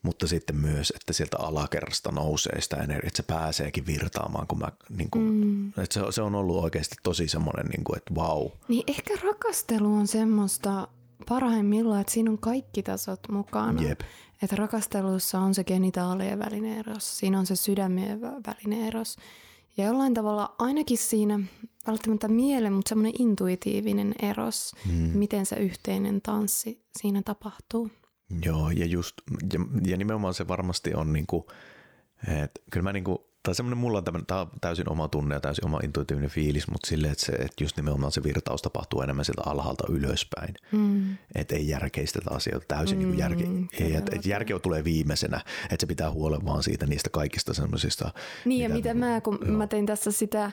mutta 0.04 0.28
sitten 0.28 0.56
myös, 0.56 0.94
että 0.96 1.14
sieltä 1.14 1.38
alakerrasta 1.40 2.12
nousee 2.12 2.62
sitä 2.62 2.76
energiaa, 2.76 3.08
että 3.08 3.18
se 3.18 3.24
pääseekin 3.24 3.86
virtaamaan, 3.86 4.48
kun 4.48 4.60
mä, 4.60 4.72
niin 4.90 5.12
kuin, 5.12 5.24
mm. 5.24 5.68
että 5.68 5.94
se, 5.94 6.02
se 6.10 6.22
on 6.22 6.36
ollut 6.36 6.64
oikeasti 6.64 6.96
tosi 7.04 7.28
semmoinen, 7.28 7.66
niin 7.66 7.84
kuin, 7.84 7.98
että 7.98 8.16
vau. 8.16 8.40
Wow. 8.40 8.52
Niin 8.68 8.84
ehkä 8.88 9.14
rakastelu 9.24 9.94
on 9.94 10.08
semmoista 10.08 10.88
parhaimmillaan, 11.30 12.02
että 12.02 12.14
siinä 12.14 12.32
on 12.32 12.38
kaikki 12.38 12.84
tasot 12.84 13.20
mukana. 13.30 13.82
Jep. 13.82 14.02
Että 14.42 14.56
rakastelussa 14.56 15.40
on 15.40 15.54
se 15.54 15.64
genitaalien 15.64 16.40
välinen 16.40 16.78
eros, 16.78 17.20
siinä 17.20 17.40
on 17.40 17.46
se 17.46 17.56
sydämien 17.56 18.22
välinen 18.22 18.88
eros. 18.88 19.18
Ja 19.78 19.86
jollain 19.86 20.14
tavalla 20.14 20.56
ainakin 20.58 20.98
siinä 20.98 21.40
välttämättä 21.88 22.28
mielen, 22.28 22.74
mutta 22.74 22.90
semmoinen 22.90 23.14
intuitiivinen 23.20 24.16
eros, 24.22 24.76
mm. 24.86 24.94
miten 24.94 25.46
se 25.46 25.56
yhteinen 25.56 26.22
tanssi 26.22 26.86
siinä 27.00 27.22
tapahtuu. 27.26 27.92
Joo, 28.46 28.70
ja 28.70 28.86
just, 28.86 29.16
ja, 29.54 29.60
ja 29.86 29.98
nimenomaan 29.98 30.34
se 30.34 30.48
varmasti 30.48 30.94
on 30.94 31.14
niinku, 31.14 31.48
että 32.28 32.62
kyllä 32.72 32.84
mä 32.84 32.94
niinku 32.94 33.31
tai 33.44 33.56
semmoinen 33.56 33.78
mulla 33.78 33.98
on 33.98 34.04
tämmöinen, 34.04 34.26
tämä 34.26 34.42
on 34.42 34.48
täysin 34.62 34.90
oma 34.90 35.08
tunne 35.08 35.36
ja 35.36 35.40
täysin 35.40 35.66
oma 35.66 35.80
intuitiivinen 35.84 36.30
fiilis, 36.30 36.68
mutta 36.68 36.88
silleen, 36.88 37.12
että, 37.12 37.26
se, 37.26 37.32
että 37.32 37.64
just 37.64 37.78
nimenomaan 37.78 38.12
se 38.12 38.24
virtaus 38.24 38.62
tapahtuu 38.62 39.02
enemmän 39.02 39.26
sieltä 39.26 39.42
alhaalta 39.46 39.84
ylöspäin. 39.90 40.54
Mm. 40.72 41.18
Että 41.36 41.56
ei 41.56 41.68
järkeistetä 41.68 42.32
asioita 42.32 42.66
täysin 42.68 43.00
mm, 43.00 43.06
niin 43.06 43.18
järke, 43.18 43.44
ei, 43.80 43.96
että, 43.96 44.16
että 44.16 44.30
järkeä 44.30 44.60
tulee 44.60 44.84
viimeisenä, 44.84 45.42
että 45.64 45.78
se 45.80 45.88
pitää 45.88 46.12
huolen 46.12 46.46
vaan 46.46 46.64
siitä 46.64 46.86
niistä 46.86 47.10
kaikista 47.10 47.54
semmoisista. 47.54 48.12
Niin 48.46 48.72
mitä, 48.72 48.90
ja 48.90 48.94
mitä 48.94 49.06
mä, 49.08 49.22
kun 49.22 49.40
joo. 49.46 49.58
mä 49.58 49.68
tein 49.68 49.86
tässä 49.86 50.12
sitä 50.12 50.52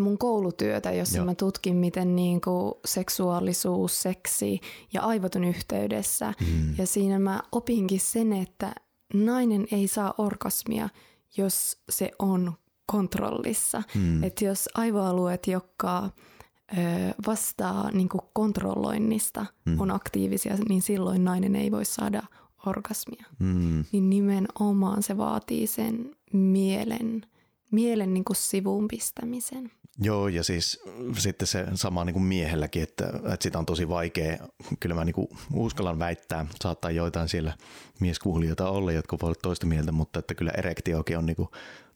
mun 0.00 0.18
koulutyötä, 0.18 0.92
jossa 0.92 1.16
joo. 1.16 1.26
mä 1.26 1.34
tutkin, 1.34 1.76
miten 1.76 2.16
niin 2.16 2.40
kuin 2.40 2.74
seksuaalisuus, 2.84 4.02
seksi 4.02 4.60
ja 4.92 5.02
aivot 5.02 5.34
on 5.34 5.44
yhteydessä. 5.44 6.34
Mm. 6.40 6.74
Ja 6.78 6.86
siinä 6.86 7.18
mä 7.18 7.42
opinkin 7.52 8.00
sen, 8.00 8.32
että 8.32 8.72
nainen 9.14 9.66
ei 9.72 9.88
saa 9.88 10.14
orgasmia– 10.18 10.88
jos 11.36 11.82
se 11.90 12.10
on 12.18 12.52
kontrollissa. 12.86 13.82
Mm. 13.94 14.24
Että 14.24 14.44
jos 14.44 14.68
aivoalueet, 14.74 15.46
jotka 15.46 16.04
ö, 16.04 16.76
vastaa 17.26 17.90
niin 17.90 18.08
kuin 18.08 18.20
kontrolloinnista, 18.32 19.46
mm. 19.66 19.80
on 19.80 19.90
aktiivisia, 19.90 20.56
niin 20.68 20.82
silloin 20.82 21.24
nainen 21.24 21.56
ei 21.56 21.70
voi 21.70 21.84
saada 21.84 22.22
orgasmia. 22.66 23.24
Mm. 23.38 23.84
Niin 23.92 24.10
nimenomaan 24.10 25.02
se 25.02 25.16
vaatii 25.16 25.66
sen 25.66 26.16
mielen, 26.32 27.26
mielen 27.70 28.14
niin 28.14 28.24
kuin 28.24 28.36
sivuun 28.36 28.88
pistämisen. 28.88 29.70
Joo, 29.98 30.28
ja 30.28 30.44
siis 30.44 30.82
sitten 31.18 31.48
se 31.48 31.66
sama 31.74 32.04
niin 32.04 32.14
kuin 32.14 32.22
miehelläkin, 32.22 32.82
että, 32.82 33.06
että 33.06 33.42
sitä 33.42 33.58
on 33.58 33.66
tosi 33.66 33.88
vaikea. 33.88 34.38
Kyllä 34.80 34.94
mä 34.94 35.04
niin 35.04 35.14
kuin 35.14 35.28
uskallan 35.54 35.98
väittää, 35.98 36.46
saattaa 36.62 36.90
joitain 36.90 37.28
siellä 37.28 37.56
mieskuulijoita 38.00 38.68
olla, 38.70 38.92
jotka 38.92 39.18
voi 39.22 39.26
olla 39.26 39.38
toista 39.42 39.66
mieltä, 39.66 39.92
mutta 39.92 40.18
että 40.18 40.34
kyllä 40.34 40.50
erektiokin 40.58 41.18
on 41.18 41.26
niin 41.26 41.36
kuin 41.36 41.48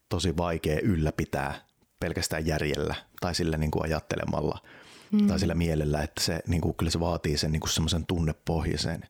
tosi 0.09 0.37
vaikea 0.37 0.79
ylläpitää 0.83 1.55
pelkästään 2.01 2.47
järjellä 2.47 2.95
tai 3.21 3.35
sillä 3.35 3.57
niin 3.57 3.71
kuin 3.71 3.85
ajattelemalla 3.85 4.59
mm. 5.11 5.27
tai 5.27 5.39
sillä 5.39 5.55
mielellä, 5.55 6.03
että 6.03 6.23
se, 6.23 6.41
niin 6.47 6.61
kuin, 6.61 6.75
kyllä 6.75 6.91
se 6.91 7.01
vaatii 7.01 7.39
sen 7.39 7.53
niin 7.53 7.69
semmoisen 7.69 8.07
tunnepohjaisen, 8.07 9.03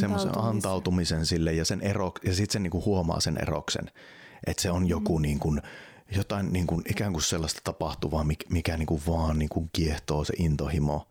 semmoisen 0.00 0.38
antautumisen 0.38 1.26
sille 1.26 1.52
ja, 1.52 1.64
sen 1.64 1.80
ero, 1.80 2.12
ja 2.24 2.34
sitten 2.34 2.52
se 2.52 2.58
niin 2.58 2.70
kuin 2.70 2.84
huomaa 2.84 3.20
sen 3.20 3.38
eroksen, 3.42 3.90
että 4.46 4.62
se 4.62 4.70
on 4.70 4.88
joku 4.88 5.18
mm. 5.18 5.22
niin 5.22 5.38
kuin, 5.38 5.62
jotain 6.16 6.52
niin 6.52 6.66
kuin, 6.66 6.82
ikään 6.90 7.12
kuin 7.12 7.22
sellaista 7.22 7.60
tapahtuvaa, 7.64 8.26
mikä 8.48 8.76
niin 8.76 8.86
kuin 8.86 9.02
vaan 9.06 9.38
niin 9.38 9.48
kuin 9.48 9.70
kiehtoo 9.72 10.24
se 10.24 10.34
intohimo. 10.38 11.08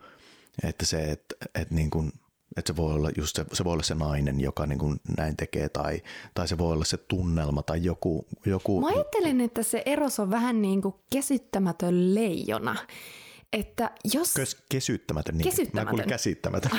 Että 0.63 0.85
se, 0.85 1.11
että, 1.11 1.35
että, 1.55 1.75
niin 1.75 1.89
kuin, 1.89 2.11
että 2.57 2.73
se 2.73 2.75
voi 2.75 2.93
olla 2.93 3.09
just 3.17 3.35
se, 3.35 3.45
se 3.53 3.63
voi 3.63 3.73
olla 3.73 3.83
se 3.83 3.95
nainen, 3.95 4.39
joka 4.39 4.65
niin 4.65 4.79
kuin 4.79 4.99
näin 5.17 5.37
tekee, 5.37 5.69
tai, 5.69 6.01
tai 6.33 6.47
se 6.47 6.57
voi 6.57 6.73
olla 6.73 6.85
se 6.85 6.97
tunnelma 6.97 7.63
tai 7.63 7.83
joku. 7.83 8.27
joku 8.45 8.81
Mä 8.81 8.87
ajattelen, 8.87 9.41
että 9.41 9.63
se 9.63 9.83
eros 9.85 10.19
on 10.19 10.29
vähän 10.31 10.61
niin 10.61 10.81
kuin 10.81 10.95
käsittämätön 11.13 12.15
leijona. 12.15 12.75
Että 13.53 13.91
jos... 14.13 14.33
Kös, 14.33 14.57
kesyttämätön, 14.69 15.37
niin. 15.37 15.49
Kesyttämätön. 15.49 15.95
Mä 15.95 16.03
käsittämätön. 16.03 16.71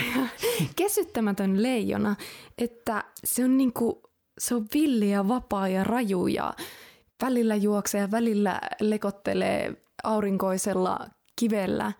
kesyttämätön 0.77 1.63
leijona, 1.63 2.17
että 2.59 3.05
se 3.25 3.45
on 3.45 3.57
niin 3.57 3.73
kuin, 3.73 3.97
se 4.39 4.55
on 4.55 4.67
villi 4.75 5.11
ja 5.11 5.29
vapaa 5.29 5.69
ja 5.69 5.85
raju 5.85 6.27
ja 6.27 6.55
välillä 7.23 7.55
juoksee 7.57 8.01
ja 8.01 8.11
välillä 8.11 8.61
lekottelee 8.81 9.77
aurinkoisella 10.05 10.99
kivellä, 11.37 11.93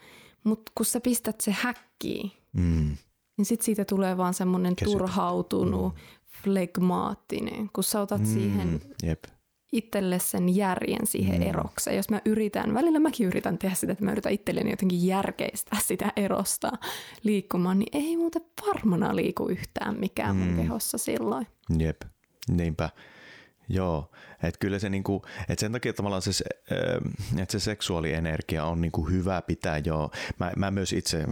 mutta 0.45 0.73
kun 0.75 0.87
sä 0.87 1.01
pistät 1.01 1.41
se 1.41 1.51
häkkiin, 1.51 2.33
mm. 2.53 2.97
niin 3.37 3.47
sit 3.47 3.63
siitä 3.63 3.85
tulee 3.85 4.17
vaan 4.17 4.35
semmoinen 4.35 4.77
turhautunut, 4.85 5.95
mm. 5.95 6.01
flegmaattinen, 6.43 7.71
kun 7.73 7.85
sä 7.85 8.01
otat 8.01 8.21
mm. 8.21 8.27
siihen 8.27 8.81
Jep. 9.03 9.25
itselle 9.73 10.19
sen 10.19 10.57
järjen 10.57 11.07
siihen 11.07 11.41
mm. 11.41 11.49
erokseen. 11.49 11.97
Jos 11.97 12.11
mä 12.11 12.21
yritän, 12.25 12.75
välillä 12.75 12.99
mäkin 12.99 13.27
yritän 13.27 13.59
tehdä 13.59 13.75
sitä, 13.75 13.93
että 13.93 14.05
mä 14.05 14.13
yritän 14.13 14.33
itselleni 14.33 14.71
jotenkin 14.71 15.07
järkeistää 15.07 15.79
sitä 15.83 16.13
erosta 16.17 16.73
liikkumaan, 17.23 17.79
niin 17.79 18.07
ei 18.07 18.17
muuten 18.17 18.43
varmana 18.67 19.17
liiku 19.17 19.49
yhtään 19.49 20.01
mikään 20.01 20.37
mm. 20.37 20.43
mun 20.43 20.57
kehossa 20.57 20.99
silloin. 20.99 21.47
Jep, 21.79 22.03
niinpä. 22.49 22.91
Joo, 23.69 24.11
että 24.43 24.59
kyllä 24.59 24.79
se 24.79 24.89
niinku, 24.89 25.23
että 25.49 25.61
sen 25.61 25.73
takia 25.73 25.93
tavallaan 25.93 26.23
se, 26.23 26.45
että 27.39 27.53
se 27.53 27.61
seksuaalienergia 27.61 28.65
on 28.65 28.81
niinku 28.81 29.09
hyvä 29.09 29.43
pitää 29.43 29.79
jo. 29.79 30.11
Mä, 30.41 30.53
mä 30.57 30.71
myös 30.71 30.93
itse 30.93 31.25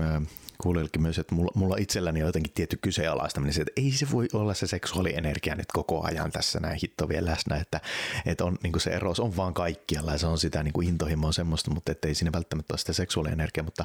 kuulelkin 0.63 1.03
myös, 1.03 1.19
että 1.19 1.35
mulla, 1.35 1.53
mulla 1.55 1.77
itselläni 1.77 2.23
on 2.23 2.29
jotenkin 2.29 2.53
tietty 2.53 2.77
kyseenalaistaminen, 2.77 3.61
että 3.61 3.73
ei 3.77 3.93
se 3.93 4.07
voi 4.13 4.29
olla 4.33 4.55
se 4.55 4.67
seksuaalienergia 4.67 5.55
nyt 5.55 5.73
koko 5.73 6.05
ajan 6.05 6.33
tässä 6.33 6.61
näin 6.61 6.79
hitto 6.83 7.09
vielä 7.09 7.31
läsnä, 7.31 7.57
että, 7.57 7.81
että 8.27 8.45
on, 8.45 8.59
niinku 8.63 8.79
se 8.79 8.91
eros 8.91 9.21
on 9.21 9.37
vaan 9.37 9.55
kaikkialla 9.55 10.13
ja 10.13 10.19
se 10.19 10.27
on 10.27 10.39
sitä 10.39 10.63
niinku 10.63 10.81
intohimoa 10.81 11.33
semmoista, 11.33 11.71
mutta 11.71 11.93
ei 12.03 12.15
siinä 12.15 12.33
välttämättä 12.33 12.73
ole 12.73 12.79
sitä 12.79 12.93
seksuaalienergiaa, 12.93 13.65
mutta 13.65 13.85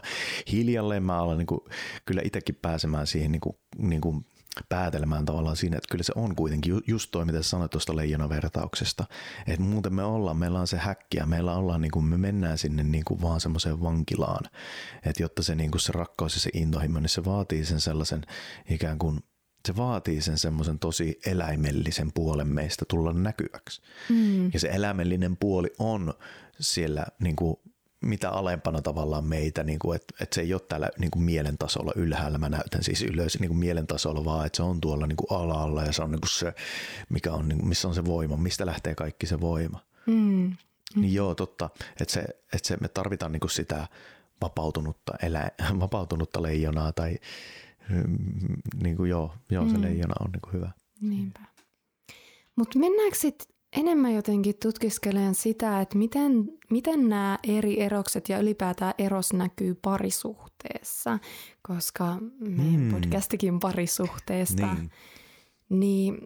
hiljalleen 0.52 1.04
mä 1.04 1.22
olen 1.22 1.38
niinku, 1.38 1.68
kyllä 2.06 2.22
itsekin 2.26 2.56
pääsemään 2.62 3.08
siihen 3.08 3.32
niinku, 3.32 3.60
niinku 3.78 4.24
päätelmään 4.70 5.26
tavallaan 5.26 5.56
siinä, 5.56 5.78
että 5.78 5.88
kyllä 5.91 6.04
se 6.04 6.14
on 6.16 6.36
kuitenkin 6.36 6.82
just 6.88 7.12
toi, 7.12 7.26
mitä 7.26 7.43
sanoit 7.43 7.72
tuosta 7.72 7.95
leijonavertauksesta, 7.95 9.06
että 9.47 9.62
muuten 9.62 9.93
me 9.93 10.04
ollaan, 10.04 10.38
meillä 10.38 10.60
on 10.60 10.68
se 10.68 10.78
häkki 10.78 11.18
ja 11.18 11.26
meillä 11.26 11.56
ollaan, 11.56 11.82
niin 11.82 11.91
kuin 11.91 12.06
me 12.06 12.18
mennään 12.18 12.58
sinne 12.58 12.84
niin 12.84 13.06
kuin 13.06 13.22
vaan 13.22 13.41
semmoiseen 13.41 13.82
vankilaan, 13.82 14.45
että 15.06 15.24
jotta 15.24 15.43
se, 15.43 15.56
niin 15.56 15.72
kuin 15.72 15.82
se 15.82 15.91
rakkaus 15.91 16.36
ja 16.36 16.41
se 16.41 16.50
intohimo, 16.54 17.00
niin 17.00 17.10
se 17.10 17.26
vaatii 17.26 17.66
sen 17.66 17.82
sellaisen 17.82 18.22
ikään 18.70 19.00
kuin 19.00 19.20
se 19.68 19.76
vaatii 19.76 20.22
sen 20.22 20.38
semmoisen 20.38 20.80
tosi 20.80 21.20
eläimellisen 21.26 22.12
puolen 22.14 22.47
meistä 22.47 22.86
tulla 22.88 23.14
näkyväksi. 23.14 23.82
Mm. 24.10 24.50
Ja 24.54 24.60
se 24.60 24.68
eläimellinen 24.68 25.38
puoli 25.38 25.74
on 25.80 26.14
siellä 26.60 27.06
niin 27.20 27.36
kuin 27.36 27.58
mitä 28.02 28.30
alempana 28.30 28.82
tavallaan 28.82 29.26
meitä, 29.26 29.64
niin 29.64 29.80
kuin, 29.80 29.95
että, 29.95 30.14
että 30.22 30.36
se 30.36 30.41
ei 30.41 30.54
ole 30.54 30.62
täällä 30.62 30.89
niin 30.97 31.12
kuin 31.12 31.24
mielen 31.24 31.58
tasolla 31.58 31.91
ylhäällä, 31.95 32.38
mä 32.38 32.50
näytän 32.50 32.84
siis 32.84 33.02
ylös 33.02 33.39
niin 33.39 33.50
kuin 33.50 33.60
mielen 33.60 33.88
tasolla, 33.88 34.26
vaan 34.26 34.45
että 34.45 34.58
se 34.58 34.64
on 34.64 34.82
tuolla 34.82 35.08
niin 35.08 35.18
kuin 35.18 35.41
alalla 35.41 35.84
ja 35.84 35.91
se 35.93 36.04
on 36.04 36.12
niin 36.12 36.22
kuin 36.22 36.30
se, 36.30 36.54
mikä 37.10 37.34
on, 37.34 37.47
niin 37.47 37.60
kuin, 37.60 37.70
missä 37.70 37.88
on 37.88 37.95
se 37.95 38.06
voima, 38.06 38.38
mistä 38.38 38.66
lähtee 38.66 38.95
kaikki 38.95 39.26
se 39.26 39.41
voima. 39.41 39.80
Mm. 40.06 40.56
Niin 40.95 41.14
joo, 41.14 41.36
totta, 41.36 41.70
että, 42.02 42.14
se, 42.14 42.22
että 42.54 42.68
se, 42.68 42.78
me 42.82 42.88
tarvitaan 42.88 43.32
niin 43.32 43.39
kuin 43.39 43.52
sitä 43.52 43.88
vapautunutta, 44.41 45.14
elä, 45.24 45.52
vapautunutta 45.80 46.41
leijonaa 46.41 46.91
tai 46.91 47.16
mm, 47.89 48.18
niin 48.84 48.97
kuin 48.97 49.10
joo, 49.10 49.34
joo 49.50 49.70
se 49.70 49.78
mm. 49.78 49.82
leijona 49.82 50.14
on 50.20 50.32
niin 50.32 50.41
kuin 50.41 50.54
hyvä. 50.54 50.72
Niinpä. 51.02 51.39
Mutta 52.56 52.80
mennäänkö 52.80 53.18
sitten 53.18 53.47
enemmän 53.78 54.14
jotenkin 54.14 54.56
tutkiskelen 54.62 55.36
sitä, 55.36 55.82
että 55.82 55.98
miten, 55.98 56.50
miten 56.70 57.10
nämä 57.10 57.40
eri 57.48 57.82
erokset 57.82 58.30
ja 58.30 58.40
ylipäätään 58.40 58.94
eros 58.98 59.34
näkyy 59.34 59.76
parisuhteessa, 59.76 61.20
koska 61.62 62.18
meidän 62.40 62.82
mm. 62.82 62.92
podcastikin 62.92 63.60
parisuhteesta. 63.60 64.74
Niin. 64.74 64.92
niin 65.70 66.18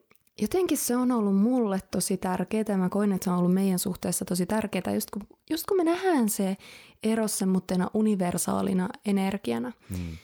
jotenkin 0.41 0.78
se 0.78 0.96
on 0.96 1.12
ollut 1.12 1.36
mulle 1.36 1.80
tosi 1.91 2.18
tärkeää. 2.18 2.78
Mä 2.78 2.89
koin, 2.89 3.12
että 3.12 3.24
se 3.24 3.32
on 3.32 3.38
ollut 3.38 3.54
meidän 3.54 3.80
suhteessa 3.80 4.26
tosi 4.26 4.46
tärkeää, 4.46 4.94
just 4.94 5.12
kun, 5.12 5.22
just 5.50 5.66
kun 5.66 5.78
me 5.78 5.84
nähdään 5.84 6.30
se 6.30 6.58
eros 7.04 7.38
semmoittena 7.38 7.89
universaalina 7.94 8.89
energiana. 9.06 9.72
Mm. 9.89 10.18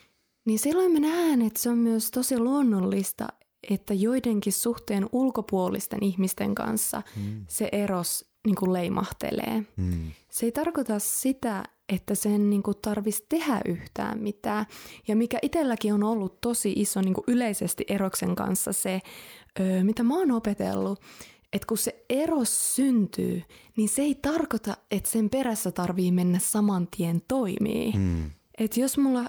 Niin 0.45 0.59
silloin 0.59 0.91
me 0.91 0.99
nähdään, 0.99 1.41
että 1.41 1.59
se 1.59 1.69
on 1.69 1.77
myös 1.77 2.11
tosi 2.11 2.39
luonnollista, 2.39 3.27
että 3.69 3.93
joidenkin 3.93 4.53
suhteen 4.53 5.09
ulkopuolisten 5.11 6.03
ihmisten 6.03 6.55
kanssa 6.55 7.01
mm. 7.15 7.45
se 7.47 7.69
eros 7.71 8.29
niin 8.45 8.55
kuin 8.55 8.73
leimahtelee. 8.73 9.63
Mm. 9.75 10.11
Se 10.31 10.45
ei 10.45 10.51
tarkoita 10.51 10.99
sitä, 10.99 11.63
että 11.89 12.15
sen 12.15 12.49
niin 12.49 12.63
kuin 12.63 12.77
tarvitsisi 12.81 13.25
tehdä 13.29 13.61
yhtään 13.65 14.19
mitään. 14.19 14.65
Ja 15.07 15.15
mikä 15.15 15.39
itselläkin 15.41 15.93
on 15.93 16.03
ollut 16.03 16.41
tosi 16.41 16.73
iso 16.75 17.01
niin 17.01 17.13
kuin 17.13 17.23
yleisesti 17.27 17.85
eroksen 17.87 18.35
kanssa 18.35 18.73
se, 18.73 19.01
öö, 19.59 19.83
mitä 19.83 20.03
mä 20.03 20.17
oon 20.17 20.31
opetellut, 20.31 20.99
että 21.53 21.65
kun 21.67 21.77
se 21.77 22.05
eros 22.09 22.75
syntyy, 22.75 23.43
niin 23.77 23.89
se 23.89 24.01
ei 24.01 24.15
tarkoita, 24.15 24.77
että 24.91 25.09
sen 25.09 25.29
perässä 25.29 25.71
tarvii 25.71 26.11
mennä 26.11 26.39
saman 26.39 26.87
tien 26.97 27.21
toimii. 27.27 27.93
Mm. 27.97 28.31
Että 28.57 28.79
jos 28.79 28.97
mulla 28.97 29.25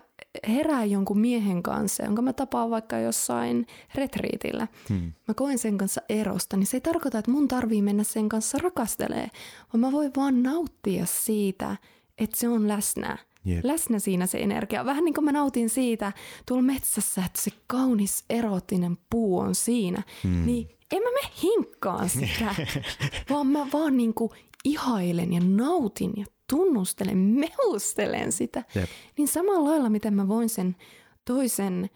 herää 0.48 0.84
jonkun 0.84 1.18
miehen 1.18 1.62
kanssa, 1.62 2.04
jonka 2.04 2.22
mä 2.22 2.32
tapaan 2.32 2.70
vaikka 2.70 2.98
jossain 2.98 3.66
retriitillä, 3.94 4.68
hmm. 4.88 5.12
mä 5.28 5.34
koen 5.34 5.58
sen 5.58 5.78
kanssa 5.78 6.00
erosta, 6.08 6.56
niin 6.56 6.66
se 6.66 6.76
ei 6.76 6.80
tarkoita, 6.80 7.18
että 7.18 7.30
mun 7.30 7.48
tarvii 7.48 7.82
mennä 7.82 8.04
sen 8.04 8.28
kanssa 8.28 8.58
rakastelee, 8.58 9.30
vaan 9.72 9.80
mä 9.80 9.92
voin 9.92 10.10
vaan 10.16 10.42
nauttia 10.42 11.06
siitä, 11.06 11.76
että 12.18 12.36
se 12.36 12.48
on 12.48 12.68
läsnä. 12.68 13.18
Yep. 13.46 13.64
Läsnä 13.64 13.98
siinä 13.98 14.26
se 14.26 14.38
energia. 14.38 14.84
Vähän 14.84 15.04
niin 15.04 15.14
kuin 15.14 15.24
mä 15.24 15.32
nautin 15.32 15.70
siitä 15.70 16.12
tuolla 16.46 16.62
metsässä, 16.62 17.22
että 17.26 17.42
se 17.42 17.50
kaunis 17.66 18.24
eroottinen 18.30 18.98
puu 19.10 19.38
on 19.38 19.54
siinä. 19.54 20.02
Hmm. 20.22 20.46
Niin 20.46 20.68
en 20.92 21.02
mä 21.02 21.10
me 21.10 21.30
hinkkaan 21.42 22.08
sitä, 22.08 22.54
vaan 23.30 23.46
mä 23.46 23.66
vaan 23.72 23.96
niin 23.96 24.14
kuin 24.14 24.30
ihailen 24.64 25.32
ja 25.32 25.40
nautin 25.44 26.12
ja 26.16 26.24
tunnustelen, 26.50 27.18
mehustelen 27.18 28.32
sitä. 28.32 28.64
Jep. 28.74 28.88
Niin 29.18 29.28
samalla 29.28 29.70
lailla, 29.70 29.90
miten 29.90 30.14
mä 30.14 30.28
voin 30.28 30.48
sen 30.48 30.76
toisen 31.24 31.90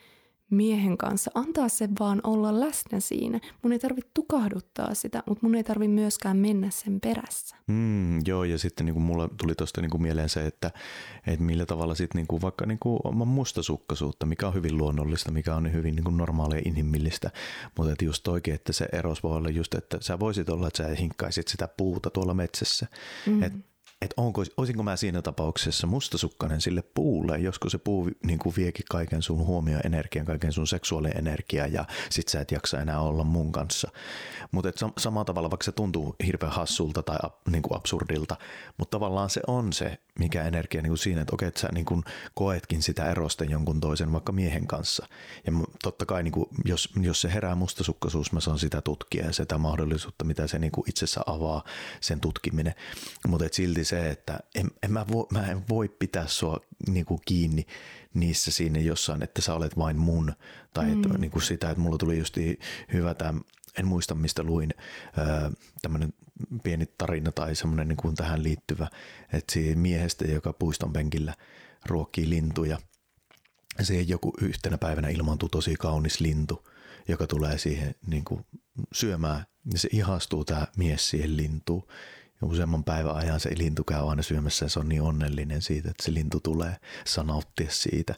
miehen 0.51 0.99
kanssa, 0.99 1.31
antaa 1.35 1.69
sen 1.69 1.91
vaan 2.01 2.21
olla 2.25 2.61
läsnä 2.61 3.01
siinä. 3.01 3.41
Mun 3.63 3.73
ei 3.73 3.79
tarvitse 3.79 4.11
tukahduttaa 4.15 4.95
sitä, 4.95 5.23
mutta 5.27 5.47
mun 5.47 5.55
ei 5.55 5.65
tarvitse 5.65 5.95
myöskään 5.95 6.37
mennä 6.37 6.71
sen 6.71 7.01
perässä. 7.01 7.57
Mm, 7.67 8.19
joo, 8.27 8.45
ja 8.45 8.59
sitten 8.59 8.87
niin 8.87 8.95
kuin 8.95 9.05
mulla 9.05 9.29
tuli 9.37 9.55
tuosta 9.55 9.81
niin 9.81 9.91
kuin 9.91 10.03
mieleen 10.03 10.29
se, 10.29 10.47
että, 10.47 10.71
että 11.27 11.45
millä 11.45 11.67
tavalla 11.67 11.95
sitten 11.95 12.19
niin 12.19 12.27
kuin 12.27 12.43
vaikka 12.43 12.67
niin 12.67 12.79
kuin 12.79 12.99
oman 13.05 13.29
mustasukkaisuutta, 13.29 14.27
mikä 14.27 14.49
on 14.49 14.55
hyvin 14.55 14.79
luonnollista, 14.79 15.33
mikä 15.33 15.55
on 15.55 15.73
hyvin 15.73 15.97
niin 15.97 16.05
kuin 16.05 16.17
normaalia 16.17 16.63
inhimillistä, 16.65 17.31
mutta 17.79 17.93
että 17.93 18.05
just 18.05 18.29
oikein, 18.29 18.55
että 18.55 18.73
se 18.73 18.89
eros 18.93 19.23
voi 19.23 19.37
olla 19.37 19.51
just, 19.51 19.75
että 19.75 19.99
sä 20.01 20.19
voisit 20.19 20.49
olla, 20.49 20.67
että 20.67 20.83
sä 20.83 20.95
hinkkaisit 20.95 21.49
sitä 21.49 21.69
puuta 21.77 22.11
tuolla 22.11 22.35
metsässä, 22.35 22.87
mm. 23.27 23.43
että 23.43 23.59
että 24.05 24.21
onko, 24.21 24.45
olisinko 24.57 24.83
mä 24.83 24.97
siinä 24.97 25.23
tapauksessa 25.23 25.87
mustasukkainen 25.87 26.61
sille 26.61 26.83
puulle, 26.83 27.39
josko 27.39 27.71
se 27.71 27.79
puu 27.79 28.11
niin 28.27 28.39
kuin 28.39 28.55
viekin 28.57 28.85
kaiken 28.91 29.23
sun 29.23 29.47
huomioon 29.47 29.81
energian, 29.85 30.27
kaiken 30.27 30.53
sun 30.53 30.67
seksuaalinen 30.67 31.19
energia 31.19 31.67
ja 31.67 31.85
sit 32.11 32.29
sä 32.29 32.41
et 32.41 32.51
jaksa 32.51 32.81
enää 32.81 33.01
olla 33.01 33.25
mun 33.25 33.53
kanssa. 33.53 33.89
Mutta 34.51 34.71
samalla 34.99 35.25
tavalla, 35.25 35.51
vaikka 35.51 35.65
se 35.65 35.73
tuntuu 35.73 36.17
hirveän 36.27 36.53
hassulta 36.53 37.03
tai 37.03 37.17
niin 37.51 37.63
kuin 37.63 37.77
absurdilta, 37.77 38.37
mutta 38.79 38.99
tavallaan 38.99 39.31
se 39.31 39.41
on 39.47 39.73
se, 39.73 39.99
mikä 40.19 40.43
energia 40.43 40.83
niin 40.83 40.91
kuin 40.91 40.99
siinä, 40.99 41.21
että 41.21 41.35
okei, 41.35 41.49
että 41.49 41.61
sä 41.61 41.69
niin 41.73 41.85
kuin 41.85 42.03
koetkin 42.35 42.83
sitä 42.83 43.11
erosta 43.11 43.45
jonkun 43.45 43.81
toisen 43.81 44.13
vaikka 44.13 44.33
miehen 44.33 44.67
kanssa. 44.67 45.07
Ja 45.47 45.53
totta 45.83 46.07
kai 46.07 46.23
niin 46.23 46.33
kuin, 46.33 46.47
jos, 46.65 46.89
jos 47.01 47.21
se 47.21 47.35
herää 47.35 47.55
mustasukkaisuus, 47.55 48.33
mä 48.33 48.41
saan 48.41 48.59
sitä 48.59 48.81
tutkia 48.81 49.27
ja 49.27 49.33
sitä 49.33 49.59
mahdollisuutta, 49.59 50.25
mitä 50.25 50.47
se 50.47 50.59
niin 50.59 50.73
kuin 50.73 50.89
itsessä 50.89 51.21
avaa, 51.27 51.65
sen 52.01 52.21
tutkiminen. 52.21 52.75
Mutta 53.29 53.47
silti 53.53 53.85
se, 53.85 54.11
että 54.11 54.39
en, 54.55 54.71
en 54.83 54.93
mä, 54.93 55.07
voi, 55.13 55.27
mä 55.31 55.47
en 55.47 55.63
voi 55.69 55.89
pitää 55.89 56.27
sua 56.27 56.61
niin 56.89 57.05
kuin 57.05 57.21
kiinni 57.25 57.67
niissä 58.15 58.51
siinä 58.51 58.79
jossain, 58.79 59.23
että 59.23 59.43
sä 59.43 59.55
olet 59.55 59.79
vain 59.79 59.99
mun. 59.99 60.33
Tai 60.75 60.85
mm. 60.85 60.93
että, 60.93 61.19
niin 61.19 61.31
kuin 61.31 61.43
sitä, 61.43 61.71
että 61.71 61.81
mulla 61.81 61.99
tuli 61.99 62.19
just 62.19 62.37
hyvä 62.93 63.15
tämä, 63.15 63.41
en 63.79 63.87
muista 63.87 64.15
mistä 64.15 64.43
luin, 64.43 64.71
tämmöinen 65.83 66.13
pieni 66.63 66.87
tarina 66.99 67.33
tai 67.33 67.55
semmoinen 67.55 67.89
niin 67.89 67.97
kuin 67.97 68.15
tähän 68.15 68.43
liittyvä, 68.43 68.89
että 69.33 69.53
siinä 69.53 69.81
miehestä, 69.81 70.25
joka 70.25 70.53
puiston 70.53 70.93
penkillä 70.93 71.35
ruokkii 71.87 72.31
lintuja. 72.31 72.79
Siihen 73.83 74.09
joku 74.09 74.33
yhtenä 74.41 74.79
päivänä 74.79 75.09
ilmaantuu 75.09 75.49
tosi 75.49 75.75
kaunis 75.77 76.21
lintu, 76.21 76.69
joka 77.09 77.27
tulee 77.27 77.59
siihen 77.59 77.95
niin 78.07 78.25
kuin 78.25 78.47
syömään. 78.93 79.47
Ja 79.73 79.79
se 79.79 79.89
ihastuu 79.93 80.45
tämä 80.45 80.67
mies 80.77 81.11
siihen 81.11 81.37
lintuun. 81.37 81.87
Ja 82.41 82.47
useamman 82.49 82.85
päivän 82.85 83.17
ajan 83.17 83.41
se 83.41 83.51
lintu 83.57 83.85
käy 83.85 84.11
aina 84.11 84.23
syömässä 84.23 84.65
ja 84.65 84.69
se 84.69 84.81
on 84.81 84.89
niin 84.89 85.03
onnellinen 85.03 85.63
siitä, 85.63 85.91
että 85.91 86.05
se 86.05 86.15
lintu 86.15 86.41
tulee 86.41 86.77
sanauttia 87.05 87.71
siitä. 87.71 88.15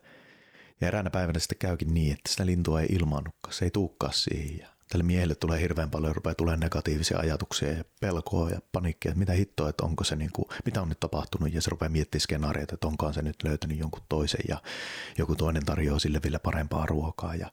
Ja 0.80 0.88
eräänä 0.88 1.10
päivänä 1.10 1.38
sitten 1.38 1.58
käykin 1.58 1.94
niin, 1.94 2.12
että 2.12 2.30
sitä 2.30 2.46
lintua 2.46 2.80
ei 2.80 2.86
ilmaannutkaan, 2.90 3.54
se 3.54 3.64
ei 3.64 3.70
tuukkaa 3.70 4.12
siihen. 4.12 4.68
Tälle 4.88 5.04
miehelle 5.04 5.34
tulee 5.34 5.60
hirveän 5.60 5.90
paljon, 5.90 6.16
rupeaa 6.16 6.34
tulee 6.34 6.56
negatiivisia 6.56 7.18
ajatuksia 7.18 7.72
ja 7.72 7.84
pelkoa 8.00 8.50
ja 8.50 8.60
paniikkia, 8.72 9.10
että 9.10 9.18
mitä 9.18 9.32
hittoa, 9.32 9.68
että 9.68 9.84
onko 9.84 10.04
se 10.04 10.16
niin 10.16 10.30
kuin, 10.32 10.48
mitä 10.64 10.82
on 10.82 10.88
nyt 10.88 11.00
tapahtunut 11.00 11.54
ja 11.54 11.62
se 11.62 11.70
rupeaa 11.70 11.88
miettimään 11.88 12.20
skenaarioita, 12.20 12.74
että 12.74 12.86
onkaan 12.86 13.14
se 13.14 13.22
nyt 13.22 13.42
löytänyt 13.44 13.78
jonkun 13.78 14.02
toisen 14.08 14.40
ja 14.48 14.62
joku 15.18 15.34
toinen 15.34 15.64
tarjoaa 15.64 15.98
sille 15.98 16.20
vielä 16.22 16.38
parempaa 16.38 16.86
ruokaa 16.86 17.34
ja, 17.34 17.50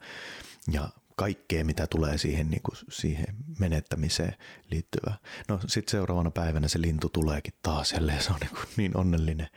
ja 0.72 0.90
kaikkea, 1.16 1.66
mitä 1.66 1.88
tulee 1.88 2.18
siihen, 2.18 2.50
niin 2.50 2.62
kuin 2.62 2.78
siihen 2.90 3.36
menettämiseen 3.60 4.36
liittyvää. 4.72 5.18
No 5.48 5.60
sitten 5.68 5.92
seuraavana 5.92 6.32
päivänä 6.32 6.68
se 6.68 6.82
lintu 6.82 7.10
tuleekin 7.10 7.54
taas 7.64 7.92
jälleen, 7.94 8.24
se 8.24 8.34
on 8.34 8.40
niin, 8.40 8.50
kuin 8.50 8.68
niin 8.78 8.98
onnellinen. 8.98 9.48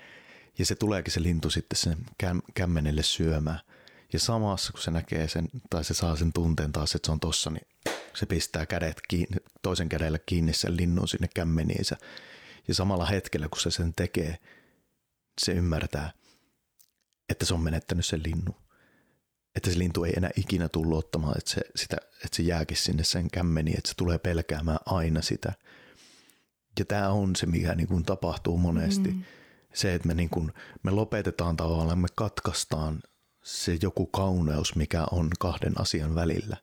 Ja 0.58 0.66
se 0.66 0.74
tuleekin 0.74 1.12
se 1.12 1.22
lintu 1.22 1.50
sitten 1.50 1.76
sen 1.76 1.98
käm, 2.18 2.42
kämmenelle 2.54 3.02
syömään– 3.02 3.60
ja 4.12 4.18
samassa, 4.18 4.72
kun 4.72 4.82
se 4.82 4.90
näkee 4.90 5.28
sen, 5.28 5.48
tai 5.70 5.84
se 5.84 5.94
saa 5.94 6.16
sen 6.16 6.32
tunteen 6.32 6.72
taas, 6.72 6.94
että 6.94 7.06
se 7.06 7.12
on 7.12 7.20
tossa, 7.20 7.50
niin 7.50 7.66
se 8.14 8.26
pistää 8.26 8.66
kädet 8.66 9.00
kiinni, 9.08 9.36
toisen 9.62 9.88
kädellä 9.88 10.18
kiinni 10.18 10.52
sen 10.52 10.76
linnun 10.76 11.08
sinne 11.08 11.28
kämmeniinsä. 11.34 11.96
Ja 12.68 12.74
samalla 12.74 13.06
hetkellä, 13.06 13.48
kun 13.48 13.60
se 13.60 13.70
sen 13.70 13.92
tekee, 13.96 14.38
se 15.40 15.52
ymmärtää, 15.52 16.12
että 17.28 17.44
se 17.44 17.54
on 17.54 17.60
menettänyt 17.60 18.06
sen 18.06 18.22
linnun. 18.26 18.54
Että 19.56 19.70
se 19.70 19.78
lintu 19.78 20.04
ei 20.04 20.12
enää 20.16 20.30
ikinä 20.36 20.68
tullut 20.68 20.98
ottamaan, 20.98 21.38
että 21.38 21.50
se, 21.50 21.60
sitä, 21.76 21.96
että 22.24 22.36
se 22.36 22.42
jääkin 22.42 22.76
sinne 22.76 23.04
sen 23.04 23.30
kämmeniin, 23.30 23.78
että 23.78 23.88
se 23.88 23.94
tulee 23.94 24.18
pelkäämään 24.18 24.78
aina 24.86 25.22
sitä. 25.22 25.52
Ja 26.78 26.84
tämä 26.84 27.08
on 27.08 27.36
se, 27.36 27.46
mikä 27.46 27.74
niin 27.74 27.88
kuin 27.88 28.04
tapahtuu 28.04 28.58
monesti. 28.58 29.10
Mm. 29.10 29.22
Se, 29.74 29.94
että 29.94 30.08
me, 30.08 30.14
niin 30.14 30.30
kuin, 30.30 30.52
me 30.82 30.90
lopetetaan 30.90 31.56
tavallaan, 31.56 31.98
me 31.98 32.08
katkaistaan 32.14 33.00
se 33.46 33.78
joku 33.82 34.06
kauneus, 34.06 34.76
mikä 34.76 35.06
on 35.10 35.30
kahden 35.38 35.80
asian 35.80 36.14
välillä. 36.14 36.56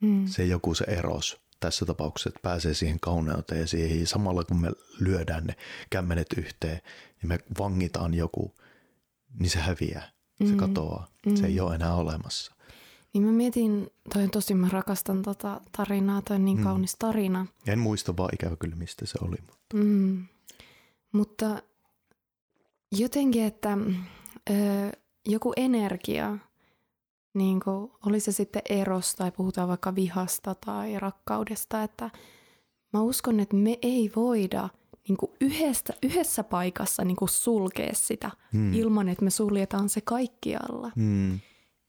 Mm. 0.00 0.26
Se 0.26 0.44
joku 0.44 0.74
se 0.74 0.84
eros 0.84 1.40
tässä 1.60 1.86
tapauksessa, 1.86 2.28
että 2.28 2.40
pääsee 2.42 2.74
siihen 2.74 3.00
kauneuteen 3.00 3.60
ja 3.60 3.66
siihen 3.66 4.06
samalla 4.06 4.44
kun 4.44 4.60
me 4.60 4.72
lyödään 5.00 5.44
ne 5.44 5.56
kämmenet 5.90 6.26
yhteen 6.36 6.80
ja 7.22 7.28
me 7.28 7.38
vangitaan 7.58 8.14
joku, 8.14 8.54
niin 9.38 9.50
se 9.50 9.58
häviää, 9.58 10.10
se 10.38 10.52
mm. 10.52 10.56
katoaa, 10.56 11.06
mm. 11.26 11.36
se 11.36 11.46
ei 11.46 11.60
ole 11.60 11.74
enää 11.74 11.94
olemassa. 11.94 12.54
Niin 13.12 13.24
mä 13.24 13.32
mietin, 13.32 13.90
toi 14.12 14.22
on 14.22 14.30
tosi, 14.30 14.54
mä 14.54 14.68
rakastan 14.68 15.22
tota 15.22 15.60
tarinaa, 15.76 16.22
toi 16.22 16.36
on 16.36 16.44
niin 16.44 16.58
mm. 16.58 16.64
kaunis 16.64 16.96
tarina. 16.98 17.46
En 17.66 17.78
muista 17.78 18.16
vaan 18.16 18.34
ikävä 18.34 18.56
kyllä, 18.56 18.76
mistä 18.76 19.06
se 19.06 19.18
oli. 19.22 19.36
Mutta, 19.46 19.76
mm. 19.76 20.26
mutta 21.12 21.62
jotenkin, 22.92 23.44
että 23.44 23.78
ö, 24.50 24.54
joku 25.28 25.52
energia, 25.56 26.38
niin 27.34 27.60
kuin, 27.60 27.92
oli 28.06 28.20
se 28.20 28.32
sitten 28.32 28.62
eros 28.68 29.14
tai 29.14 29.30
puhutaan 29.30 29.68
vaikka 29.68 29.94
vihasta 29.94 30.54
tai 30.54 30.98
rakkaudesta, 30.98 31.82
että 31.82 32.10
mä 32.92 33.02
uskon, 33.02 33.40
että 33.40 33.56
me 33.56 33.78
ei 33.82 34.12
voida 34.16 34.68
niin 35.08 35.16
kuin 35.16 35.32
yhdestä, 35.40 35.94
yhdessä 36.02 36.44
paikassa 36.44 37.04
niin 37.04 37.16
kuin 37.16 37.28
sulkea 37.28 37.90
sitä 37.92 38.30
hmm. 38.52 38.74
ilman, 38.74 39.08
että 39.08 39.24
me 39.24 39.30
suljetaan 39.30 39.88
se 39.88 40.00
kaikkialla. 40.00 40.90
Hmm. 40.96 41.40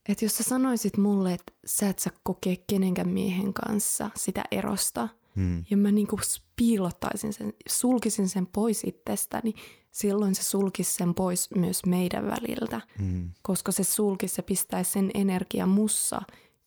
Että 0.08 0.24
jos 0.24 0.36
sä 0.36 0.42
sanoisit 0.42 0.96
mulle, 0.96 1.32
että 1.32 1.52
sä 1.66 1.88
et 1.88 1.98
sä 1.98 2.10
kokee 2.22 2.56
kenenkään 2.66 3.08
miehen 3.08 3.54
kanssa 3.54 4.10
sitä 4.16 4.44
erosta, 4.50 5.08
hmm. 5.36 5.64
ja 5.70 5.76
mä 5.76 5.90
niin 5.90 6.06
kuin 6.06 6.20
piilottaisin 6.56 7.32
sen, 7.32 7.52
sulkisin 7.68 8.28
sen 8.28 8.46
pois 8.46 8.84
itsestäni, 8.84 9.54
silloin 9.94 10.34
se 10.34 10.42
sulkisi 10.42 10.94
sen 10.94 11.14
pois 11.14 11.50
myös 11.56 11.86
meidän 11.86 12.26
väliltä, 12.26 12.80
mm. 12.98 13.30
koska 13.42 13.72
se 13.72 13.84
sulkisi, 13.84 14.34
se 14.34 14.42
pistäisi 14.42 14.90
sen 14.90 15.10
energia 15.14 15.66
mussa 15.66 16.22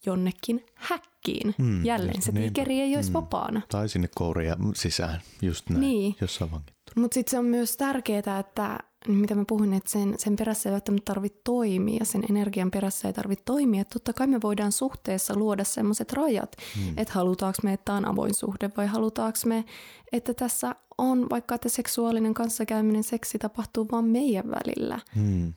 jonnekin 0.05 0.65
häkkiin. 0.75 1.55
Mm, 1.57 1.85
Jälleen 1.85 2.21
se 2.21 2.31
tikeri 2.31 2.81
ei 2.81 2.95
olisi 2.95 3.09
mm. 3.09 3.13
vapaana. 3.13 3.61
Tai 3.69 3.89
sinne 3.89 4.09
kouria 4.15 4.57
sisään, 4.75 5.21
just 5.41 5.69
näin, 5.69 5.81
niin. 5.81 6.15
jos 6.21 6.41
on 6.41 6.51
vangittu. 6.51 6.91
Mutta 6.95 7.13
sitten 7.13 7.31
se 7.31 7.39
on 7.39 7.45
myös 7.45 7.77
tärkeää, 7.77 8.39
että 8.39 8.79
mitä 9.15 9.35
mä 9.35 9.43
puhun, 9.47 9.73
että 9.73 9.89
sen, 9.89 10.13
sen 10.17 10.35
perässä 10.35 10.69
ei 10.69 10.73
välttämättä 10.73 11.13
tarvitse 11.13 11.41
toimia, 11.43 12.05
sen 12.05 12.23
energian 12.29 12.71
perässä 12.71 13.07
ei 13.07 13.13
tarvitse 13.13 13.43
toimia. 13.45 13.81
Että 13.81 13.93
totta 13.93 14.13
kai 14.13 14.27
me 14.27 14.41
voidaan 14.43 14.71
suhteessa 14.71 15.35
luoda 15.35 15.63
sellaiset 15.63 16.13
rajat, 16.13 16.55
hmm. 16.75 16.93
että 16.97 17.13
halutaanko 17.13 17.57
me, 17.63 17.73
että 17.73 17.93
on 17.93 18.05
avoin 18.05 18.33
suhde 18.33 18.71
vai 18.77 18.87
halutaanko 18.87 19.39
me, 19.45 19.65
että 20.11 20.33
tässä 20.33 20.75
on 20.97 21.29
vaikka, 21.29 21.55
että 21.55 21.69
seksuaalinen 21.69 22.33
kanssakäyminen, 22.33 23.03
seksi 23.03 23.39
tapahtuu 23.39 23.87
vain 23.91 24.05
meidän 24.05 24.51
välillä. 24.51 24.99
Hmm. 25.15 25.53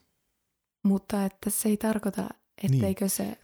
Mutta 0.85 1.25
että 1.25 1.51
se 1.51 1.69
ei 1.69 1.77
tarkoita, 1.77 2.29
etteikö 2.65 3.05
niin. 3.05 3.11
se 3.11 3.39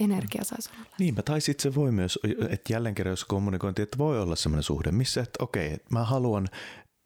energia 0.00 0.44
saisi 0.44 0.70
olla. 0.74 0.96
Niinpä, 0.98 1.22
tai 1.22 1.40
sitten 1.40 1.62
se 1.62 1.74
voi 1.74 1.92
myös, 1.92 2.18
että 2.48 2.72
jälleen 2.72 2.94
kerran 2.94 3.12
jos 3.12 3.24
kommunikointi, 3.24 3.82
että 3.82 3.98
voi 3.98 4.20
olla 4.20 4.36
sellainen 4.36 4.62
suhde, 4.62 4.92
missä, 4.92 5.20
että 5.20 5.44
okei, 5.44 5.72
että 5.72 5.88
mä 5.90 6.04
haluan 6.04 6.48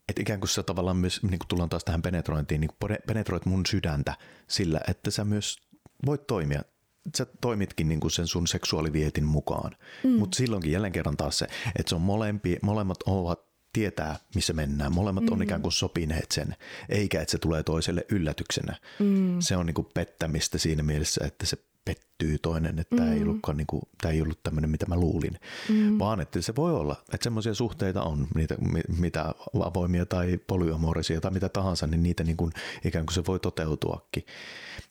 että 0.09 0.23
ikään 0.23 0.41
kuin 0.41 0.49
sä 0.49 0.63
tavallaan 0.63 0.97
myös, 0.97 1.23
niin 1.23 1.39
kuin 1.39 1.49
tullaan 1.49 1.69
taas 1.69 1.85
tähän 1.85 2.03
penetrointiin, 2.03 2.61
niin 2.61 2.71
penetroit 3.07 3.47
mun 3.47 3.67
sydäntä 3.67 4.15
sillä, 4.49 4.81
että 4.89 5.11
sä 5.11 5.25
myös 5.25 5.57
voit 6.07 6.27
toimia. 6.27 6.63
Sä 7.17 7.27
toimitkin 7.41 7.89
niin 7.89 8.01
kuin 8.01 8.11
sen 8.11 8.27
sun 8.27 8.47
seksuaalivietin 8.47 9.25
mukaan. 9.25 9.77
Mm. 10.05 10.11
Mutta 10.11 10.37
silloinkin 10.37 10.73
jälleen 10.73 10.93
kerran 10.93 11.17
taas 11.17 11.39
se, 11.39 11.47
että 11.79 11.89
se 11.91 11.95
on 11.95 12.01
molempi, 12.01 12.57
molemmat 12.63 13.03
ovat 13.03 13.47
tietää, 13.73 14.19
missä 14.35 14.53
mennään. 14.53 14.95
Molemmat 14.95 15.25
mm. 15.25 15.33
on 15.33 15.43
ikään 15.43 15.63
kuin 15.63 15.73
sopineet 15.73 16.33
sen, 16.33 16.57
eikä 16.89 17.21
että 17.21 17.33
se 17.33 17.39
tulee 17.39 17.63
toiselle 17.63 18.07
yllätyksenä. 18.11 18.77
Mm. 18.99 19.41
Se 19.41 19.57
on 19.57 19.67
niin 19.67 19.75
kuin 19.75 19.89
pettämistä 19.95 20.59
siinä 20.59 20.83
mielessä, 20.83 21.27
että 21.27 21.47
se 21.47 21.57
pettyy 21.87 22.39
toinen, 22.39 22.79
että 22.79 22.95
mm. 22.95 22.99
tämä 22.99 23.13
ei, 23.13 23.23
ollutkaan, 23.23 23.57
niin 23.57 23.67
kuin, 23.67 23.83
tämä 24.01 24.13
ei 24.13 24.23
ollut 24.23 24.43
tämmöinen, 24.43 24.71
mitä 24.71 24.87
mä 24.87 24.97
luulin. 24.97 25.41
Mm. 25.69 25.99
Vaan 25.99 26.21
että 26.21 26.43
se 26.43 26.57
voi 26.57 26.73
olla, 26.75 26.97
että 27.13 27.25
semmoisia 27.25 27.55
suhteita 27.55 28.03
on, 28.03 28.27
niitä, 28.35 28.55
mitä 28.99 29.35
avoimia 29.65 30.07
tai 30.07 30.39
polyamorisia 30.47 31.21
tai 31.21 31.31
mitä 31.31 31.49
tahansa, 31.49 31.87
niin 31.87 32.03
niitä 32.03 32.25
niin 32.25 32.37
kuin, 32.37 32.53
ikään 32.85 33.07
kuin 33.07 33.15
se 33.15 33.23
voi 33.27 33.41
toteutuakin. 33.41 34.27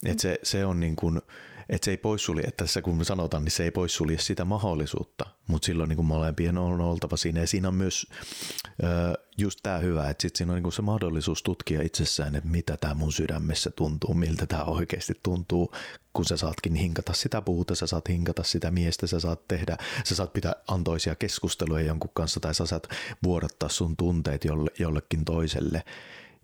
Että 0.06 0.22
se, 0.22 0.40
se 0.44 0.66
on 0.66 0.80
niin 0.80 0.96
kuin, 0.96 1.22
että 1.70 1.86
se 1.86 1.92
ei 1.92 1.98
poissulje, 1.98 2.44
että 2.44 2.64
tässä 2.64 2.82
kun 2.82 3.06
sanotaan, 3.06 3.44
niin 3.44 3.52
se 3.52 3.64
ei 3.64 3.72
poissulje 3.72 4.18
sitä 4.18 4.46
mahdollisuutta, 4.46 5.26
mutta 5.48 5.66
silloin 5.66 5.90
niin 5.90 5.96
kuin 5.98 6.06
molempien 6.06 6.58
on 6.58 6.82
oltava 6.82 7.18
siinä. 7.18 7.40
Ja 7.40 7.48
siinä 7.48 7.68
on 7.68 7.76
myös 7.76 8.08
ö, 8.84 9.14
just 9.38 9.60
tämä 9.64 9.78
hyvä, 9.78 10.10
että 10.10 10.22
sit 10.22 10.36
siinä 10.36 10.52
on 10.52 10.56
niin 10.56 10.64
kuin 10.64 10.74
se 10.74 10.82
mahdollisuus 10.82 11.44
tutkia 11.44 11.82
itsessään, 11.82 12.36
että 12.36 12.50
mitä 12.50 12.78
tämä 12.78 12.94
mun 12.94 13.12
sydämessä 13.12 13.72
tuntuu, 13.72 14.14
miltä 14.14 14.46
tämä 14.46 14.64
oikeasti 14.64 15.14
tuntuu, 15.24 15.72
kun 16.14 16.26
sä 16.26 16.38
saatkin 16.38 16.76
hinkata 16.76 17.14
sitä 17.14 17.42
puuta, 17.42 17.76
sä 17.76 17.88
saat 17.88 18.10
hinkata 18.10 18.44
sitä 18.44 18.72
miestä, 18.72 19.08
sä 19.08 19.20
saat 19.20 19.48
tehdä, 19.48 19.78
sä 20.04 20.16
saat 20.16 20.34
pitää 20.34 20.54
antoisia 20.68 21.16
keskusteluja 21.16 21.86
jonkun 21.86 22.12
kanssa 22.14 22.40
tai 22.40 22.56
sä 22.56 22.66
saat 22.66 22.88
vuodattaa 23.24 23.70
sun 23.70 23.98
tunteet 23.98 24.46
jolle, 24.46 24.72
jollekin 24.80 25.26
toiselle. 25.26 25.84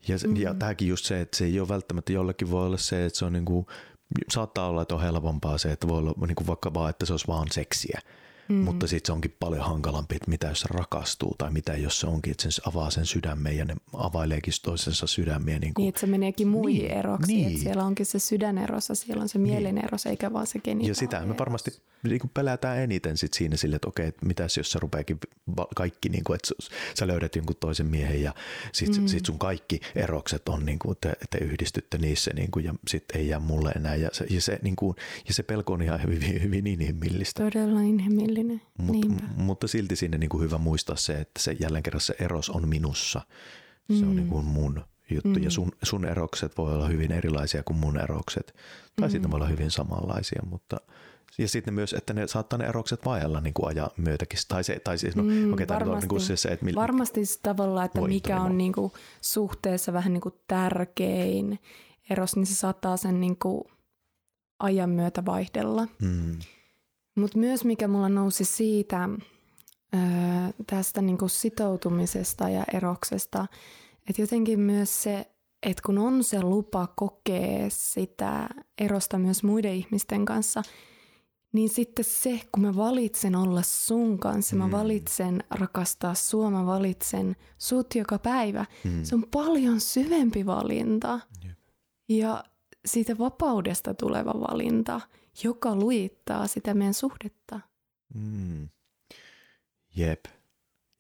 Ja, 0.08 0.18
mm-hmm. 0.18 0.36
ja 0.36 0.54
tämäkin 0.54 0.88
just 0.88 1.06
se, 1.06 1.22
että 1.22 1.38
se 1.38 1.46
ei 1.46 1.60
ole 1.60 1.68
välttämättä 1.68 2.14
jollekin 2.14 2.52
voi 2.52 2.66
olla 2.66 2.78
se, 2.78 3.06
että 3.06 3.20
se 3.20 3.26
on 3.26 3.34
niin 3.34 3.46
kuin, 3.46 3.66
saattaa 4.30 4.68
olla, 4.68 4.82
että 4.82 4.96
on 4.96 5.02
helpompaa 5.02 5.58
se, 5.58 5.72
että 5.72 5.88
voi 5.88 5.98
olla 5.98 6.14
niin 6.28 6.36
kuin 6.36 6.48
vaikka 6.48 6.74
vaan, 6.74 6.90
että 6.90 7.06
se 7.06 7.14
olisi 7.14 7.28
vaan 7.28 7.48
seksiä. 7.52 8.00
Mm. 8.52 8.58
Mutta 8.58 8.88
sitten 8.88 9.08
se 9.08 9.14
onkin 9.14 9.36
paljon 9.40 9.66
hankalampi, 9.66 10.16
että 10.16 10.30
mitä 10.30 10.48
jos 10.48 10.62
se 10.62 10.68
rakastuu 10.72 11.36
tai 11.38 11.52
mitä 11.52 11.74
jos 11.74 12.00
se 12.00 12.08
onkin, 12.08 12.32
että 12.32 12.52
se 12.52 12.62
avaa 12.66 12.92
sen 12.92 13.06
sydämen 13.06 13.58
ja 13.58 13.66
ne 13.66 13.76
availeekin 13.94 14.54
toisensa 14.64 15.08
sydämiä. 15.08 15.60
Niin, 15.60 15.74
kuin, 15.74 15.84
niin 15.84 15.90
että 15.90 16.02
se 16.02 16.08
meneekin 16.08 16.48
muihin 16.48 16.82
niin, 16.82 16.98
eroksi, 16.98 17.34
niin. 17.34 17.48
että 17.48 17.60
siellä 17.60 17.84
onkin 17.84 18.06
se 18.06 18.20
sydäneros 18.20 18.90
ja 18.90 18.96
siellä 18.96 19.22
on 19.22 19.30
se 19.30 19.40
mieleneros 19.40 20.06
niin. 20.06 20.10
eikä 20.10 20.34
vaan 20.34 20.48
se 20.48 20.60
genitaali 20.60 20.92
Ja 20.92 20.96
sitä 20.96 21.26
me 21.26 21.38
varmasti 21.38 21.72
niin 22.04 22.20
kuin 22.20 22.32
pelätään 22.34 22.80
eniten 22.80 23.18
sit 23.18 23.34
siinä 23.34 23.58
sille, 23.58 23.76
että 23.76 23.88
okei, 23.88 24.08
että 24.08 24.26
mitäs 24.26 24.58
jos 24.58 24.72
se 24.72 24.80
rupeakin 24.80 25.20
kaikki, 25.76 26.10
niin 26.10 26.24
kuin, 26.24 26.36
että 26.36 26.50
sä 27.00 27.08
löydät 27.08 27.36
jonkun 27.36 27.56
toisen 27.60 27.88
miehen 27.88 28.22
ja 28.22 28.34
sit, 28.72 28.98
mm. 28.98 29.08
sit 29.08 29.26
sun 29.26 29.40
kaikki 29.40 29.80
erokset 29.96 30.50
on, 30.50 30.66
niin 30.66 30.80
kuin, 30.80 30.98
te, 31.02 31.14
te 31.30 31.38
yhdistytte 31.38 31.98
niissä 31.98 32.32
niin 32.34 32.52
kuin, 32.52 32.66
ja 32.66 32.74
sitten 32.88 33.22
ei 33.22 33.28
jää 33.28 33.40
mulle 33.40 33.72
enää. 33.72 33.96
Ja 33.96 34.10
se, 34.12 34.26
ja 34.30 34.42
se, 34.42 34.60
niin 34.62 34.76
kuin, 34.76 34.96
ja 35.28 35.34
se 35.34 35.44
pelko 35.44 35.74
on 35.74 35.82
ihan 35.82 36.04
hyvin, 36.04 36.44
hyvin 36.44 36.68
inhimillistä. 36.68 37.44
Todella 37.44 37.80
inhimillinen, 38.42 39.26
Mut, 39.28 39.38
Mutta 39.38 39.68
silti 39.68 39.96
sinne 39.96 40.18
niin 40.18 40.30
kuin 40.30 40.44
hyvä 40.44 40.58
muistaa 40.58 40.96
se, 40.96 41.14
että 41.14 41.42
se 41.42 41.56
jälleen 41.60 41.84
kerran 41.84 42.02
se 42.02 42.16
eros 42.20 42.50
on 42.50 42.68
minussa. 42.68 43.22
Se 43.88 44.04
mm. 44.04 44.10
on 44.10 44.16
niin 44.16 44.28
kuin 44.28 44.46
mun 44.46 44.82
juttu. 45.10 45.40
Mm. 45.40 45.44
Ja 45.44 45.52
sun, 45.52 45.72
sun 45.84 46.06
erokset 46.06 46.58
voi 46.58 46.76
olla 46.76 46.88
hyvin 46.88 47.12
erilaisia 47.12 47.64
kuin 47.64 47.78
mun 47.78 48.00
erokset. 48.00 48.56
Tai 48.96 49.08
mm. 49.08 49.12
sitten 49.12 49.32
voi 49.32 49.38
olla 49.38 49.48
hyvin 49.48 49.72
samanlaisia, 49.72 50.42
mutta– 50.50 50.78
ja 51.38 51.48
sitten 51.48 51.74
myös, 51.74 51.94
että 51.94 52.14
ne 52.14 52.28
saattaa 52.28 52.60
ne 52.60 52.66
erokset 52.66 53.06
vaella 53.06 53.42
niin 53.42 53.54
kuin 53.54 53.68
ajan 53.68 53.90
myötäkin. 53.98 54.40
Tai, 54.48 54.64
se, 54.64 54.82
tai 54.84 54.98
siis, 54.98 55.16
no, 55.16 55.24
mm, 55.24 55.54
okay, 55.54 55.68
varmasti, 55.68 55.92
on 55.92 56.00
niin 56.00 56.10
kuin 56.10 56.22
se, 56.22 56.38
se, 56.38 56.50
että 56.50 56.66
mil... 56.66 56.76
varmasti 56.76 57.22
tavalla, 57.44 57.84
että 57.84 58.02
mikä 58.02 58.42
on 58.42 58.58
niin 58.58 58.74
kuin 58.74 58.92
suhteessa 59.22 59.94
vähän 59.94 60.14
niin 60.14 60.22
kuin 60.22 60.36
tärkein 60.48 61.60
eros, 62.10 62.36
niin 62.36 62.46
se 62.46 62.56
saattaa 62.56 62.98
sen 62.98 63.22
niin 63.22 63.38
kuin 63.38 63.64
ajan 64.60 64.90
myötä 64.90 65.26
vaihdella. 65.26 65.88
Mm. 66.02 66.40
Mutta 67.16 67.38
myös 67.38 67.66
mikä 67.66 67.88
mulla 67.88 68.10
nousi 68.10 68.46
siitä 68.46 69.10
ää, 69.94 70.52
tästä 70.68 71.02
niin 71.02 71.18
kuin 71.18 71.30
sitoutumisesta 71.30 72.50
ja 72.50 72.64
eroksesta, 72.74 73.48
että 74.10 74.22
jotenkin 74.22 74.60
myös 74.60 75.04
se, 75.04 75.32
että 75.64 75.82
kun 75.86 75.98
on 75.98 76.24
se 76.24 76.42
lupa 76.42 76.88
kokea 76.96 77.66
sitä 77.70 78.50
erosta 78.82 79.18
myös 79.18 79.44
muiden 79.44 79.74
ihmisten 79.74 80.26
kanssa– 80.26 80.64
niin 81.54 81.70
sitten 81.70 82.06
se, 82.06 82.42
kun 82.52 82.62
mä 82.62 82.76
valitsen 82.76 83.36
olla 83.36 83.62
sun 83.62 84.20
kanssa, 84.20 84.56
mm. 84.56 84.62
mä 84.62 84.72
valitsen 84.72 85.44
rakastaa 85.50 86.14
sua, 86.14 86.50
mä 86.50 86.66
valitsen 86.66 87.36
sut 87.58 87.96
joka 87.96 88.20
päivä, 88.20 88.66
mm. 88.84 89.04
se 89.04 89.16
on 89.16 89.24
paljon 89.32 89.80
syvempi 89.80 90.46
valinta. 90.46 91.20
Jep. 91.46 91.58
Ja 92.10 92.44
siitä 92.86 93.18
vapaudesta 93.18 93.94
tuleva 93.94 94.34
valinta, 94.34 95.02
joka 95.44 95.76
luittaa 95.76 96.48
sitä 96.48 96.74
meidän 96.74 96.94
suhdetta. 96.94 97.60
Mm. 98.14 98.70
Jep, 99.96 100.26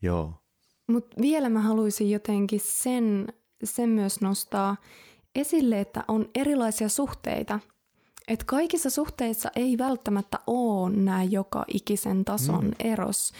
joo. 0.01 0.33
Mutta 0.87 1.21
vielä 1.21 1.49
mä 1.49 1.61
haluaisin 1.61 2.11
jotenkin 2.11 2.59
sen, 2.63 3.33
sen 3.63 3.89
myös 3.89 4.21
nostaa 4.21 4.77
esille, 5.35 5.79
että 5.79 6.03
on 6.07 6.29
erilaisia 6.35 6.89
suhteita– 6.89 7.59
et 8.27 8.43
kaikissa 8.43 8.89
suhteissa 8.89 9.49
ei 9.55 9.77
välttämättä 9.77 10.39
ole 10.47 10.95
nämä 10.95 11.23
joka 11.23 11.65
ikisen 11.67 12.25
tason 12.25 12.65
mm. 12.65 12.71
eros. 12.79 13.31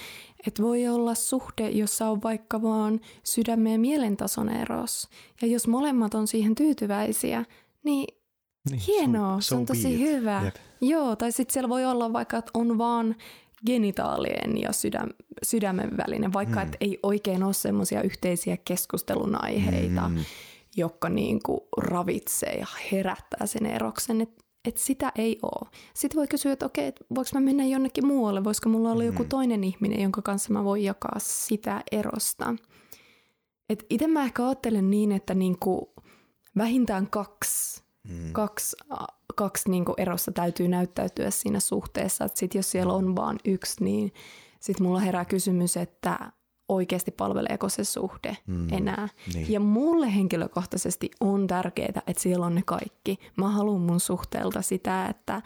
Et 0.48 0.62
voi 0.62 0.88
olla 0.88 1.16
suhde, 1.16 1.70
jossa 1.70 2.10
on 2.10 2.24
vaikka 2.24 2.62
vaan 2.62 3.00
sydämen 3.24 3.72
ja 3.72 3.80
mielen 3.80 4.18
tason 4.18 4.50
eros. 4.50 5.08
Ja 5.42 5.48
jos 5.48 5.68
molemmat 5.68 6.14
on 6.14 6.28
siihen 6.28 6.56
tyytyväisiä, 6.56 7.46
niin, 7.84 8.21
niin 8.70 8.82
hienoa, 8.88 9.36
so, 9.36 9.42
so 9.42 9.50
se 9.50 9.56
on 9.56 9.66
tosi 9.66 10.00
hyvä. 10.00 10.42
Yep. 10.44 10.56
Joo, 10.82 11.16
tai 11.16 11.32
sitten 11.32 11.54
siellä 11.54 11.70
voi 11.70 11.86
olla 11.86 12.14
vaikka, 12.14 12.38
että 12.38 12.52
on 12.54 12.78
vaan 12.78 13.16
genitaalien 13.66 14.58
ja 14.58 14.74
sydäm, 14.74 15.10
sydämen 15.44 15.98
välinen, 15.98 16.34
vaikka 16.34 16.60
mm. 16.60 16.68
et 16.68 16.78
ei 16.82 17.00
oikein 17.04 17.44
ole 17.44 17.54
semmoisia 17.54 18.02
yhteisiä 18.02 18.58
keskustelun 18.58 19.44
aiheita, 19.44 20.10
mm. 20.10 20.18
jotka 20.78 21.10
niinku 21.10 21.68
ravitsee 21.78 22.54
ja 22.60 22.68
herättää 22.92 23.46
sen 23.46 23.66
eroksen. 23.66 24.22
Et 24.22 24.42
että 24.66 24.82
sitä 24.82 25.12
ei 25.16 25.40
ole. 25.42 25.70
Sitten 25.94 26.20
voi 26.20 26.28
kysyä, 26.28 26.52
että 26.52 26.66
okei, 26.66 26.88
että 26.88 27.06
voiko 27.16 27.30
mä 27.34 27.40
mennä 27.40 27.66
jonnekin 27.66 28.08
muualle, 28.08 28.44
voisiko 28.44 28.70
mulla 28.70 28.92
olla 28.92 29.04
joku 29.04 29.24
mm. 29.24 29.30
toinen 29.30 29.64
ihminen, 29.64 30.02
jonka 30.02 30.22
kanssa 30.22 30.54
mä 30.54 30.64
voin 30.64 30.84
jakaa 30.84 31.16
sitä 31.18 31.84
erosta. 31.92 32.56
Et 33.70 33.86
itse 33.90 34.08
mä 34.08 34.24
ehkä 34.24 34.46
ajattelen 34.46 34.92
niin, 34.92 35.12
että 35.12 35.34
niinku 35.34 35.94
vähintään 36.58 37.08
kaksi, 37.08 37.81
mm. 38.10 38.32
kaksi, 38.32 38.76
kaksi 39.36 39.70
niinku 39.70 39.94
erosta 39.98 40.32
täytyy 40.32 40.68
näyttäytyä 40.68 41.32
siinä 41.32 41.60
suhteessa. 41.60 42.26
Että 42.26 42.40
sit 42.40 42.56
jos 42.56 42.72
siellä 42.72 42.94
on 42.94 43.16
vain 43.16 43.40
yksi, 43.46 43.84
niin 43.84 44.14
sitten 44.60 44.88
mulla 44.88 45.00
herää 45.00 45.26
kysymys, 45.26 45.78
että 45.78 46.32
oikeasti 46.70 47.12
palveleeko 47.12 47.70
se 47.70 47.84
suhde 47.84 48.38
mm, 48.48 48.74
enää. 48.74 49.10
Niin. 49.34 49.52
Ja 49.52 49.60
mulle 49.60 50.16
henkilökohtaisesti 50.16 51.12
on 51.20 51.48
tärkeää, 51.48 52.02
että 52.08 52.24
siellä 52.24 52.46
on 52.46 52.56
ne 52.56 52.62
kaikki. 52.66 53.20
Mä 53.38 53.50
haluan 53.50 53.82
mun 53.82 54.00
suhteelta 54.00 54.62
sitä, 54.62 55.06
että 55.06 55.42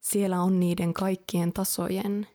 siellä 0.00 0.42
on 0.42 0.60
niiden 0.60 0.94
kaikkien 0.94 1.52
tasojen 1.52 2.26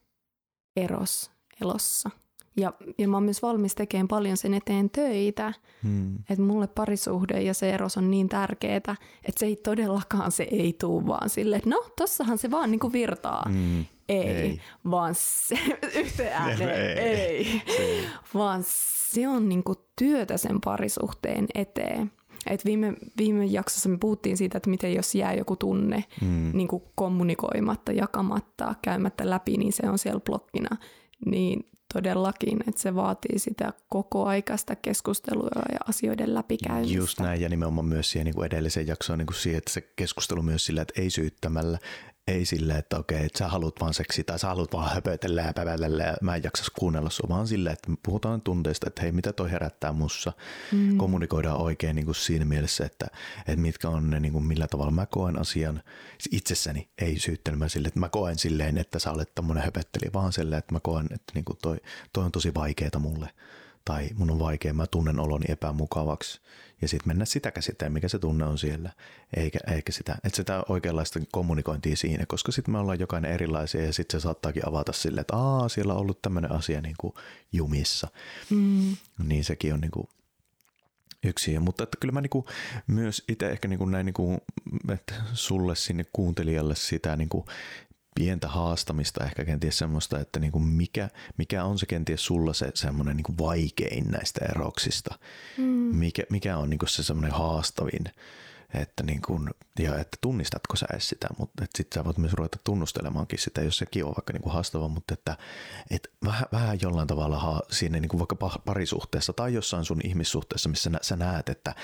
eros 0.75 1.31
elossa. 1.61 2.09
Ja, 2.57 2.73
ja 2.97 3.07
mä 3.07 3.17
oon 3.17 3.23
myös 3.23 3.41
valmis 3.41 3.75
tekemään 3.75 4.07
paljon 4.07 4.37
sen 4.37 4.53
eteen 4.53 4.89
töitä, 4.89 5.53
hmm. 5.83 6.15
että 6.15 6.43
mulle 6.43 6.67
parisuhde 6.67 7.41
ja 7.41 7.53
se 7.53 7.69
eros 7.69 7.97
on 7.97 8.11
niin 8.11 8.29
tärkeää, 8.29 8.77
että 8.77 8.95
se 9.37 9.45
ei 9.45 9.55
todellakaan 9.55 10.31
se 10.31 10.47
ei 10.51 10.73
tuu 10.73 11.07
vaan 11.07 11.29
silleen, 11.29 11.57
että 11.57 11.69
no 11.69 11.85
tossahan 11.97 12.37
se 12.37 12.51
vaan 12.51 12.71
niinku 12.71 12.91
virtaa. 12.91 13.43
Hmm 13.49 13.85
ei, 14.09 14.27
ei. 14.27 14.59
vaan 14.91 15.15
se, 15.17 15.55
yhteen 15.99 16.33
ääneen, 16.33 16.97
ei, 16.97 16.97
ei. 16.97 17.61
ei. 17.79 18.05
vaan 18.33 18.63
se 19.11 19.27
on 19.27 19.49
niinku 19.49 19.75
työtä 19.95 20.37
sen 20.37 20.61
parisuhteen 20.65 21.47
eteen. 21.55 22.11
Et 22.47 22.65
viime, 22.65 22.93
viime 23.17 23.45
jaksossa 23.45 23.89
me 23.89 23.97
puhuttiin 23.97 24.37
siitä, 24.37 24.57
että 24.57 24.69
miten 24.69 24.93
jos 24.93 25.15
jää 25.15 25.33
joku 25.33 25.55
tunne 25.55 26.03
mm. 26.21 26.51
niin 26.53 26.67
kuin 26.67 26.83
kommunikoimatta, 26.95 27.91
jakamatta, 27.91 28.75
käymättä 28.81 29.29
läpi, 29.29 29.57
niin 29.57 29.73
se 29.73 29.89
on 29.89 29.97
siellä 29.97 30.19
blokkina. 30.19 30.77
Niin 31.25 31.69
todellakin, 31.93 32.59
että 32.67 32.81
se 32.81 32.95
vaatii 32.95 33.39
sitä 33.39 33.73
koko 33.89 34.25
aikaista 34.25 34.75
keskustelua 34.75 35.49
ja 35.71 35.79
asioiden 35.87 36.33
läpikäymistä. 36.33 36.97
Just 36.97 37.19
näin, 37.19 37.41
ja 37.41 37.49
nimenomaan 37.49 37.85
myös 37.85 38.11
siihen 38.11 38.25
niin 38.25 38.35
kuin 38.35 38.45
edelliseen 38.45 38.87
jaksoon 38.87 39.19
niin 39.19 39.27
kuin 39.27 39.35
siihen, 39.35 39.57
että 39.57 39.73
se 39.73 39.81
keskustelu 39.95 40.41
myös 40.41 40.65
sillä, 40.65 40.81
että 40.81 41.01
ei 41.01 41.09
syyttämällä, 41.09 41.79
ei 42.27 42.45
silleen, 42.45 42.79
että 42.79 42.97
okei, 42.97 43.25
että 43.25 43.39
sä 43.39 43.47
haluat 43.47 43.75
vaan 43.79 43.93
seksi 43.93 44.23
tai 44.23 44.39
sä 44.39 44.47
haluat 44.47 44.73
vaan 44.73 44.93
höpötellä 44.93 45.41
ja 45.41 45.53
pävätellä 45.53 46.03
ja 46.03 46.17
mä 46.21 46.35
en 46.35 46.43
jaksas 46.43 46.69
kuunnella 46.69 47.09
sua, 47.09 47.29
vaan 47.29 47.47
silleen, 47.47 47.73
että 47.73 47.91
puhutaan 48.05 48.41
tunteista, 48.41 48.87
että 48.87 49.01
hei, 49.01 49.11
mitä 49.11 49.33
toi 49.33 49.51
herättää 49.51 49.93
mussa. 49.93 50.33
Mm. 50.71 50.97
Kommunikoidaan 50.97 51.61
oikein 51.61 51.95
niin 51.95 52.05
kuin 52.05 52.15
siinä 52.15 52.45
mielessä, 52.45 52.85
että, 52.85 53.07
että 53.39 53.61
mitkä 53.61 53.89
on 53.89 54.09
ne, 54.09 54.19
niin 54.19 54.33
kuin 54.33 54.45
millä 54.45 54.67
tavalla 54.67 54.91
mä 54.91 55.05
koen 55.05 55.39
asian 55.39 55.83
itsessäni, 56.31 56.89
ei 57.01 57.19
syyttelemään 57.19 57.69
sille, 57.69 57.87
että 57.87 57.99
mä 57.99 58.09
koen 58.09 58.37
silleen, 58.37 58.77
että 58.77 58.99
sä 58.99 59.11
olet 59.11 59.35
tämmöinen 59.35 59.63
höpötteli, 59.63 60.13
vaan 60.13 60.33
silleen, 60.33 60.59
että 60.59 60.73
mä 60.73 60.79
koen, 60.79 61.05
että 61.05 61.31
niin 61.33 61.45
kuin 61.45 61.57
toi, 61.61 61.77
toi 62.13 62.25
on 62.25 62.31
tosi 62.31 62.53
vaikeeta 62.53 62.99
mulle 62.99 63.29
tai 63.85 64.09
mun 64.15 64.31
on 64.31 64.39
vaikea, 64.39 64.73
mä 64.73 64.87
tunnen 64.87 65.19
oloni 65.19 65.45
epämukavaksi 65.49 66.41
ja 66.81 66.87
sitten 66.87 67.07
mennä 67.07 67.25
sitä 67.25 67.51
käsiteen, 67.51 67.93
mikä 67.93 68.07
se 68.07 68.19
tunne 68.19 68.45
on 68.45 68.57
siellä, 68.57 68.89
eikä, 69.37 69.59
eikä 69.67 69.91
sitä, 69.91 70.17
että 70.23 70.35
sitä 70.35 70.63
oikeanlaista 70.69 71.19
kommunikointia 71.31 71.95
siinä, 71.95 72.25
koska 72.25 72.51
sitten 72.51 72.71
me 72.71 72.79
ollaan 72.79 72.99
jokainen 72.99 73.31
erilaisia 73.31 73.85
ja 73.85 73.93
sitten 73.93 74.19
se 74.19 74.23
saattaakin 74.23 74.67
avata 74.67 74.93
sille, 74.93 75.21
että 75.21 75.35
aa, 75.35 75.69
siellä 75.69 75.93
on 75.93 75.99
ollut 75.99 76.21
tämmöinen 76.21 76.51
asia 76.51 76.81
niin 76.81 76.95
kuin 76.97 77.13
jumissa, 77.53 78.07
mm. 78.49 78.95
niin 79.23 79.43
sekin 79.43 79.73
on 79.73 79.81
niin 79.81 79.91
kuin 79.91 80.07
yksi. 81.23 81.59
Mutta 81.59 81.83
että 81.83 81.97
kyllä 81.99 82.11
mä 82.11 82.21
niinku 82.21 82.45
myös 82.87 83.23
itse 83.27 83.49
ehkä 83.49 83.67
niinku 83.67 83.85
näin, 83.85 84.05
niinku, 84.05 84.37
että 84.89 85.13
sulle 85.33 85.75
sinne 85.75 86.05
kuuntelijalle 86.13 86.75
sitä 86.75 87.15
niinku 87.15 87.45
pientä 88.15 88.47
haastamista, 88.47 89.23
ehkä 89.23 89.45
kenties 89.45 89.77
semmoista, 89.77 90.19
että 90.19 90.39
niin 90.39 90.51
kuin 90.51 90.63
mikä, 90.63 91.09
mikä 91.37 91.63
on 91.63 91.79
se 91.79 91.85
kenties 91.85 92.25
sulla 92.25 92.53
se 92.53 92.71
semmoinen 92.73 93.17
niin 93.17 93.23
kuin 93.23 93.37
vaikein 93.37 94.11
näistä 94.11 94.45
eroksista, 94.45 95.19
mm. 95.57 95.63
mikä, 95.95 96.23
mikä 96.29 96.57
on 96.57 96.69
niin 96.69 96.79
kuin 96.79 96.89
se 96.89 97.03
semmoinen 97.03 97.31
haastavin, 97.31 98.03
että, 98.73 99.03
niin 99.03 99.21
kun, 99.21 99.49
ja 99.79 99.99
että 99.99 100.17
tunnistatko 100.21 100.75
sä 100.75 100.85
edes 100.91 101.09
sitä, 101.09 101.27
mutta 101.37 101.65
sitten 101.75 101.99
sä 101.99 102.05
voit 102.05 102.17
myös 102.17 102.33
ruveta 102.33 102.59
tunnustelemaankin 102.63 103.39
sitä, 103.39 103.61
jos 103.61 103.77
sekin 103.77 104.05
on 104.05 104.13
vaikka 104.17 104.33
niin 104.33 104.41
kuin 104.41 104.53
haastava, 104.53 104.87
mutta 104.87 105.13
että 105.13 105.37
et 105.91 106.11
vähän, 106.25 106.45
vähän 106.51 106.77
jollain 106.81 107.07
tavalla 107.07 107.39
ha, 107.39 107.61
siinä 107.71 107.99
niin 107.99 108.09
kuin 108.09 108.19
vaikka 108.19 108.59
parisuhteessa 108.65 109.33
tai 109.33 109.53
jossain 109.53 109.85
sun 109.85 110.01
ihmissuhteessa, 110.03 110.69
missä 110.69 110.89
nä, 110.89 110.99
sä 111.01 111.15
näet, 111.15 111.49
että 111.49 111.75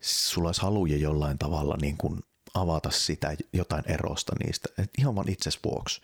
sulla 0.00 0.48
olisi 0.48 0.62
haluja 0.62 0.96
jollain 0.96 1.38
tavalla 1.38 1.76
niin 1.80 1.96
kuin 1.96 2.20
avata 2.54 2.90
sitä 2.90 3.36
jotain 3.52 3.84
erosta 3.86 4.32
niistä, 4.44 4.68
et 4.78 4.90
ihan 4.98 5.14
vaan 5.14 5.28
itses 5.28 5.58
vuoksi, 5.64 6.00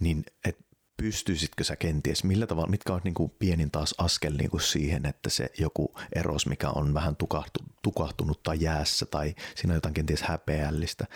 niin 0.00 0.24
et 0.44 0.66
pystyisitkö 0.96 1.64
sä 1.64 1.76
kenties, 1.76 2.24
millä 2.24 2.46
tavalla, 2.46 2.70
mitkä 2.70 2.92
on 2.92 3.00
niin 3.04 3.14
kuin 3.14 3.32
pienin 3.38 3.70
taas 3.70 3.94
askel 3.98 4.34
niin 4.36 4.50
kuin 4.50 4.60
siihen, 4.60 5.06
että 5.06 5.30
se 5.30 5.50
joku 5.58 5.94
eros, 6.14 6.46
mikä 6.46 6.70
on 6.70 6.94
vähän 6.94 7.16
tukahtu, 7.16 7.60
tukahtunut 7.82 8.42
tai 8.42 8.56
jäässä 8.60 9.06
tai 9.06 9.34
siinä 9.54 9.72
on 9.72 9.76
jotain 9.76 9.94
kenties 9.94 10.22
häpeällistä, 10.22 11.06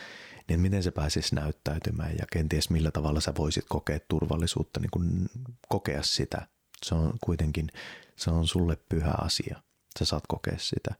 niin 0.48 0.60
miten 0.60 0.82
se 0.82 0.90
pääsisi 0.90 1.34
näyttäytymään 1.34 2.16
ja 2.18 2.26
kenties 2.32 2.70
millä 2.70 2.90
tavalla 2.90 3.20
sä 3.20 3.32
voisit 3.38 3.64
kokea 3.68 3.98
turvallisuutta, 4.08 4.80
niin 4.80 4.90
kuin 4.90 5.28
kokea 5.68 6.02
sitä. 6.02 6.46
Se 6.82 6.94
on 6.94 7.12
kuitenkin, 7.20 7.68
se 8.16 8.30
on 8.30 8.48
sulle 8.48 8.76
pyhä 8.88 9.14
asia. 9.18 9.62
Sä 9.98 10.04
saat 10.04 10.24
kokea 10.28 10.58
sitä. 10.58 10.94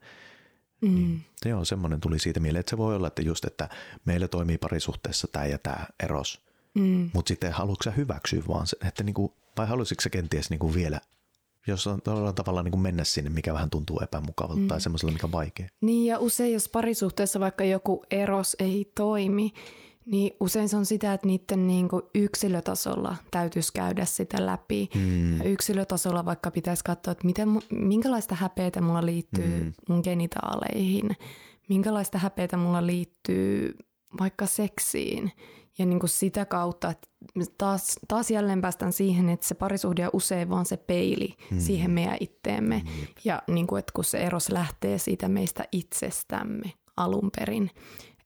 Mm. 0.80 0.88
Niin, 0.88 1.24
joo, 1.44 1.64
semmoinen 1.64 2.00
tuli 2.00 2.18
siitä 2.18 2.40
mieleen, 2.40 2.60
että 2.60 2.70
se 2.70 2.78
voi 2.78 2.96
olla, 2.96 3.08
että 3.08 3.22
just, 3.22 3.44
että 3.44 3.68
meillä 4.04 4.28
toimii 4.28 4.58
parisuhteessa 4.58 5.28
tämä 5.32 5.46
ja 5.46 5.58
tämä 5.58 5.86
eros– 6.02 6.40
Mm. 6.74 7.10
Mutta 7.12 7.28
sitten 7.28 7.52
haluatko 7.52 7.82
sä 7.82 7.90
hyväksyä 7.90 8.42
vaan 8.48 8.66
se, 8.66 8.76
että 8.88 9.02
niinku, 9.02 9.34
vai 9.56 9.66
haluaisitko 9.66 10.02
sä 10.02 10.10
kenties 10.10 10.50
niinku 10.50 10.74
vielä 10.74 11.00
on 12.06 12.34
tavalla 12.34 12.62
niin 12.62 12.72
kuin 12.72 12.80
mennä 12.80 13.04
sinne, 13.04 13.30
mikä 13.30 13.54
vähän 13.54 13.70
tuntuu 13.70 14.00
epämukavalta 14.02 14.60
mm. 14.60 14.68
tai 14.68 14.80
semmoisella, 14.80 15.12
mikä 15.12 15.26
on 15.26 15.32
vaikea. 15.32 15.68
Niin 15.80 16.06
ja 16.06 16.18
usein, 16.18 16.52
jos 16.52 16.68
parisuhteessa 16.68 17.40
vaikka 17.40 17.64
joku 17.64 18.04
eros 18.10 18.56
ei 18.58 18.92
toimi, 18.94 19.52
niin 20.10 20.32
usein 20.40 20.68
se 20.68 20.76
on 20.76 20.86
sitä, 20.86 21.12
että 21.12 21.26
niiden 21.26 21.66
niin 21.66 21.88
kuin 21.88 22.02
yksilötasolla 22.14 23.16
täytyisi 23.30 23.72
käydä 23.72 24.04
sitä 24.04 24.46
läpi. 24.46 24.90
Mm. 24.94 25.40
Yksilötasolla 25.40 26.24
vaikka 26.24 26.50
pitäisi 26.50 26.84
katsoa, 26.84 27.12
että 27.12 27.26
miten, 27.26 27.48
minkälaista 27.70 28.34
häpeätä 28.34 28.80
mulla 28.80 29.06
liittyy 29.06 29.60
mm. 29.60 29.72
mun 29.88 30.00
genitaaleihin, 30.04 31.16
minkälaista 31.68 32.18
häpeätä 32.18 32.56
mulla 32.56 32.86
liittyy 32.86 33.76
vaikka 34.20 34.46
seksiin– 34.46 35.32
ja 35.80 35.86
niin 35.86 36.00
kuin 36.00 36.10
sitä 36.10 36.44
kautta, 36.44 36.90
että 36.90 37.08
taas, 37.58 37.98
taas 38.08 38.30
jälleen 38.30 38.60
päästään 38.60 38.92
siihen, 38.92 39.28
että 39.28 39.46
se 39.46 39.54
parisuhde 39.54 40.04
on 40.04 40.10
usein 40.12 40.50
vaan 40.50 40.66
se 40.66 40.76
peili 40.76 41.36
mm. 41.50 41.60
siihen 41.60 41.90
meidän 41.90 42.16
itteemme. 42.20 42.82
Mm. 42.84 43.06
Ja 43.24 43.42
niin 43.48 43.66
kuin, 43.66 43.78
että 43.78 43.92
kun 43.94 44.04
se 44.04 44.18
eros 44.18 44.48
lähtee 44.48 44.98
siitä 44.98 45.28
meistä 45.28 45.64
itsestämme 45.72 46.72
alun 46.96 47.30
perin. 47.36 47.70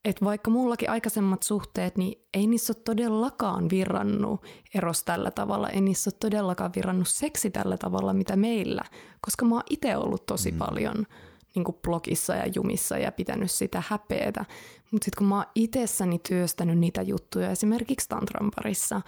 Että 0.04 0.24
vaikka 0.24 0.50
mullakin 0.50 0.90
aikaisemmat 0.90 1.42
suhteet, 1.42 1.96
niin 1.96 2.24
ei 2.34 2.46
niissä 2.46 2.72
ole 2.76 2.82
todellakaan 2.84 3.70
virrannut 3.70 4.44
eros 4.74 5.04
tällä 5.04 5.30
tavalla. 5.30 5.68
Ei 5.68 5.80
niissä 5.80 6.10
ole 6.10 6.16
todellakaan 6.20 6.70
virrannut 6.76 7.08
seksi 7.08 7.50
tällä 7.50 7.76
tavalla, 7.76 8.12
mitä 8.12 8.36
meillä. 8.36 8.82
Koska 9.20 9.44
mä 9.44 9.54
oon 9.54 9.62
itse 9.70 9.96
ollut 9.96 10.26
tosi 10.26 10.52
mm. 10.52 10.58
paljon 10.58 11.06
niin 11.54 11.64
kuin 11.64 11.76
blogissa 11.82 12.34
ja 12.34 12.46
jumissa 12.54 12.98
ja 12.98 13.12
pitänyt 13.12 13.50
sitä 13.50 13.82
häpeätä. 13.88 14.44
Mutta 14.90 15.04
sitten 15.04 15.18
kun 15.18 15.26
mä 15.26 15.36
oon 15.36 15.46
itsessäni 15.54 16.20
työstänyt 16.28 16.78
niitä 16.78 17.02
juttuja 17.02 17.50
esimerkiksi 17.50 18.08
tantran 18.08 18.50
parissa, 18.56 19.00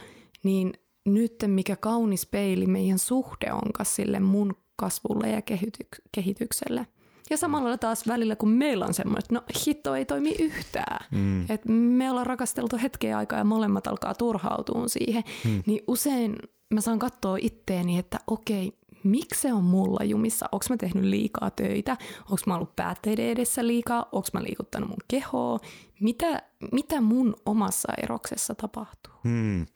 niin 0.42 0.72
nyt 1.07 1.34
mikä 1.47 1.76
kaunis 1.76 2.26
peili 2.26 2.66
meidän 2.66 2.99
suhde 2.99 3.53
onkaan 3.53 3.86
sille 3.86 4.20
mun 4.20 4.55
kasvulle 4.76 5.30
ja 5.30 5.40
kehity- 5.40 6.03
kehitykselle. 6.12 6.86
Ja 7.31 7.37
samalla 7.37 7.79
taas 7.79 8.09
välillä, 8.09 8.37
kun 8.37 8.49
meillä 8.49 8.87
on 8.87 8.95
semmoinen, 8.95 9.18
että 9.18 9.35
no 9.35 9.43
hitto 9.66 9.95
ei 9.95 10.05
toimi 10.05 10.35
yhtään. 10.39 11.07
Mm. 11.11 11.43
Että 11.43 11.68
me 11.68 12.11
ollaan 12.11 12.27
rakasteltu 12.27 12.77
hetkeä 12.83 13.18
aikaa 13.18 13.39
ja 13.39 13.45
molemmat 13.45 13.87
alkaa 13.87 14.14
turhautua 14.14 14.89
siihen. 14.89 15.24
Mm. 15.45 15.62
Niin 15.66 15.85
usein 15.87 16.37
mä 16.74 16.81
saan 16.81 16.99
katsoa 16.99 17.37
itteeni, 17.41 17.99
että 17.99 18.18
okei, 18.27 18.72
miksi 19.05 19.41
se 19.41 19.53
on 19.53 19.64
mulla 19.64 20.05
jumissa? 20.05 20.49
Onko 20.53 20.64
mä 20.70 20.77
tehnyt 20.77 21.05
liikaa 21.05 21.51
töitä? 21.51 21.97
Onko 22.20 22.43
mä 22.47 22.55
ollut 22.55 22.77
päätteiden 22.77 23.27
edessä 23.27 23.66
liikaa? 23.66 24.09
Onko 24.12 24.29
mä 24.33 24.43
liikuttanut 24.43 24.89
mun 24.89 24.99
kehoa? 25.09 25.59
Mitä, 26.01 26.43
mitä 26.72 27.01
mun 27.01 27.37
omassa 27.47 27.93
eroksessa 28.03 28.55
tapahtuu? 28.55 29.12
Hmm. 29.24 29.66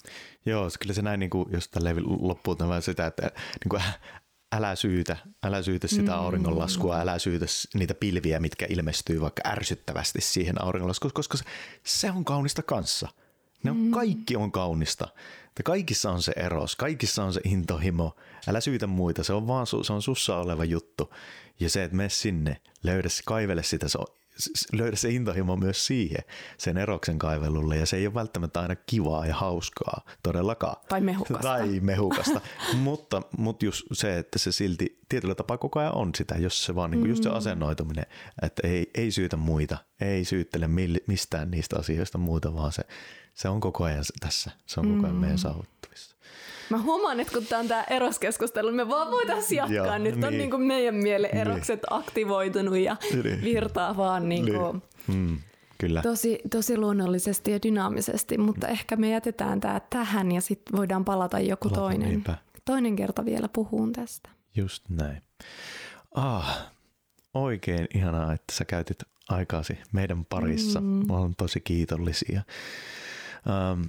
Joo, 0.47 0.69
kyllä 0.81 0.95
se 0.95 1.03
näin, 1.03 1.21
niin 1.21 1.31
kuin, 1.31 1.49
jos 1.53 1.69
tällä 1.69 1.91
loppuu 2.21 2.55
tämä 2.55 2.81
sitä, 2.81 3.07
että 3.07 3.23
niin 3.65 3.69
kuin, 3.69 3.83
älä 4.53 4.77
syytä, 4.77 5.17
älä 5.43 5.63
syytä 5.63 5.89
sitä 5.89 6.13
mm. 6.13 6.19
auringonlaskua, 6.19 7.01
älä 7.01 7.19
syytä 7.19 7.47
niitä 7.75 7.95
pilviä, 7.95 8.41
mitkä 8.41 8.67
ilmestyy 8.69 9.21
vaikka 9.21 9.43
ärsyttävästi 9.49 10.21
siihen 10.21 10.65
auringonlaskuun, 10.65 11.13
koska 11.13 11.39
se, 11.85 12.11
on 12.11 12.25
kaunista 12.25 12.63
kanssa. 12.63 13.09
Ne 13.63 13.71
on, 13.71 13.77
mm. 13.77 13.91
Kaikki 13.91 14.37
on 14.37 14.53
kaunista. 14.53 15.09
Ja 15.59 15.63
kaikissa 15.65 16.11
on 16.11 16.23
se 16.23 16.33
eros, 16.37 16.77
kaikissa 16.77 17.25
on 17.25 17.33
se 17.33 17.41
intohimo. 17.45 18.17
Älä 18.49 18.61
syytä 18.61 18.87
muita, 18.87 19.25
se 19.25 19.33
on 19.33 19.47
vaan 19.47 19.67
se 19.67 19.93
on 19.93 20.03
sussa 20.03 20.37
oleva 20.37 20.65
juttu. 20.65 21.15
Ja 21.61 21.71
se, 21.71 21.85
että 21.85 21.97
mene 21.97 22.09
sinne, 22.09 22.57
löydä, 22.83 23.09
kaivele 23.25 23.63
sitä, 23.63 23.89
se 23.89 23.99
on, 23.99 24.07
löydä 24.73 24.97
se 24.97 25.11
intohimo 25.11 25.57
myös 25.57 25.87
siihen, 25.87 26.25
sen 26.59 26.79
eroksen 26.79 27.19
kaivelulle. 27.19 27.77
Ja 27.77 27.87
se 27.87 27.97
ei 27.97 28.07
ole 28.07 28.15
välttämättä 28.15 28.61
aina 28.61 28.77
kivaa 28.77 29.27
ja 29.27 29.35
hauskaa, 29.35 30.05
todellakaan. 30.23 30.77
Tai 30.89 31.01
mehukasta. 31.01 31.49
Tai 31.49 31.81
mehukasta. 31.81 32.41
mutta, 32.75 33.23
mutta 33.39 33.65
just 33.65 33.87
se, 33.93 34.19
että 34.19 34.39
se 34.39 34.53
silti 34.53 34.99
tietyllä 35.09 35.35
tapaa 35.35 35.59
koko 35.59 35.81
ajan 35.81 35.95
on 35.95 36.11
sitä, 36.15 36.35
jos 36.35 36.65
se 36.65 36.75
vaan 36.75 36.91
niin 36.91 37.01
kuin 37.01 37.11
just 37.11 37.23
se 37.23 37.29
mm. 37.29 37.35
asennoituminen, 37.35 38.07
että 38.43 38.69
ei, 38.69 38.91
ei 38.95 39.11
syytä 39.11 39.37
muita, 39.37 39.79
ei 40.01 40.25
syyttele 40.25 40.69
mistään 41.07 41.51
niistä 41.51 41.79
asioista 41.79 42.19
muuta, 42.19 42.55
vaan 42.55 42.73
se 42.73 42.83
se 43.35 43.49
on 43.49 43.61
koko 43.61 43.85
ajan 43.85 44.05
tässä. 44.21 44.51
Se 44.67 44.81
on 44.81 44.95
koko 44.95 45.07
ajan 45.07 45.17
mm. 45.17 45.21
meidän 45.21 45.39
saavuttavissa. 45.39 46.17
Mä 46.71 46.79
huomaan, 46.79 47.21
että 47.21 47.33
kun 47.33 47.47
tämä 47.47 47.61
on 47.61 47.69
tämä 47.69 47.85
eroskeskustelu, 47.91 48.73
me 48.73 48.89
vaan 48.89 49.11
voitaisiin 49.11 49.57
jatkaa. 49.57 49.87
Joo, 49.87 49.99
Nyt 49.99 50.15
niin. 50.15 50.25
on 50.25 50.33
niin 50.33 50.51
kuin 50.51 50.63
meidän 50.63 50.95
mielen 50.95 51.31
niin. 51.31 51.41
erokset 51.41 51.81
niin. 51.83 51.99
aktivoitunut 51.99 52.77
ja 52.77 52.97
niin. 53.25 53.43
virtaa 53.43 53.97
vaan 53.97 54.29
niin 54.29 54.45
kuin 54.45 54.83
niin. 55.09 55.19
mm, 55.19 55.39
kyllä. 55.79 56.03
Tosi, 56.03 56.39
tosi 56.51 56.79
luonnollisesti 56.79 57.51
ja 57.51 57.59
dynaamisesti, 57.63 58.39
mutta 58.39 58.67
mm. 58.67 58.73
ehkä 58.73 58.97
me 58.97 59.11
jätetään 59.11 59.61
tämä 59.61 59.81
tähän 59.91 60.33
ja 60.33 60.41
sitten 60.41 60.77
voidaan 60.77 61.05
palata 61.05 61.41
joku 61.41 61.69
palata 61.69 61.81
toinen, 61.81 62.09
niinpä. 62.09 62.37
toinen 62.65 62.97
kerta 62.97 63.25
vielä 63.25 63.49
puhuun 63.49 63.93
tästä. 63.93 64.31
Just 64.57 64.85
näin. 64.89 65.23
Ah, 66.15 66.71
oikein 67.35 67.87
ihanaa, 67.95 68.33
että 68.33 68.55
sä 68.55 68.65
käytit 68.65 68.99
aikaasi 69.29 69.79
meidän 69.93 70.25
parissa. 70.25 70.81
Mm. 70.81 70.87
Mä 70.87 71.17
olen 71.19 71.35
tosi 71.37 71.61
kiitollisia. 71.61 72.43
Ähm, 73.51 73.83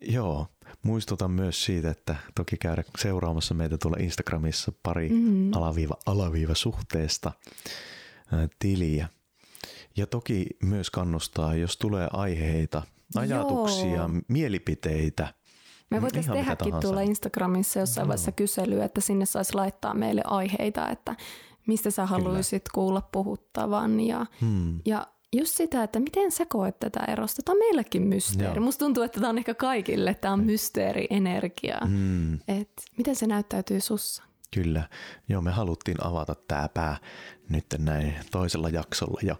joo, 0.00 0.46
muistutan 0.82 1.30
myös 1.30 1.64
siitä, 1.64 1.90
että 1.90 2.16
toki 2.34 2.56
käydä 2.56 2.84
seuraamassa 2.98 3.54
meitä 3.54 3.78
tuolla 3.78 3.96
Instagramissa 4.00 4.72
pari 4.82 5.08
mm-hmm. 5.08 5.54
alaviiva, 5.54 5.94
alaviiva 6.06 6.54
suhteesta 6.54 7.32
äh, 8.34 8.48
tiliä. 8.58 9.08
Ja 9.96 10.06
toki 10.06 10.46
myös 10.62 10.90
kannustaa, 10.90 11.54
jos 11.54 11.76
tulee 11.76 12.08
aiheita, 12.12 12.82
ajatuksia, 13.14 13.96
Joo. 13.96 14.10
mielipiteitä. 14.28 15.34
Me 15.90 16.02
voitaisiin 16.02 16.32
tehdäkin 16.32 16.74
tuolla 16.80 17.00
Instagramissa 17.00 17.78
jossain 17.78 18.08
vaiheessa 18.08 18.32
kyselyä, 18.32 18.84
että 18.84 19.00
sinne 19.00 19.26
saisi 19.26 19.54
laittaa 19.54 19.94
meille 19.94 20.22
aiheita, 20.24 20.90
että 20.90 21.16
mistä 21.66 21.90
sä 21.90 22.06
haluaisit 22.06 22.62
Kyllä. 22.62 22.74
kuulla 22.74 23.00
puhuttavan. 23.00 24.00
Ja, 24.00 24.26
hmm. 24.40 24.80
ja 24.84 25.06
just 25.38 25.56
sitä, 25.56 25.82
että 25.82 26.00
miten 26.00 26.30
sä 26.30 26.46
koet 26.46 26.78
tätä 26.78 27.00
erosta. 27.08 27.42
Tämä 27.42 27.54
on 27.54 27.58
meillekin 27.58 28.02
mysteeri. 28.02 28.54
Joo. 28.54 28.64
Musta 28.64 28.84
tuntuu, 28.84 29.02
että 29.02 29.20
tämä 29.20 29.30
on 29.30 29.38
ehkä 29.38 29.54
kaikille, 29.54 30.14
tämä 30.14 30.34
on 30.34 30.44
mysteerienergia. 30.44 31.78
Mm. 31.88 32.34
Et 32.34 32.70
miten 32.98 33.16
se 33.16 33.26
näyttäytyy 33.26 33.80
sussa? 33.80 34.22
Kyllä. 34.54 34.88
Joo, 35.28 35.42
me 35.42 35.50
haluttiin 35.50 36.04
avata 36.04 36.34
tämä 36.48 36.68
pää 36.68 36.96
nyt 37.48 37.66
näin 37.78 38.14
toisella 38.30 38.68
jaksolla 38.68 39.20
jo, 39.22 39.36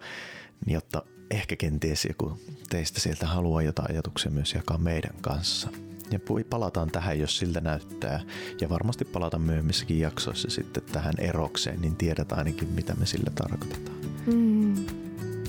jotta 0.67 1.03
ehkä 1.31 1.57
kenties 1.57 2.05
joku 2.05 2.41
teistä 2.71 3.01
sieltä 3.01 3.27
haluaa 3.27 3.63
jotain 3.63 3.91
ajatuksia 3.91 4.31
myös 4.31 4.55
jakaa 4.55 4.79
meidän 4.79 5.15
kanssa. 5.21 5.69
Ja 6.11 6.19
palataan 6.51 6.91
tähän, 6.91 7.19
jos 7.19 7.39
siltä 7.39 7.61
näyttää. 7.61 8.21
Ja 8.61 8.69
varmasti 8.69 9.05
palataan 9.05 9.43
myöhemmissäkin 9.43 10.01
jaksoissa 10.01 10.51
sitten 10.51 10.83
tähän 10.83 11.15
erokseen, 11.19 11.81
niin 11.81 11.97
tiedetään 11.97 12.39
ainakin, 12.39 12.69
mitä 12.69 12.95
me 12.95 13.07
sillä 13.07 13.31
tarkoitetaan. 13.35 13.97
Mm 14.27 14.56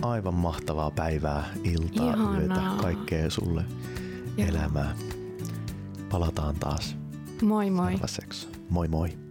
aivan 0.02 0.34
mahtavaa 0.34 0.92
päivää, 0.92 1.44
iltaa, 1.64 2.06
Ihanaa. 2.08 2.40
yötä, 2.40 2.62
kaikkea 2.82 3.30
sulle 3.30 3.66
Joo. 4.38 4.48
elämää. 4.48 4.96
Palataan 6.10 6.56
taas. 6.56 6.96
Moi 7.42 7.70
moi. 7.70 7.96
Moi 8.70 8.88
moi. 8.88 9.27